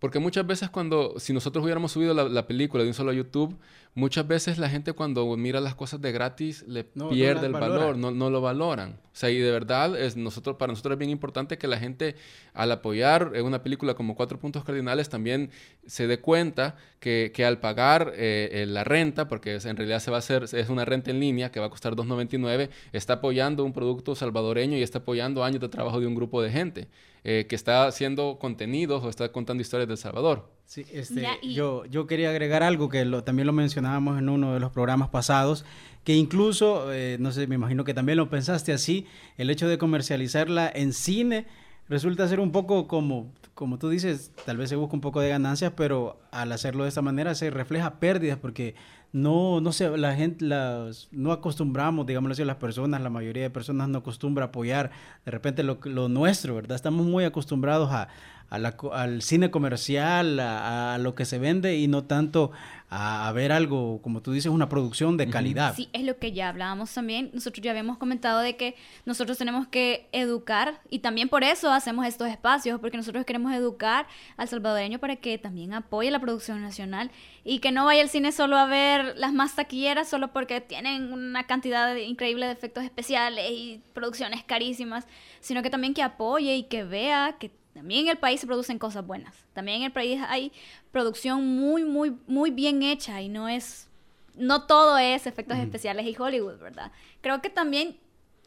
Porque 0.00 0.18
muchas 0.18 0.46
veces 0.46 0.70
cuando, 0.70 1.14
si 1.18 1.32
nosotros 1.32 1.62
hubiéramos 1.62 1.92
subido 1.92 2.14
la, 2.14 2.24
la 2.24 2.46
película 2.46 2.82
de 2.82 2.88
un 2.88 2.94
solo 2.94 3.12
a 3.12 3.14
YouTube, 3.14 3.56
muchas 3.94 4.26
veces 4.26 4.58
la 4.58 4.68
gente 4.70 4.92
cuando 4.92 5.36
mira 5.36 5.60
las 5.60 5.74
cosas 5.74 6.00
de 6.00 6.12
gratis 6.12 6.64
le 6.68 6.86
No, 6.94 7.10
pierde 7.10 7.46
el 7.46 7.52
valora. 7.52 7.68
valor, 7.86 7.96
no, 7.98 8.10
no 8.12 8.30
lo 8.30 8.40
valoran. 8.40 9.00
O 9.12 9.16
sea, 9.20 9.30
y 9.30 9.38
de 9.38 9.50
verdad, 9.50 10.00
es 10.00 10.16
nosotros, 10.16 10.56
para 10.56 10.72
nosotros 10.72 10.92
es 10.92 10.98
bien 10.98 11.10
importante 11.10 11.58
que 11.58 11.66
la 11.66 11.78
gente, 11.78 12.14
al 12.54 12.70
apoyar 12.72 13.32
una 13.42 13.62
película 13.62 13.94
como 13.94 14.14
Cuatro 14.14 14.38
Puntos 14.38 14.64
Cardinales, 14.64 15.08
también 15.08 15.50
se 15.86 16.06
dé 16.06 16.20
cuenta 16.20 16.76
que, 17.00 17.32
que 17.34 17.44
al 17.44 17.58
pagar 17.58 18.12
eh, 18.16 18.48
eh, 18.52 18.66
la 18.66 18.84
renta, 18.84 19.26
porque 19.28 19.56
es- 19.56 19.64
en 19.66 19.76
realidad 19.76 19.98
se 20.00 20.10
va 20.10 20.18
a 20.18 20.20
hacer, 20.20 20.44
es 20.44 20.68
una 20.68 20.84
renta 20.84 21.10
en 21.10 21.18
línea 21.20 21.50
que 21.50 21.58
va 21.60 21.66
a 21.66 21.70
costar 21.70 21.94
2.99, 21.96 22.70
está 22.92 23.14
apoyando 23.14 23.64
un 23.64 23.72
producto 23.72 24.14
salvadoreño 24.14 24.76
y 24.78 24.82
está 24.82 24.98
apoyando 25.00 25.42
años 25.44 25.60
de 25.60 25.68
trabajo 25.68 25.98
de 26.00 26.06
un 26.06 26.14
grupo 26.14 26.40
de 26.42 26.50
gente 26.50 26.88
eh, 27.24 27.46
que 27.48 27.56
está 27.56 27.86
haciendo 27.86 28.38
contenidos 28.38 29.02
o 29.04 29.08
está 29.10 29.30
contando 29.32 29.60
historias 29.60 29.88
del 29.88 29.98
Salvador. 29.98 30.48
Sí, 30.70 30.86
este, 30.92 31.22
Ya, 31.22 31.32
y- 31.42 31.52
yo, 31.54 31.84
yo 31.86 32.06
quería 32.06 32.30
agregar 32.30 32.62
algo 32.62 32.88
que 32.88 33.04
lo- 33.04 33.24
también 33.24 33.48
lo 33.48 33.52
mencionábamos 33.52 34.20
en 34.20 34.28
uno 34.28 34.54
de 34.54 34.60
los 34.60 34.70
programas 34.70 35.08
pasados, 35.08 35.64
que 36.04 36.14
incluso, 36.14 36.92
eh, 36.92 37.16
no 37.18 37.32
sé, 37.32 37.48
me 37.48 37.56
imagino 37.56 37.82
que 37.82 37.92
también 37.92 38.16
lo 38.18 38.30
pensaste 38.30 38.72
así, 38.72 39.04
el 39.36 39.50
hecho 39.50 39.66
de 39.68 39.78
comercializarla 39.78 40.70
en 40.72 40.92
cine 40.92 41.48
resulta 41.88 42.28
ser 42.28 42.38
un 42.38 42.52
poco 42.52 42.86
como, 42.86 43.32
como 43.54 43.78
tú 43.80 43.88
dices, 43.88 44.30
tal 44.46 44.58
vez 44.58 44.68
se 44.68 44.76
busca 44.76 44.94
un 44.94 45.00
poco 45.00 45.20
de 45.20 45.28
ganancias, 45.30 45.72
pero 45.76 46.20
al 46.30 46.52
hacerlo 46.52 46.84
de 46.84 46.90
esta 46.90 47.02
manera 47.02 47.34
se 47.34 47.50
refleja 47.50 47.98
pérdidas 47.98 48.38
porque 48.38 48.76
no, 49.12 49.60
no 49.60 49.72
sé, 49.72 49.96
la 49.96 50.14
gente, 50.14 50.44
las, 50.44 51.08
no 51.10 51.32
acostumbramos, 51.32 52.06
digámoslo 52.06 52.32
así, 52.32 52.44
las 52.44 52.56
personas, 52.56 53.00
la 53.00 53.10
mayoría 53.10 53.42
de 53.42 53.50
personas 53.50 53.88
no 53.88 53.98
acostumbra 53.98 54.46
apoyar 54.46 54.90
de 55.24 55.30
repente 55.30 55.62
lo, 55.62 55.78
lo 55.84 56.08
nuestro, 56.08 56.54
¿verdad? 56.54 56.76
Estamos 56.76 57.06
muy 57.06 57.24
acostumbrados 57.24 57.90
a, 57.90 58.08
la 58.50 58.76
al 58.92 59.22
cine 59.22 59.50
comercial, 59.50 60.40
a 60.40 60.98
lo 60.98 61.14
que 61.14 61.24
se 61.24 61.38
vende 61.38 61.76
y 61.76 61.86
no 61.86 62.04
tanto 62.04 62.50
a, 62.90 63.28
a 63.28 63.32
ver 63.32 63.52
algo, 63.52 64.02
como 64.02 64.20
tú 64.20 64.32
dices, 64.32 64.50
una 64.50 64.68
producción 64.68 65.16
de 65.16 65.30
calidad. 65.30 65.74
Sí, 65.76 65.88
es 65.92 66.02
lo 66.02 66.18
que 66.18 66.32
ya 66.32 66.48
hablábamos 66.48 66.92
también. 66.92 67.30
Nosotros 67.32 67.62
ya 67.62 67.70
habíamos 67.70 67.98
comentado 67.98 68.40
de 68.40 68.56
que 68.56 68.74
nosotros 69.06 69.38
tenemos 69.38 69.68
que 69.68 70.08
educar 70.10 70.80
y 70.90 70.98
también 70.98 71.28
por 71.28 71.44
eso 71.44 71.70
hacemos 71.70 72.04
estos 72.06 72.28
espacios, 72.28 72.80
porque 72.80 72.96
nosotros 72.96 73.24
queremos 73.24 73.52
educar 73.54 74.06
al 74.36 74.48
salvadoreño 74.48 74.98
para 74.98 75.16
que 75.16 75.38
también 75.38 75.72
apoye 75.72 76.10
la 76.10 76.18
producción 76.18 76.60
nacional 76.60 77.12
y 77.44 77.60
que 77.60 77.70
no 77.70 77.84
vaya 77.84 78.02
al 78.02 78.08
cine 78.08 78.32
solo 78.32 78.58
a 78.58 78.66
ver 78.66 79.14
las 79.16 79.32
más 79.32 79.54
taquilleras 79.54 80.08
solo 80.10 80.32
porque 80.32 80.60
tienen 80.60 81.12
una 81.12 81.46
cantidad 81.46 81.94
de- 81.94 82.04
increíble 82.04 82.46
de 82.46 82.52
efectos 82.52 82.82
especiales 82.82 83.50
y 83.52 83.80
producciones 83.94 84.42
carísimas, 84.42 85.06
sino 85.38 85.62
que 85.62 85.70
también 85.70 85.94
que 85.94 86.02
apoye 86.02 86.56
y 86.56 86.64
que 86.64 86.82
vea 86.84 87.36
que 87.38 87.52
también 87.74 88.06
en 88.06 88.08
el 88.12 88.18
país 88.18 88.40
se 88.40 88.46
producen 88.46 88.78
cosas 88.78 89.06
buenas. 89.06 89.34
También 89.52 89.78
en 89.78 89.82
el 89.84 89.92
país 89.92 90.20
hay 90.28 90.52
producción 90.92 91.46
muy, 91.46 91.84
muy, 91.84 92.16
muy 92.26 92.50
bien 92.50 92.82
hecha 92.82 93.20
y 93.20 93.28
no 93.28 93.48
es 93.48 93.86
no 94.34 94.62
todo 94.66 94.96
es 94.96 95.26
efectos 95.26 95.58
especiales 95.58 96.06
y 96.06 96.16
Hollywood, 96.18 96.58
¿verdad? 96.58 96.92
Creo 97.20 97.42
que 97.42 97.50
también 97.50 97.98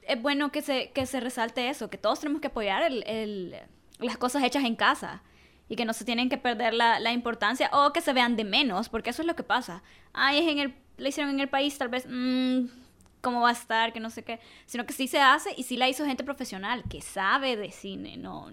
es 0.07 0.19
bueno 0.21 0.51
que 0.51 0.61
se, 0.61 0.91
que 0.91 1.05
se 1.05 1.19
resalte 1.19 1.69
eso, 1.69 1.89
que 1.89 1.97
todos 1.97 2.19
tenemos 2.19 2.41
que 2.41 2.47
apoyar 2.47 2.81
el, 2.83 3.03
el- 3.05 3.55
las 3.99 4.17
cosas 4.17 4.43
hechas 4.43 4.63
en 4.63 4.75
casa 4.75 5.21
y 5.69 5.75
que 5.75 5.85
no 5.85 5.93
se 5.93 6.03
tienen 6.03 6.29
que 6.29 6.37
perder 6.37 6.73
la, 6.73 6.99
la 6.99 7.11
importancia 7.13 7.69
o 7.73 7.93
que 7.93 8.01
se 8.01 8.11
vean 8.13 8.35
de 8.35 8.43
menos, 8.43 8.89
porque 8.89 9.11
eso 9.11 9.21
es 9.21 9.27
lo 9.27 9.35
que 9.35 9.43
pasa. 9.43 9.83
Ay, 10.13 10.39
es 10.39 10.47
en 10.51 10.59
el, 10.59 10.75
la 10.97 11.09
hicieron 11.09 11.31
en 11.33 11.39
el 11.39 11.47
país, 11.49 11.77
tal 11.77 11.89
vez, 11.89 12.05
mm, 12.09 12.65
cómo 13.21 13.41
va 13.41 13.49
a 13.49 13.53
estar, 13.53 13.93
que 13.93 13.99
no 13.99 14.09
sé 14.09 14.23
qué, 14.23 14.39
sino 14.65 14.85
que 14.85 14.93
sí 14.93 15.07
se 15.07 15.19
hace 15.19 15.53
y 15.55 15.63
sí 15.63 15.77
la 15.77 15.87
hizo 15.87 16.05
gente 16.05 16.23
profesional, 16.23 16.83
que 16.89 17.01
sabe 17.01 17.55
de 17.55 17.71
cine, 17.71 18.17
no... 18.17 18.51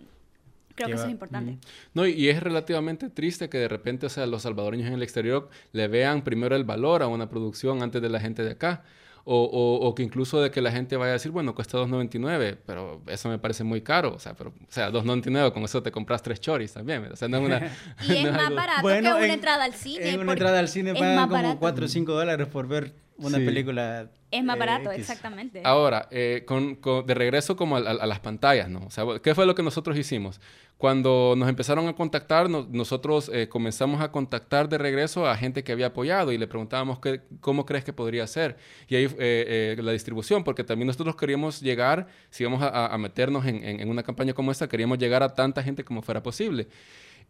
Creo 0.85 0.87
Que 0.89 0.93
que 0.93 0.97
eso 0.97 1.07
es 1.07 1.13
importante. 1.13 1.59
No, 1.95 2.07
y, 2.07 2.13
y 2.13 2.29
es 2.29 2.43
relativamente 2.43 3.09
triste 3.11 3.49
que 3.49 3.59
de 3.59 3.69
repente, 3.69 4.07
o 4.07 4.09
sea, 4.09 4.27
los 4.27 4.43
salvadoreños 4.43 4.89
en 4.89 4.95
el 4.95 5.03
exterior 5.03 5.49
le 5.73 5.89
vean 5.89 6.23
primero 6.23 6.57
el 6.57 6.65
valor 6.65 7.03
a 7.03 7.07
una 7.07 7.29
producción 7.29 7.83
antes 7.83 8.01
de 8.03 8.09
la 8.09 8.21
gente 8.21 8.43
de 8.45 8.53
acá. 8.53 8.83
O, 9.25 9.37
o- 9.45 9.87
o 9.87 9.95
que 9.95 10.03
incluso 10.03 10.41
de 10.41 10.51
que 10.51 10.63
la 10.63 10.73
gente 10.73 10.97
vaya 10.97 11.11
a 11.11 11.13
decir, 11.13 11.31
bueno, 11.31 11.55
cuesta 11.55 11.77
2.99, 11.77 12.57
pero 12.67 13.03
eso 13.07 13.29
me 13.29 13.39
parece 13.39 13.63
muy 13.65 13.83
caro. 13.83 14.15
O 14.15 14.19
sea, 14.19 14.33
pero, 14.35 14.51
o 14.51 14.73
sea 14.73 14.91
2.99, 14.91 15.53
con 15.53 15.63
eso 15.63 15.83
te 15.83 15.93
compras 15.93 16.23
tres 16.23 16.41
choris 16.41 16.73
también. 16.73 17.05
O 17.13 17.17
sea, 17.17 17.29
no 17.29 17.37
es 17.37 17.45
una... 17.45 17.59
Y 18.09 18.17
es 18.17 18.25
no 18.25 18.33
más 18.33 18.41
algo- 18.47 18.57
barato 18.57 18.83
Bueno, 18.83 19.11
que 19.11 19.15
una 19.17 19.25
en- 19.27 19.31
entrada 19.33 19.65
al 19.65 19.75
cine. 19.75 20.09
En 20.11 20.21
una 20.21 20.33
entrada 20.33 20.59
al 20.59 20.69
cine 20.69 20.95
pagan 20.95 21.17
como 21.29 21.33
barato. 21.35 21.59
4 21.61 21.85
o 21.85 21.89
5 21.89 22.13
dólares 22.15 22.47
por 22.49 22.67
ver 22.67 22.95
una 23.21 23.39
Sí. 23.39 23.45
película. 23.45 24.11
Es 24.31 24.45
más 24.45 24.59
barato, 24.59 24.91
X. 24.93 25.01
exactamente. 25.11 25.61
Ahora, 25.65 26.07
eh, 26.11 26.45
con- 26.47 26.77
con- 26.77 27.05
de 27.07 27.15
regreso 27.15 27.57
como 27.57 27.77
a, 27.77 27.81
a- 27.81 27.91
a 27.91 28.07
las 28.07 28.21
pantallas, 28.21 28.69
¿no? 28.69 28.81
O 28.87 28.91
sea, 28.91 29.05
¿qué 29.23 29.35
fue 29.35 29.45
lo 29.47 29.55
que 29.55 29.63
nosotros 29.63 29.97
hicimos? 29.99 30.41
Cuando 30.79 31.35
nos 31.37 31.49
empezaron 31.49 31.87
a 31.89 31.93
contactar, 31.95 32.49
no- 32.49 32.67
nosotros 32.71 33.31
eh, 33.35 33.49
comenzamos 33.49 34.01
a 34.01 34.11
contactar 34.13 34.69
de 34.69 34.79
regreso 34.79 35.27
a 35.29 35.37
gente 35.37 35.63
que 35.65 35.73
había 35.73 35.87
apoyado 35.87 36.33
y 36.33 36.39
le 36.39 36.47
preguntábamos 36.47 37.01
qué- 37.01 37.21
cómo 37.41 37.67
crees 37.67 37.85
que 37.85 37.93
podría 37.93 38.27
ser. 38.27 38.57
Y 38.89 38.95
ahí 38.97 39.05
eh, 39.05 39.77
eh, 39.79 39.83
la 39.83 39.93
distribución, 39.93 40.43
porque 40.45 40.65
también 40.65 40.87
nosotros 40.87 41.17
queríamos 41.17 41.61
llegar, 41.61 42.07
si 42.31 42.45
vamos 42.45 42.63
a, 42.63 42.69
a- 42.69 42.95
a 42.95 42.99
meternos 42.99 43.45
en, 43.47 43.57
en- 43.65 43.81
en 43.81 43.89
una 43.91 44.03
campaña 44.03 44.33
como 44.33 44.51
esta, 44.53 44.69
queríamos 44.69 44.97
llegar 44.99 45.23
a 45.23 45.35
tanta 45.35 45.63
gente 45.63 45.85
como 45.85 46.01
fuera 46.03 46.23
posible. 46.23 46.69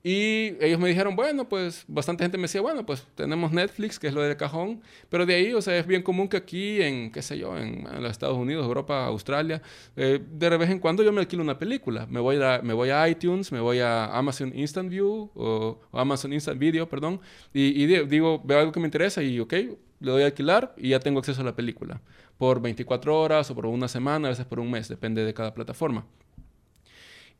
Y 0.02 0.56
ellos 0.64 0.78
me 0.80 0.88
dijeron, 0.88 1.14
bueno, 1.14 1.46
pues 1.48 1.84
bastante 1.86 2.24
gente 2.24 2.38
me 2.38 2.42
decía, 2.42 2.62
bueno, 2.62 2.86
pues 2.86 3.06
tenemos 3.14 3.52
Netflix, 3.52 3.98
que 3.98 4.06
es 4.08 4.14
lo 4.14 4.22
del 4.22 4.34
cajón, 4.36 4.80
pero 5.10 5.26
de 5.26 5.34
ahí, 5.34 5.52
o 5.52 5.60
sea, 5.60 5.76
es 5.76 5.86
bien 5.86 6.02
común 6.02 6.26
que 6.28 6.38
aquí 6.38 6.80
en, 6.80 7.12
qué 7.12 7.20
sé 7.20 7.36
yo, 7.38 7.56
en, 7.58 7.84
los 8.02 8.10
Estados 8.10 8.38
Unidos, 8.38 8.64
Europa, 8.64 9.04
Australia, 9.04 9.60
eh, 9.96 10.18
de 10.32 10.56
vez 10.56 10.70
en 10.70 10.78
cuando 10.78 11.02
yo 11.02 11.12
me 11.12 11.20
alquilo 11.20 11.42
una 11.42 11.58
película. 11.58 12.06
Me 12.06 12.18
voy 12.20 12.42
a, 12.42 12.60
me 12.62 12.72
voy 12.72 12.88
a 12.90 13.06
iTunes, 13.08 13.52
me 13.52 13.60
voy 13.60 13.80
a 13.80 14.06
Amazon 14.16 14.52
Instant 14.56 14.88
View 14.88 15.30
o, 15.34 15.78
Amazon 15.92 16.32
Instant 16.32 16.58
Video, 16.58 16.88
perdón, 16.88 17.20
y, 17.52 17.82
y 17.82 17.86
di- 17.86 18.06
digo, 18.06 18.40
veo 18.44 18.58
algo 18.60 18.72
que 18.72 18.80
me 18.80 18.86
interesa 18.86 19.22
y, 19.22 19.38
ok, 19.38 19.52
le 19.52 20.10
doy 20.10 20.22
a 20.22 20.26
alquilar 20.26 20.74
y 20.78 20.90
ya 20.90 21.00
tengo 21.00 21.18
acceso 21.18 21.42
a 21.42 21.44
la 21.44 21.54
película 21.54 22.00
por 22.38 22.60
24 22.62 23.20
horas 23.20 23.50
o 23.50 23.54
por 23.54 23.66
una 23.66 23.86
semana, 23.88 24.28
a 24.28 24.30
veces 24.30 24.46
por 24.46 24.60
un 24.60 24.70
mes, 24.70 24.88
depende 24.88 25.24
de 25.24 25.34
cada 25.34 25.52
plataforma. 25.52 26.06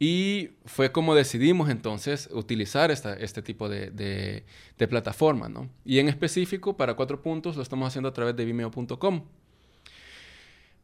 Y 0.03 0.53
fue 0.65 0.93
como 0.93 1.15
decidimos 1.15 1.69
entonces 1.69 2.31
utilizar 2.33 2.91
esta, 2.91 3.13
este 3.13 3.43
tipo 3.43 3.69
de, 3.69 4.45
plataforma, 4.89 5.51
¿no? 5.51 5.69
Y 5.85 5.99
en 5.99 6.09
específico, 6.09 6.75
para 6.75 6.95
cuatro 6.95 7.21
puntos, 7.21 7.55
lo 7.55 7.63
estamos 7.63 7.87
haciendo 7.87 8.09
a 8.09 8.15
través 8.15 8.35
de 8.35 8.47
vimeo.com. 8.47 9.27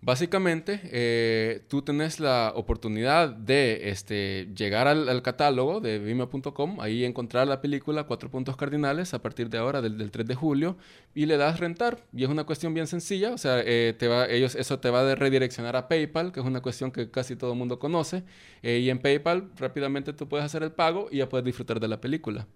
Básicamente, 0.06 0.80
eh, 0.84 1.64
tú 1.66 1.82
tenés 1.82 2.20
la 2.20 2.52
oportunidad 2.54 3.28
de 3.28 3.90
este, 3.90 4.46
llegar 4.56 4.86
al, 4.86 5.20
catálogo 5.20 5.80
de 5.80 5.98
vimeo.com, 5.98 6.80
ahí 6.80 7.04
encontrar 7.04 7.48
la 7.48 7.60
película 7.60 8.04
Cuatro 8.04 8.30
Puntos 8.30 8.56
Cardinales 8.56 9.14
a 9.14 9.20
partir 9.20 9.50
de 9.50 9.58
ahora, 9.58 9.82
del, 9.82 9.98
del 9.98 10.12
3 10.12 10.24
de 10.24 10.36
julio, 10.36 10.76
y 11.12 11.26
le 11.26 11.36
das 11.36 11.58
rentar. 11.58 12.04
Y 12.12 12.22
es 12.22 12.28
una 12.30 12.44
cuestión 12.44 12.72
bien 12.72 12.86
sencilla, 12.86 13.32
o 13.32 13.36
sea, 13.36 13.60
eh, 13.64 13.96
ellos, 14.30 14.54
eso 14.54 14.78
te 14.78 14.90
va 14.90 15.10
a 15.10 15.16
redireccionar 15.16 15.74
a 15.74 15.88
PayPal, 15.88 16.30
que 16.30 16.38
es 16.38 16.46
una 16.46 16.60
cuestión 16.60 16.92
que 16.92 17.10
casi 17.10 17.34
todo 17.34 17.50
el 17.50 17.58
mundo 17.58 17.80
conoce, 17.80 18.22
eh, 18.62 18.78
y 18.78 18.90
en 18.90 19.00
PayPal 19.00 19.50
rápidamente 19.56 20.12
tú 20.12 20.28
puedes 20.28 20.46
hacer 20.46 20.62
el 20.62 20.70
pago 20.70 21.08
y 21.10 21.16
ya 21.16 21.28
puedes 21.28 21.44
disfrutar 21.44 21.80
de 21.80 21.88
la 21.88 22.00
película. 22.00 22.46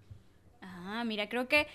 Ah, 0.63 1.03
mira, 1.05 1.29
creo 1.29 1.49
que 1.49 1.67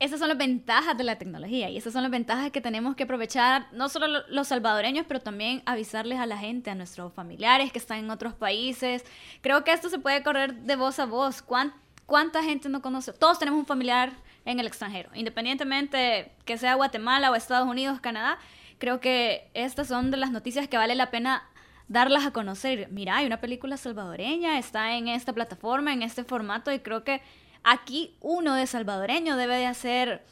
esas 0.00 0.18
son 0.18 0.28
las 0.28 0.36
ventajas 0.38 0.96
de 0.98 1.04
la 1.04 1.16
tecnología 1.16 1.70
y 1.70 1.76
esas 1.76 1.92
son 1.92 2.02
las 2.02 2.10
ventajas 2.10 2.50
que 2.50 2.60
tenemos 2.60 2.96
que 2.96 3.04
aprovechar, 3.04 3.68
no 3.72 3.88
solo 3.88 4.08
lo- 4.08 4.28
los 4.28 4.48
salvadoreños, 4.48 5.06
pero 5.06 5.20
también 5.20 5.62
avisarles 5.66 6.18
a 6.18 6.26
la 6.26 6.36
gente, 6.36 6.70
a 6.70 6.74
nuestros 6.74 7.12
familiares 7.14 7.72
que 7.72 7.78
están 7.78 7.98
en 7.98 8.10
otros 8.10 8.34
países. 8.34 9.04
Creo 9.40 9.64
que 9.64 9.72
esto 9.72 9.88
se 9.88 9.98
puede 9.98 10.22
correr 10.22 10.54
de 10.54 10.76
voz 10.76 10.98
a 10.98 11.06
voz. 11.06 11.42
¿Cuán- 11.42 11.72
¿Cuánta 12.06 12.42
gente 12.42 12.68
no 12.68 12.82
conoce? 12.82 13.12
Todos 13.12 13.38
tenemos 13.38 13.58
un 13.60 13.66
familiar 13.66 14.12
en 14.44 14.60
el 14.60 14.66
extranjero, 14.66 15.08
independientemente 15.14 16.32
que 16.44 16.58
sea 16.58 16.74
Guatemala 16.74 17.30
o 17.30 17.34
Estados 17.34 17.66
Unidos, 17.68 18.00
Canadá. 18.00 18.38
Creo 18.78 19.00
que 19.00 19.48
estas 19.54 19.88
son 19.88 20.10
de 20.10 20.16
las 20.18 20.30
noticias 20.30 20.68
que 20.68 20.76
vale 20.76 20.94
la 20.96 21.10
pena 21.10 21.44
darlas 21.88 22.26
a 22.26 22.32
conocer. 22.32 22.88
Mira, 22.90 23.16
hay 23.16 23.26
una 23.26 23.40
película 23.40 23.76
salvadoreña, 23.76 24.58
está 24.58 24.96
en 24.96 25.08
esta 25.08 25.32
plataforma, 25.32 25.92
en 25.92 26.02
este 26.02 26.24
formato, 26.24 26.72
y 26.72 26.80
creo 26.80 27.04
que 27.04 27.22
aquí 27.64 28.16
uno 28.20 28.54
de 28.54 28.66
salvadoreño 28.66 29.36
debe 29.36 29.56
de 29.56 29.66
hacer 29.66 30.22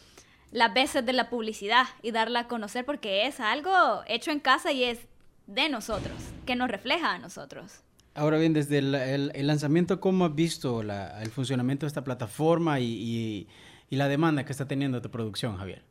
las 0.51 0.73
veces 0.75 1.05
de 1.05 1.13
la 1.15 1.31
publicidad 1.31 1.87
y 2.03 2.11
darla 2.11 2.41
a 2.41 2.49
conocer 2.49 2.85
porque 2.85 3.27
es 3.27 3.41
algo 3.41 4.03
hecho 4.07 4.31
en 4.31 4.39
casa 4.41 4.71
y 4.73 4.85
es 4.85 5.01
de 5.47 5.69
nosotros, 5.69 6.15
que 6.47 6.55
nos 6.57 6.69
refleja 6.71 7.13
a 7.13 7.19
nosotros. 7.19 7.81
Ahora 8.15 8.37
bien, 8.39 8.53
desde 8.53 8.79
el, 8.79 9.47
lanzamiento, 9.47 9.99
¿cómo 9.99 10.27
has 10.27 10.35
visto 10.35 10.83
el 10.83 11.31
funcionamiento 11.31 11.87
de 11.87 11.89
esta 11.89 12.05
plataforma 12.05 12.79
y- 12.81 13.49
y 13.89 13.97
la 13.97 14.09
demanda 14.09 14.45
que 14.45 14.53
está 14.53 14.67
teniendo 14.67 15.01
tu 15.03 15.11
producción, 15.11 15.57
Javier? 15.57 15.83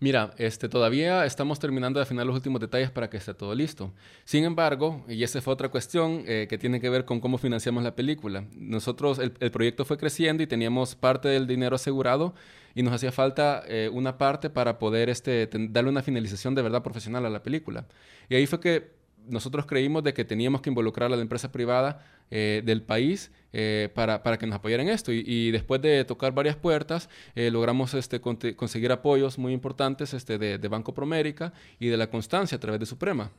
Mira, 0.00 0.34
este, 0.38 0.68
todavía 0.68 1.24
estamos 1.24 1.58
terminando 1.58 1.98
de 1.98 2.02
afinar 2.02 2.26
los 2.26 2.36
últimos 2.36 2.60
detalles 2.60 2.90
para 2.90 3.08
que 3.08 3.16
esté 3.16 3.32
todo 3.32 3.54
listo. 3.54 3.92
Sin 4.24 4.44
embargo, 4.44 5.04
y 5.08 5.22
esa 5.22 5.40
fue 5.40 5.54
otra 5.54 5.68
cuestión 5.68 6.24
eh, 6.26 6.46
que 6.48 6.58
tiene 6.58 6.80
que 6.80 6.90
ver 6.90 7.04
con 7.04 7.20
cómo 7.20 7.38
financiamos 7.38 7.82
la 7.82 7.94
película. 7.94 8.44
Nosotros, 8.54 9.18
el, 9.18 9.32
el 9.40 9.50
proyecto 9.50 9.84
fue 9.84 9.96
creciendo 9.96 10.42
y 10.42 10.46
teníamos 10.46 10.94
parte 10.94 11.28
del 11.28 11.46
dinero 11.46 11.76
asegurado 11.76 12.34
y 12.74 12.82
nos 12.82 12.92
hacía 12.92 13.12
falta 13.12 13.62
eh, 13.66 13.88
una 13.92 14.18
parte 14.18 14.50
para 14.50 14.78
poder 14.78 15.08
este, 15.08 15.48
darle 15.70 15.90
una 15.90 16.02
finalización 16.02 16.54
de 16.54 16.62
verdad 16.62 16.82
profesional 16.82 17.24
a 17.24 17.30
la 17.30 17.42
película. 17.42 17.86
Y 18.28 18.34
ahí 18.34 18.46
fue 18.46 18.60
que 18.60 18.90
nosotros 19.28 19.66
creímos 19.66 20.02
de 20.04 20.14
que 20.14 20.24
teníamos 20.24 20.60
que 20.60 20.70
involucrar 20.70 21.12
a 21.12 21.16
la 21.16 21.22
empresa 21.22 21.50
privada 21.52 22.04
eh, 22.30 22.62
del 22.64 22.82
país 22.82 23.30
eh, 23.52 23.88
para, 23.94 24.22
para 24.22 24.38
que 24.38 24.46
nos 24.46 24.56
apoyaran 24.56 24.88
en 24.88 24.94
esto. 24.94 25.12
Y, 25.12 25.22
y 25.26 25.50
después 25.50 25.80
de 25.82 26.04
tocar 26.04 26.32
varias 26.32 26.56
puertas, 26.56 27.08
eh, 27.34 27.50
logramos 27.50 27.94
este, 27.94 28.20
conseguir 28.20 28.92
apoyos 28.92 29.38
muy 29.38 29.52
importantes 29.52 30.14
este, 30.14 30.38
de, 30.38 30.58
de 30.58 30.68
Banco 30.68 30.94
Promérica 30.94 31.52
y 31.78 31.88
de 31.88 31.96
la 31.96 32.08
Constancia 32.08 32.56
a 32.56 32.60
través 32.60 32.80
de 32.80 32.86
Suprema. 32.86 33.30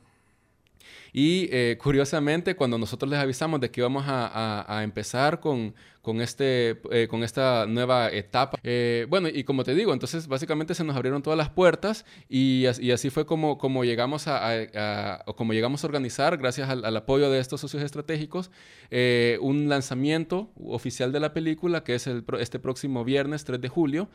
Y 1.18 1.48
eh, 1.50 1.78
curiosamente, 1.82 2.56
cuando 2.56 2.76
nosotros 2.76 3.10
les 3.10 3.18
avisamos 3.18 3.58
de 3.58 3.70
que 3.70 3.80
íbamos 3.80 4.04
a, 4.06 4.82
empezar 4.82 5.40
con, 5.40 5.74
con, 6.02 6.20
este, 6.20 6.78
eh, 6.90 7.08
con 7.08 7.24
esta 7.24 7.64
nueva 7.64 8.10
etapa, 8.10 8.58
eh, 8.62 9.06
bueno, 9.08 9.26
y 9.28 9.42
como 9.44 9.64
te 9.64 9.74
digo, 9.74 9.94
entonces 9.94 10.28
básicamente 10.28 10.74
se 10.74 10.84
nos 10.84 10.94
abrieron 10.94 11.22
todas 11.22 11.38
las 11.38 11.48
puertas 11.48 12.04
y, 12.28 12.66
as- 12.66 12.78
y 12.78 12.92
así 12.92 13.08
fue 13.08 13.24
como, 13.24 13.56
como, 13.56 13.82
llegamos 13.82 14.28
a, 14.28 14.46
a- 14.50 15.24
como 15.36 15.54
llegamos 15.54 15.82
a 15.82 15.86
organizar, 15.86 16.36
gracias 16.36 16.68
al, 16.68 16.94
apoyo 16.94 17.30
de 17.30 17.38
estos 17.38 17.62
socios 17.62 17.82
estratégicos, 17.82 18.50
eh, 18.90 19.38
un 19.40 19.70
lanzamiento 19.70 20.50
oficial 20.66 21.12
de 21.12 21.20
la 21.20 21.32
película 21.32 21.82
que 21.82 21.94
es 21.94 22.06
el, 22.08 22.24
este 22.40 22.58
próximo 22.58 23.04
viernes 23.06 23.46
3 23.46 23.58
de 23.58 23.68
julio, 23.70 24.10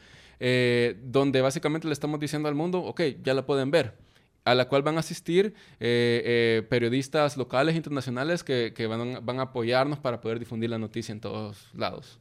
donde 1.01 1.41
básicamente 1.41 1.87
le 1.87 1.93
estamos 1.93 2.19
diciendo 2.19 2.47
al 2.47 2.53
mundo, 2.53 2.77
ok, 2.83 3.01
ya 3.23 3.33
la 3.33 3.43
pueden 3.47 3.71
ver 3.71 4.10
a 4.43 4.55
la 4.55 4.67
cual 4.67 4.81
van 4.81 4.97
a 4.97 4.99
asistir 5.01 5.53
eh, 5.79 6.21
eh, 6.25 6.67
periodistas 6.69 7.37
locales 7.37 7.73
e 7.73 7.77
internacionales 7.77 8.43
que, 8.43 8.73
que 8.75 8.87
van, 8.87 9.23
van 9.25 9.39
a 9.39 9.43
apoyarnos 9.43 9.99
para 9.99 10.21
poder 10.21 10.39
difundir 10.39 10.69
la 10.69 10.77
noticia 10.77 11.11
en 11.11 11.19
todos 11.19 11.69
lados. 11.73 12.20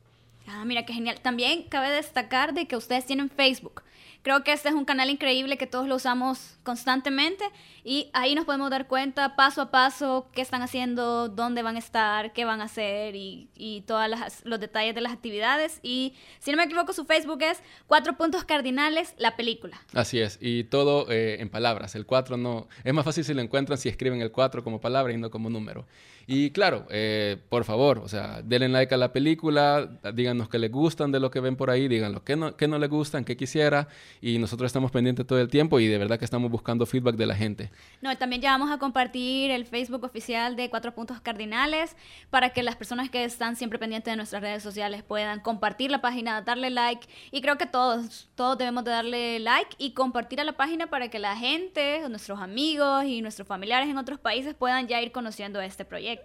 Ah, 0.52 0.64
mira 0.64 0.84
qué 0.84 0.92
genial. 0.92 1.20
También 1.20 1.64
cabe 1.64 1.90
destacar 1.90 2.54
de 2.54 2.66
que 2.66 2.76
ustedes 2.76 3.06
tienen 3.06 3.30
Facebook. 3.30 3.82
Creo 4.22 4.44
que 4.44 4.52
este 4.52 4.68
es 4.68 4.74
un 4.74 4.84
canal 4.84 5.08
increíble 5.08 5.56
que 5.56 5.66
todos 5.66 5.88
lo 5.88 5.94
usamos 5.96 6.58
constantemente 6.62 7.42
y 7.84 8.10
ahí 8.12 8.34
nos 8.34 8.44
podemos 8.44 8.68
dar 8.68 8.86
cuenta 8.86 9.34
paso 9.34 9.62
a 9.62 9.70
paso 9.70 10.28
qué 10.34 10.42
están 10.42 10.60
haciendo, 10.60 11.30
dónde 11.30 11.62
van 11.62 11.76
a 11.76 11.78
estar, 11.78 12.34
qué 12.34 12.44
van 12.44 12.60
a 12.60 12.64
hacer 12.64 13.16
y, 13.16 13.48
y 13.54 13.80
todos 13.82 14.10
los 14.44 14.60
detalles 14.60 14.94
de 14.94 15.00
las 15.00 15.12
actividades. 15.12 15.80
Y 15.82 16.14
si 16.38 16.50
no 16.50 16.58
me 16.58 16.64
equivoco, 16.64 16.92
su 16.92 17.06
Facebook 17.06 17.42
es 17.42 17.62
Cuatro 17.86 18.18
Puntos 18.18 18.44
Cardinales, 18.44 19.14
la 19.16 19.36
película. 19.36 19.80
Así 19.94 20.20
es, 20.20 20.38
y 20.42 20.64
todo 20.64 21.10
eh, 21.10 21.40
en 21.40 21.48
palabras. 21.48 21.94
El 21.94 22.04
4 22.04 22.36
no... 22.36 22.68
Es 22.84 22.92
más 22.92 23.06
fácil 23.06 23.24
si 23.24 23.32
lo 23.32 23.40
encuentran 23.40 23.78
si 23.78 23.88
escriben 23.88 24.20
el 24.20 24.32
4 24.32 24.62
como 24.62 24.82
palabra 24.82 25.14
y 25.14 25.16
no 25.16 25.30
como 25.30 25.48
número. 25.48 25.86
Y 26.32 26.52
claro, 26.52 26.86
eh, 26.90 27.38
por 27.48 27.64
favor, 27.64 27.98
o 27.98 28.06
sea, 28.06 28.40
denle 28.44 28.68
like 28.68 28.94
a 28.94 28.96
la 28.96 29.12
película, 29.12 29.98
díganos 30.14 30.48
qué 30.48 30.60
les 30.60 30.70
gustan 30.70 31.10
de 31.10 31.18
lo 31.18 31.28
que 31.28 31.40
ven 31.40 31.56
por 31.56 31.70
ahí, 31.70 31.88
díganlo 31.88 32.22
qué 32.22 32.36
no, 32.36 32.56
qué 32.56 32.68
no 32.68 32.78
les 32.78 32.88
gustan, 32.88 33.24
qué 33.24 33.36
quisiera, 33.36 33.88
y 34.20 34.38
nosotros 34.38 34.68
estamos 34.68 34.92
pendientes 34.92 35.26
todo 35.26 35.40
el 35.40 35.48
tiempo 35.48 35.80
y 35.80 35.88
de 35.88 35.98
verdad 35.98 36.20
que 36.20 36.24
estamos 36.24 36.48
buscando 36.48 36.86
feedback 36.86 37.16
de 37.16 37.26
la 37.26 37.34
gente. 37.34 37.72
No, 38.00 38.16
también 38.16 38.40
ya 38.40 38.52
vamos 38.52 38.70
a 38.70 38.78
compartir 38.78 39.50
el 39.50 39.66
Facebook 39.66 40.04
oficial 40.04 40.54
de 40.54 40.70
Cuatro 40.70 40.94
Puntos 40.94 41.20
Cardinales 41.20 41.96
para 42.30 42.50
que 42.50 42.62
las 42.62 42.76
personas 42.76 43.10
que 43.10 43.24
están 43.24 43.56
siempre 43.56 43.80
pendientes 43.80 44.12
de 44.12 44.16
nuestras 44.16 44.40
redes 44.40 44.62
sociales 44.62 45.02
puedan 45.02 45.40
compartir 45.40 45.90
la 45.90 46.00
página, 46.00 46.42
darle 46.42 46.70
like. 46.70 47.08
Y 47.32 47.40
creo 47.40 47.58
que 47.58 47.66
todos, 47.66 48.28
todos 48.36 48.56
debemos 48.56 48.84
de 48.84 48.92
darle 48.92 49.40
like 49.40 49.74
y 49.78 49.94
compartir 49.94 50.40
a 50.40 50.44
la 50.44 50.52
página 50.52 50.86
para 50.90 51.08
que 51.08 51.18
la 51.18 51.34
gente, 51.34 52.08
nuestros 52.08 52.38
amigos 52.38 53.02
y 53.04 53.20
nuestros 53.20 53.48
familiares 53.48 53.88
en 53.88 53.98
otros 53.98 54.20
países 54.20 54.54
puedan 54.54 54.86
ya 54.86 55.02
ir 55.02 55.10
conociendo 55.10 55.60
este 55.60 55.84
proyecto. 55.84 56.19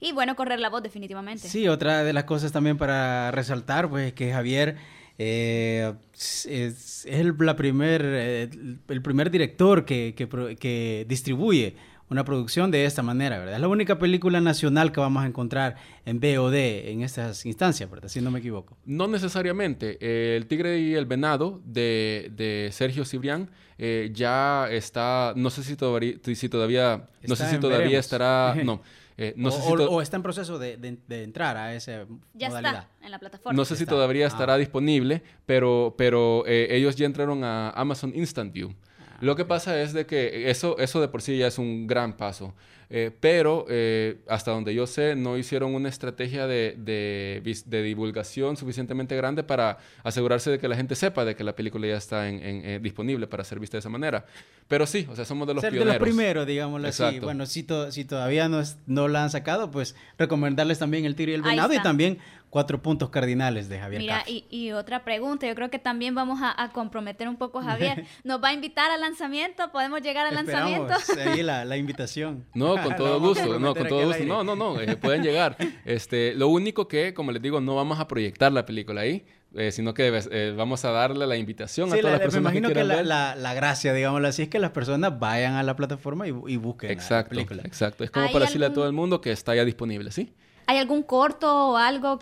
Y 0.00 0.12
bueno, 0.12 0.36
correr 0.36 0.60
la 0.60 0.70
voz 0.70 0.82
definitivamente. 0.82 1.48
Sí, 1.48 1.68
otra 1.68 2.04
de 2.04 2.12
las 2.12 2.24
cosas 2.24 2.52
también 2.52 2.78
para 2.78 3.30
resaltar, 3.30 3.88
pues, 3.88 4.12
que 4.12 4.32
Javier 4.32 4.76
eh, 5.18 5.94
es, 6.14 6.46
es 6.46 7.06
el, 7.06 7.34
la 7.38 7.56
primer, 7.56 8.02
eh, 8.04 8.50
el 8.88 9.02
primer 9.02 9.30
director 9.30 9.84
que, 9.84 10.14
que, 10.16 10.56
que 10.56 11.06
distribuye 11.08 11.76
una 12.10 12.24
producción 12.24 12.70
de 12.70 12.84
esta 12.84 13.02
manera, 13.02 13.38
¿verdad? 13.38 13.56
Es 13.56 13.60
la 13.60 13.68
única 13.68 13.98
película 13.98 14.40
nacional 14.40 14.92
que 14.92 15.00
vamos 15.00 15.22
a 15.22 15.26
encontrar 15.26 15.76
en 16.06 16.20
VOD 16.20 16.54
en 16.54 17.02
estas 17.02 17.44
instancias, 17.44 17.90
¿verdad? 17.90 18.08
Si 18.08 18.20
no 18.20 18.30
me 18.30 18.38
equivoco. 18.38 18.76
No 18.86 19.08
necesariamente. 19.08 19.98
Eh, 20.00 20.36
el 20.36 20.46
Tigre 20.46 20.78
y 20.78 20.94
el 20.94 21.04
Venado 21.04 21.60
de, 21.64 22.30
de 22.34 22.70
Sergio 22.72 23.04
Cibrián 23.04 23.50
eh, 23.76 24.10
ya 24.12 24.70
está, 24.70 25.34
no 25.36 25.50
sé 25.50 25.62
si 25.62 25.76
todavía, 25.76 26.14
si 26.22 26.48
todavía 26.48 27.06
no 27.26 27.36
sé 27.36 27.50
si 27.50 27.58
todavía 27.58 27.84
veremos. 27.84 28.04
estará, 28.06 28.56
no, 28.64 28.80
eh, 29.18 29.34
no 29.36 29.48
o, 29.48 29.52
sé 29.52 29.60
si 29.62 29.72
o- 29.72 29.90
o 29.90 30.00
está 30.00 30.16
en 30.16 30.22
proceso 30.22 30.58
de, 30.58 30.76
de- 30.76 30.96
de 31.06 31.22
entrar 31.24 31.56
a 31.56 31.74
esa 31.74 32.06
Ya 32.34 32.48
modalidad. 32.48 32.72
está 32.84 33.04
en 33.04 33.10
la 33.10 33.18
plataforma. 33.18 33.56
No 33.56 33.64
sé 33.64 33.74
si 33.76 33.82
Está. 33.82 33.94
todavía 33.96 34.24
Ah. 34.24 34.28
estará 34.28 34.56
disponible, 34.56 35.22
pero, 35.44 35.94
pero 35.98 36.44
eh, 36.46 36.68
ellos 36.70 36.94
ya 36.96 37.04
entraron 37.06 37.42
a 37.44 37.70
Amazon 37.70 38.12
Instant 38.14 38.52
View. 38.52 38.72
Lo 39.20 39.34
que 39.36 39.44
pasa 39.44 39.80
es 39.80 39.92
de 39.92 40.06
que 40.06 40.50
eso, 40.50 40.78
eso 40.78 41.00
de 41.00 41.08
por 41.08 41.22
sí 41.22 41.36
ya 41.38 41.46
es 41.48 41.58
un 41.58 41.86
gran 41.86 42.16
paso. 42.16 42.54
Eh, 42.90 43.10
pero 43.20 43.66
eh, 43.68 44.16
hasta 44.28 44.50
donde 44.50 44.74
yo 44.74 44.86
sé, 44.86 45.14
no 45.14 45.36
hicieron 45.36 45.74
una 45.74 45.90
estrategia 45.90 46.46
de, 46.46 46.74
de 46.78 47.42
vis- 47.44 47.68
de 47.68 47.82
divulgación 47.82 48.56
suficientemente 48.56 49.14
grande 49.14 49.44
para 49.44 49.76
asegurarse 50.04 50.50
de 50.52 50.58
que 50.58 50.68
la 50.68 50.76
gente 50.76 50.94
sepa 50.94 51.26
de 51.26 51.36
que 51.36 51.44
la 51.44 51.54
película 51.54 51.86
ya 51.86 51.98
está 51.98 52.30
en- 52.30 52.42
en- 52.42 52.64
eh, 52.64 52.78
disponible 52.82 53.26
para 53.26 53.44
ser 53.44 53.60
vista 53.60 53.76
de 53.76 53.80
esa 53.80 53.90
manera. 53.90 54.24
Pero 54.68 54.86
sí, 54.86 55.06
o 55.10 55.14
sea, 55.14 55.26
somos 55.26 55.46
de 55.46 55.52
los 55.52 55.60
Ser 55.60 55.72
de 55.72 55.78
pioneros. 55.80 56.00
los 56.00 56.08
primeros, 56.08 56.46
digámoslo 56.46 56.88
así. 56.88 57.02
Exacto. 57.02 57.26
Bueno, 57.26 57.44
si, 57.44 57.62
to- 57.62 57.92
si 57.92 58.06
todavía 58.06 58.48
no, 58.48 58.58
es- 58.60 58.78
no 58.86 59.06
la 59.08 59.22
han 59.22 59.28
sacado, 59.30 59.70
pues 59.70 59.94
recomendarles 60.16 60.78
también 60.78 61.04
El 61.04 61.14
Tiro 61.14 61.30
y 61.32 61.34
el 61.34 61.42
Venado 61.42 61.74
y 61.74 61.82
también 61.82 62.18
Cuatro 62.50 62.80
Puntos 62.80 63.10
Cardinales 63.10 63.68
de 63.68 63.78
Javier 63.78 64.00
Mira, 64.00 64.22
y, 64.26 64.44
y 64.48 64.72
otra 64.72 65.04
pregunta, 65.04 65.46
yo 65.46 65.54
creo 65.54 65.70
que 65.70 65.78
también 65.78 66.14
vamos 66.14 66.40
a, 66.42 66.62
a 66.62 66.70
comprometer 66.72 67.28
un 67.28 67.36
poco 67.36 67.58
a 67.58 67.62
Javier. 67.64 68.04
¿Nos 68.24 68.42
va 68.42 68.48
a 68.48 68.52
invitar 68.54 68.90
al 68.90 69.00
lanzamiento? 69.02 69.70
¿Podemos 69.70 70.00
llegar 70.00 70.26
al 70.26 70.34
lanzamiento? 70.34 70.94
Ahí 71.26 71.42
la, 71.42 71.64
la 71.64 71.76
invitación. 71.76 72.44
No, 72.54 72.82
con 72.82 72.96
todo 72.96 73.20
gusto, 73.20 73.58
no, 73.58 73.74
con 73.74 73.86
todo 73.86 74.06
gusto. 74.06 74.24
No, 74.24 74.42
no, 74.44 74.56
no, 74.56 74.80
eh, 74.80 74.96
pueden 74.96 75.22
llegar. 75.22 75.56
Este, 75.84 76.34
lo 76.34 76.48
único 76.48 76.88
que, 76.88 77.12
como 77.14 77.32
les 77.32 77.42
digo, 77.42 77.60
no 77.60 77.74
vamos 77.76 78.00
a 78.00 78.08
proyectar 78.08 78.50
la 78.52 78.64
película 78.64 79.02
ahí, 79.02 79.26
eh, 79.54 79.70
sino 79.70 79.92
que 79.94 80.10
eh, 80.30 80.54
vamos 80.56 80.84
a 80.84 80.90
darle 80.90 81.26
la 81.26 81.36
invitación 81.36 81.90
Sí, 81.90 81.98
a 81.98 82.00
todas 82.00 82.04
la- 82.04 82.10
las 82.12 82.20
me 82.20 82.24
personas 82.24 82.52
que 82.52 82.58
imagino 82.58 82.68
que, 82.68 82.74
quieran 82.74 82.88
la, 82.88 82.96
ver. 82.96 83.06
la- 83.06 83.36
la 83.36 83.54
gracia, 83.54 83.92
digámoslo 83.92 84.26
así, 84.28 84.42
es 84.42 84.48
que 84.48 84.58
las 84.58 84.70
personas 84.70 85.18
vayan 85.18 85.54
a 85.54 85.62
la 85.62 85.76
plataforma 85.76 86.26
y, 86.26 86.30
bu- 86.30 86.50
y 86.50 86.56
busquen 86.56 86.88
la- 86.88 86.94
la 86.94 87.00
Exacto, 87.02 87.30
película. 87.30 87.62
exacto. 87.64 88.04
Es 88.04 88.10
como 88.10 88.26
¿Hay 88.26 88.32
para 88.32 88.46
decirle 88.46 88.66
a 88.66 88.72
todo 88.72 88.86
el 88.86 88.92
mundo 88.92 89.20
que 89.20 89.32
está 89.32 89.54
ya 89.54 89.64
disponible, 89.64 90.10
¿sí? 90.12 90.32
¿Hay 90.66 90.76
algún 90.78 91.02
corto 91.02 91.70
o 91.72 91.76
algo 91.78 92.18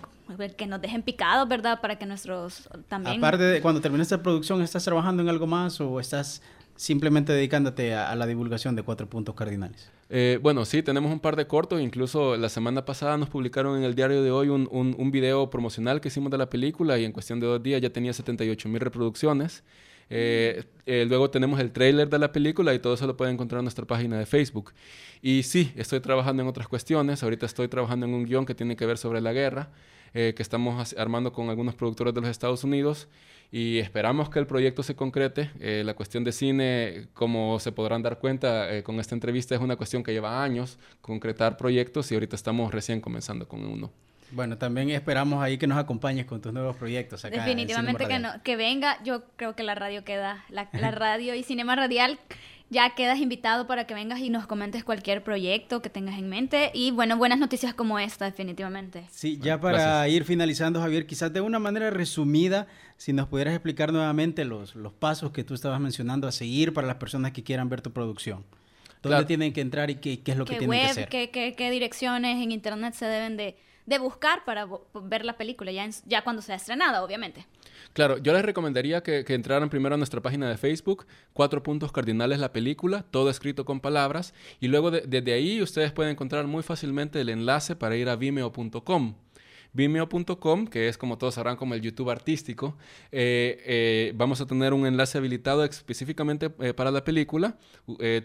que 0.57 0.67
nos 0.67 0.81
dejen 0.81 1.03
picados, 1.03 1.49
verdad? 1.49 1.81
Para 1.81 1.97
que 1.99 2.07
nuestros 2.07 2.69
también... 2.89 3.19
Aparte 3.19 3.45
de 3.45 3.61
cuando 3.61 3.81
termines 3.81 4.07
esta 4.07 4.23
producción, 4.23 4.63
¿estás 4.63 4.85
trabajando 4.85 5.23
en 5.23 5.29
algo 5.29 5.47
más 5.47 5.81
o 5.81 6.01
estás 6.01 6.43
simplemente 6.77 7.33
dedicándote 7.33 7.95
a, 7.95 8.11
a 8.11 8.17
la 8.17 8.27
divulgación 8.27 8.77
de 8.77 8.83
Cuatro 8.83 9.09
Puntos 9.09 9.35
Cardinales? 9.35 9.91
Eh, 10.09 10.39
bueno, 10.41 10.65
sí, 10.65 10.83
tenemos 10.83 11.11
un 11.11 11.21
par 11.21 11.37
de 11.37 11.47
cortos. 11.47 11.81
Incluso 11.81 12.37
la 12.37 12.49
semana 12.49 12.85
pasada 12.85 13.17
nos 13.17 13.29
publicaron 13.29 13.79
en 13.79 13.85
el 13.85 13.95
diario 13.95 14.23
de 14.23 14.31
hoy 14.31 14.49
un, 14.49 14.69
un, 14.71 14.95
un 14.99 15.11
video 15.11 15.51
promocional 15.51 16.01
que 16.01 16.09
hicimos 16.09 16.31
de 16.31 16.39
la 16.39 16.49
película 16.49 16.99
y 16.99 17.05
en 17.05 17.13
cuestión 17.13 17.41
de 17.41 17.47
dos 17.47 17.63
días 17.63 17.81
ya 17.81 17.91
tenía 17.91 18.13
78 18.13 18.69
mil 18.69 18.81
reproducciones. 18.81 19.65
Eh, 20.09 20.63
eh, 20.87 21.05
luego 21.09 21.31
tenemos 21.31 21.59
el 21.59 21.73
trailer 21.73 22.09
de 22.09 22.19
la 22.21 22.31
película 22.31 22.73
y 22.73 22.79
todo 22.79 22.95
eso 22.95 23.07
lo 23.09 23.17
pueden 23.17 23.35
encontrar 23.35 23.59
en 23.59 23.65
nuestra 23.65 23.87
página 23.87 24.19
de 24.19 24.27
Facebook. 24.27 24.73
Y 25.21 25.43
sí, 25.43 25.73
estoy 25.77 26.01
trabajando 26.01 26.43
en 26.43 26.49
otras 26.49 26.69
cuestiones. 26.69 27.23
Ahorita 27.23 27.47
estoy 27.47 27.69
trabajando 27.69 28.07
en 28.07 28.15
un 28.15 28.25
guion 28.25 28.47
que 28.47 28.55
tiene 28.55 28.77
que 28.77 28.87
ver 28.87 28.99
sobre 28.99 29.21
la 29.21 29.33
guerra, 29.33 29.71
eh, 30.15 30.35
que 30.37 30.43
estamos 30.43 30.95
armando 30.99 31.33
con 31.33 31.49
algunos 31.51 31.75
productores 31.75 32.15
de 32.15 32.21
los 32.21 32.31
Estados 32.31 32.65
Unidos. 32.65 33.09
Y 33.53 33.79
esperamos 33.79 34.29
que 34.29 34.39
el 34.39 34.47
proyecto 34.47 34.83
se 34.83 34.97
concrete. 34.97 35.51
Eh, 35.61 35.83
la 35.85 35.95
cuestión 35.95 36.25
de 36.25 36.33
cine, 36.33 37.07
como 37.15 37.61
se 37.61 37.73
podrán 37.73 38.03
dar 38.03 38.19
cuenta 38.19 38.75
eh, 38.75 38.83
con 38.83 38.99
esta 38.99 39.15
entrevista, 39.15 39.55
es 39.55 39.61
una 39.61 39.77
cuestión 39.77 40.03
que 40.03 40.13
lleva 40.13 40.43
años 40.43 40.79
concretar 41.01 41.57
proyectos 41.57 42.11
y 42.11 42.15
ahorita 42.15 42.35
estamos 42.35 42.73
recién 42.73 43.01
comenzando 43.01 43.47
con 43.47 43.65
uno. 43.65 43.93
Bueno, 44.33 44.59
también 44.59 44.91
esperamos 44.91 45.41
ahí 45.43 45.57
que 45.57 45.69
nos 45.69 45.79
acompañes 45.79 46.27
con 46.27 46.41
tus 46.41 46.53
nuevos 46.53 46.77
proyectos 46.77 47.25
acá. 47.25 47.37
en 47.37 47.43
Definitivamente 47.43 48.09
que, 48.09 48.19
no, 48.19 48.43
que 48.43 48.57
venga. 48.57 49.01
Yo 49.05 49.23
creo 49.37 49.55
que 49.55 49.63
la 49.63 49.77
radio 49.77 50.05
queda, 50.05 50.45
la, 50.49 50.69
la 50.73 50.91
radio 50.93 51.35
y 51.37 51.45
Cinema 51.45 51.77
Radial 51.77 52.19
ya 52.69 52.95
quedas 52.95 53.19
invitado 53.21 53.67
para 53.67 53.87
que 53.87 53.95
vengas 53.95 54.19
y 54.21 54.29
nos 54.31 54.47
comentes 54.47 54.83
cualquier 54.85 55.23
proyecto 55.23 55.81
que 55.83 55.89
tengas 55.91 56.19
en 56.19 56.29
mente. 56.29 56.71
Y 56.75 56.91
bueno, 56.91 57.17
buenas 57.17 57.39
noticias 57.39 57.75
como 57.75 57.99
esta, 57.99 58.25
definitivamente. 58.25 59.07
Sí, 59.11 59.39
ya 59.41 59.61
para 59.61 59.79
gracias. 59.79 60.15
ir 60.17 60.25
finalizando, 60.25 60.81
Javier, 60.81 61.07
quizás 61.07 61.33
de 61.33 61.41
una 61.41 61.59
manera 61.59 61.91
resumida, 61.91 62.67
si 62.97 63.13
nos 63.13 63.29
pudieras 63.29 63.55
explicar 63.55 63.93
nuevamente 63.93 64.45
los, 64.45 64.75
los 64.75 64.93
pasos 64.93 65.31
que 65.31 65.45
tú 65.45 65.55
estabas 65.55 65.81
mencionando 65.81 66.27
a 66.27 66.33
seguir 66.33 66.73
para 66.73 66.87
las 66.87 66.97
personas 66.97 67.33
que 67.33 67.45
quieran 67.45 67.69
ver 67.69 67.83
tu 67.83 67.93
producción. 67.93 68.45
¿Dónde 69.03 69.09
Claro. 69.19 69.27
tienen 69.27 69.53
que 69.53 69.61
entrar 69.61 69.89
y 69.91 69.97
qué, 69.97 70.21
qué 70.21 70.33
es 70.33 70.39
lo 70.39 70.45
que 70.45 70.55
¿Qué 70.55 70.59
tienen 70.59 70.81
que 70.81 70.87
hacer? 70.87 71.09
qué, 71.09 71.31
qué- 71.31 71.55
qué 71.57 71.71
direcciones 71.71 72.43
en 72.43 72.51
internet 72.51 72.95
se 72.95 73.05
deben 73.05 73.37
de, 73.37 73.57
de 73.85 73.99
buscar 74.01 74.45
para 74.45 74.67
ver 74.95 75.25
la 75.25 75.37
película, 75.37 75.71
ya, 75.71 75.85
en- 75.85 75.93
ya 76.07 76.25
cuando 76.25 76.43
sea 76.43 76.57
estrenada, 76.57 77.05
obviamente? 77.05 77.47
Claro, 77.97 78.19
yo 78.19 78.35
les 78.35 78.45
recomendaría 78.45 79.03
que, 79.03 79.25
entraran 79.29 79.71
primero 79.71 79.95
a 79.95 79.97
nuestra 79.97 80.21
página 80.21 80.51
de 80.51 80.59
Facebook, 80.59 81.07
Cuatro 81.33 81.63
Puntos 81.63 81.93
Cardinales 81.93 82.39
la 82.39 82.53
película, 82.53 83.07
todo 83.11 83.31
escrito 83.31 83.65
con 83.65 83.81
palabras, 83.81 84.35
y 84.61 84.69
luego 84.69 84.91
de- 84.91 85.01
desde 85.07 85.33
ahí 85.33 85.63
ustedes 85.63 85.93
pueden 85.93 86.13
encontrar 86.13 86.47
muy 86.47 86.63
fácilmente 86.63 87.23
el 87.23 87.31
enlace 87.31 87.75
para 87.75 87.97
ir 87.97 88.11
a 88.11 88.17
vimeo.com. 88.17 89.15
Vimeo.com, 89.73 90.67
que 90.67 90.89
es 90.89 90.99
como 90.99 91.17
todos 91.17 91.37
sabrán 91.37 91.57
como 91.57 91.73
el 91.73 91.81
YouTube 91.81 92.11
artístico, 92.11 92.77
eh, 93.13 93.63
eh, 93.65 94.13
vamos 94.15 94.43
a 94.43 94.47
tener 94.47 94.75
un 94.75 94.85
enlace 94.87 95.17
habilitado 95.17 95.65
específicamente 95.65 96.51
eh, 96.61 96.75
para 96.75 96.91
la 96.91 97.03
película. 97.03 97.57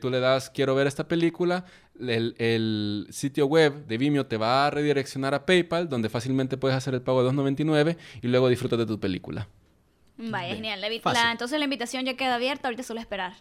Tú 0.02 0.10
le 0.10 0.20
das 0.20 0.50
quiero 0.50 0.76
ver 0.76 0.88
esta 0.88 1.08
película, 1.08 1.64
el, 1.98 2.36
el 2.40 3.08
sitio 3.10 3.46
web 3.46 3.86
de 3.88 3.98
Vimeo 3.98 4.26
te 4.26 4.36
va 4.36 4.68
a 4.68 4.70
redireccionar 4.70 5.34
a 5.34 5.46
PayPal, 5.46 5.88
donde 5.88 6.10
fácilmente 6.10 6.58
puedes 6.58 6.76
hacer 6.76 6.94
el 6.94 7.02
pago 7.02 7.24
de 7.24 7.30
2.99 7.32 7.96
y 8.22 8.28
luego 8.28 8.50
disfrutas 8.50 8.78
de 8.78 8.86
tu 8.86 9.00
película. 9.00 9.48
Vaya, 10.18 10.56
genial. 10.56 10.82
La, 10.82 10.88
la- 10.90 11.32
entonces 11.32 11.58
la 11.60 11.66
invitación 11.66 12.06
ya 12.06 12.16
queda 12.16 12.36
abierta, 12.36 12.68
ahorita 12.68 12.84
solo 12.84 13.00
esperar. 13.00 13.34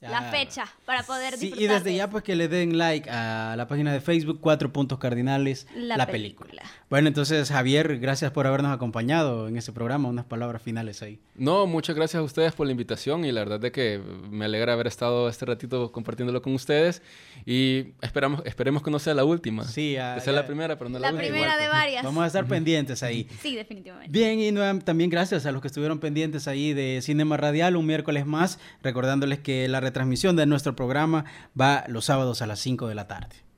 La 0.00 0.18
Ah. 0.28 0.30
fecha 0.30 0.64
para 0.86 1.02
poder 1.02 1.34
Sí, 1.34 1.46
disfrutar. 1.48 1.62
y 1.62 1.66
desde 1.74 1.90
de 1.90 1.96
ya 1.96 2.08
pues 2.08 2.24
que 2.24 2.34
le 2.34 2.48
den 2.48 2.78
like 2.78 3.08
a 3.10 3.54
la 3.56 3.68
página 3.68 3.92
de 3.92 4.00
Facebook, 4.00 4.38
Cuatro 4.40 4.72
Puntos 4.72 4.98
Cardinales, 4.98 5.66
La 5.74 5.98
la, 5.98 6.06
película. 6.06 6.48
película. 6.48 6.70
Bueno, 6.88 7.08
entonces 7.08 7.50
Javier, 7.50 7.98
gracias 7.98 8.30
por 8.32 8.46
habernos 8.46 8.72
acompañado 8.74 9.46
en 9.46 9.56
este 9.58 9.72
programa, 9.72 10.08
unas 10.08 10.24
palabras 10.24 10.62
finales 10.62 11.02
ahí. 11.02 11.20
No, 11.36 11.66
muchas 11.66 11.94
gracias 11.96 12.18
a 12.20 12.22
ustedes 12.22 12.52
por 12.54 12.66
la 12.66 12.72
invitación 12.72 13.24
y 13.26 13.30
la 13.32 13.40
verdad 13.40 13.60
de 13.60 13.72
que 13.72 14.00
me 14.30 14.46
alegra 14.46 14.72
haber 14.72 14.86
estado 14.86 15.28
este 15.28 15.44
ratito 15.44 15.92
compartiéndolo 15.92 16.40
con 16.40 16.54
ustedes 16.54 17.02
y 17.44 17.88
esperamos, 18.00 18.42
esperemos 18.46 18.82
que 18.82 18.90
no 18.90 18.98
sea 18.98 19.12
la 19.14 19.24
última. 19.24 19.64
Sí, 19.64 19.92
ya- 19.92 20.14
que 20.14 20.20
sea 20.22 20.32
ya. 20.32 20.40
la 20.40 20.46
primera, 20.46 20.78
pero 20.78 20.88
no 20.88 20.98
La 20.98 21.08
la, 21.10 21.14
última. 21.18 21.30
primera 21.30 21.56
de 21.58 21.68
varias. 21.68 22.02
Vamos 22.04 22.24
a 22.24 22.26
estar 22.26 22.46
pendientes 22.46 23.02
ahí. 23.02 23.28
Sí, 23.42 23.54
definitivamente. 23.54 24.10
Bien, 24.10 24.40
y 24.40 24.50
nueva- 24.50 24.78
también 24.80 25.10
gracias 25.10 25.44
a 25.46 25.52
los 25.52 25.60
que 25.60 25.68
estuvieron 25.68 25.98
pendientes 26.00 26.48
ahí 26.48 26.72
de 26.72 27.00
Cinema 27.02 27.36
Radial 27.36 27.76
un 27.76 27.84
miércoles 27.86 28.24
más, 28.26 28.58
recordándoles 28.82 29.38
que 29.40 29.68
la 29.68 29.80
retransmisión 29.90 30.36
de 30.36 30.46
nuestro 30.46 30.74
programa 30.74 31.24
va 31.60 31.84
los 31.88 32.06
sábados 32.06 32.42
a 32.42 32.46
las 32.46 32.60
5 32.60 32.88
de 32.88 32.94
la 32.94 33.06
tarde. 33.06 33.49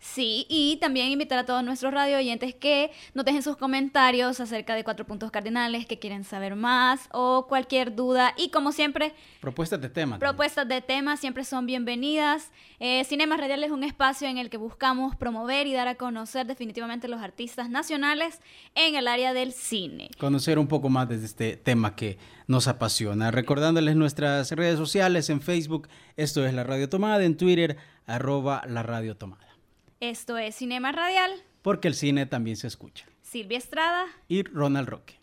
Sí, 0.00 0.46
y 0.48 0.78
también 0.80 1.10
invitar 1.10 1.40
a 1.40 1.44
todos 1.44 1.64
nuestros 1.64 1.92
radio 1.92 2.18
oyentes 2.18 2.54
que 2.54 2.92
nos 3.14 3.24
dejen 3.24 3.42
sus 3.42 3.56
comentarios 3.56 4.38
acerca 4.38 4.76
de 4.76 4.84
cuatro 4.84 5.04
puntos 5.06 5.32
cardinales, 5.32 5.86
que 5.86 5.98
quieren 5.98 6.22
saber 6.22 6.54
más 6.54 7.08
o 7.12 7.46
cualquier 7.48 7.96
duda. 7.96 8.32
Y 8.36 8.50
como 8.50 8.70
siempre, 8.70 9.12
Propuestas 9.40 9.80
de 9.80 9.88
tema. 9.88 10.12
también. 10.12 10.30
propuestas 10.30 10.68
de 10.68 10.80
temas 10.82 11.18
siempre 11.18 11.44
son 11.44 11.66
bienvenidas. 11.66 12.52
Eh, 12.78 13.02
Cinema 13.04 13.36
Radial 13.36 13.64
es 13.64 13.72
un 13.72 13.82
espacio 13.82 14.28
en 14.28 14.38
el 14.38 14.50
que 14.50 14.56
buscamos 14.56 15.16
promover 15.16 15.66
y 15.66 15.72
dar 15.72 15.88
a 15.88 15.96
conocer 15.96 16.46
definitivamente 16.46 17.08
los 17.08 17.20
artistas 17.20 17.68
nacionales 17.68 18.40
en 18.76 18.94
el 18.94 19.08
área 19.08 19.32
del 19.34 19.52
cine. 19.52 20.10
Conocer 20.18 20.60
un 20.60 20.68
poco 20.68 20.88
más 20.88 21.08
de 21.08 21.16
este 21.16 21.56
tema 21.56 21.96
que 21.96 22.18
nos 22.46 22.68
apasiona. 22.68 23.32
Recordándoles 23.32 23.96
nuestras 23.96 24.52
redes 24.52 24.78
sociales 24.78 25.28
en 25.28 25.40
Facebook, 25.40 25.88
esto 26.16 26.46
es 26.46 26.54
La 26.54 26.62
Radio 26.62 26.88
Tomada, 26.88 27.24
en 27.24 27.36
Twitter, 27.36 27.76
arroba 28.06 28.62
La 28.68 28.84
Radio 28.84 29.16
Tomada. 29.16 29.47
Esto 30.00 30.38
es 30.38 30.54
Cinema 30.56 30.92
Radial, 30.92 31.30
Porque 31.62 31.88
el 31.88 31.94
cine 31.94 32.24
también 32.26 32.56
se 32.56 32.66
escucha. 32.68 33.04
Silvia 33.22 33.58
Estrada, 33.58 34.04
Y 34.28 34.42
Ronald 34.44 34.88
Roque. 34.88 35.18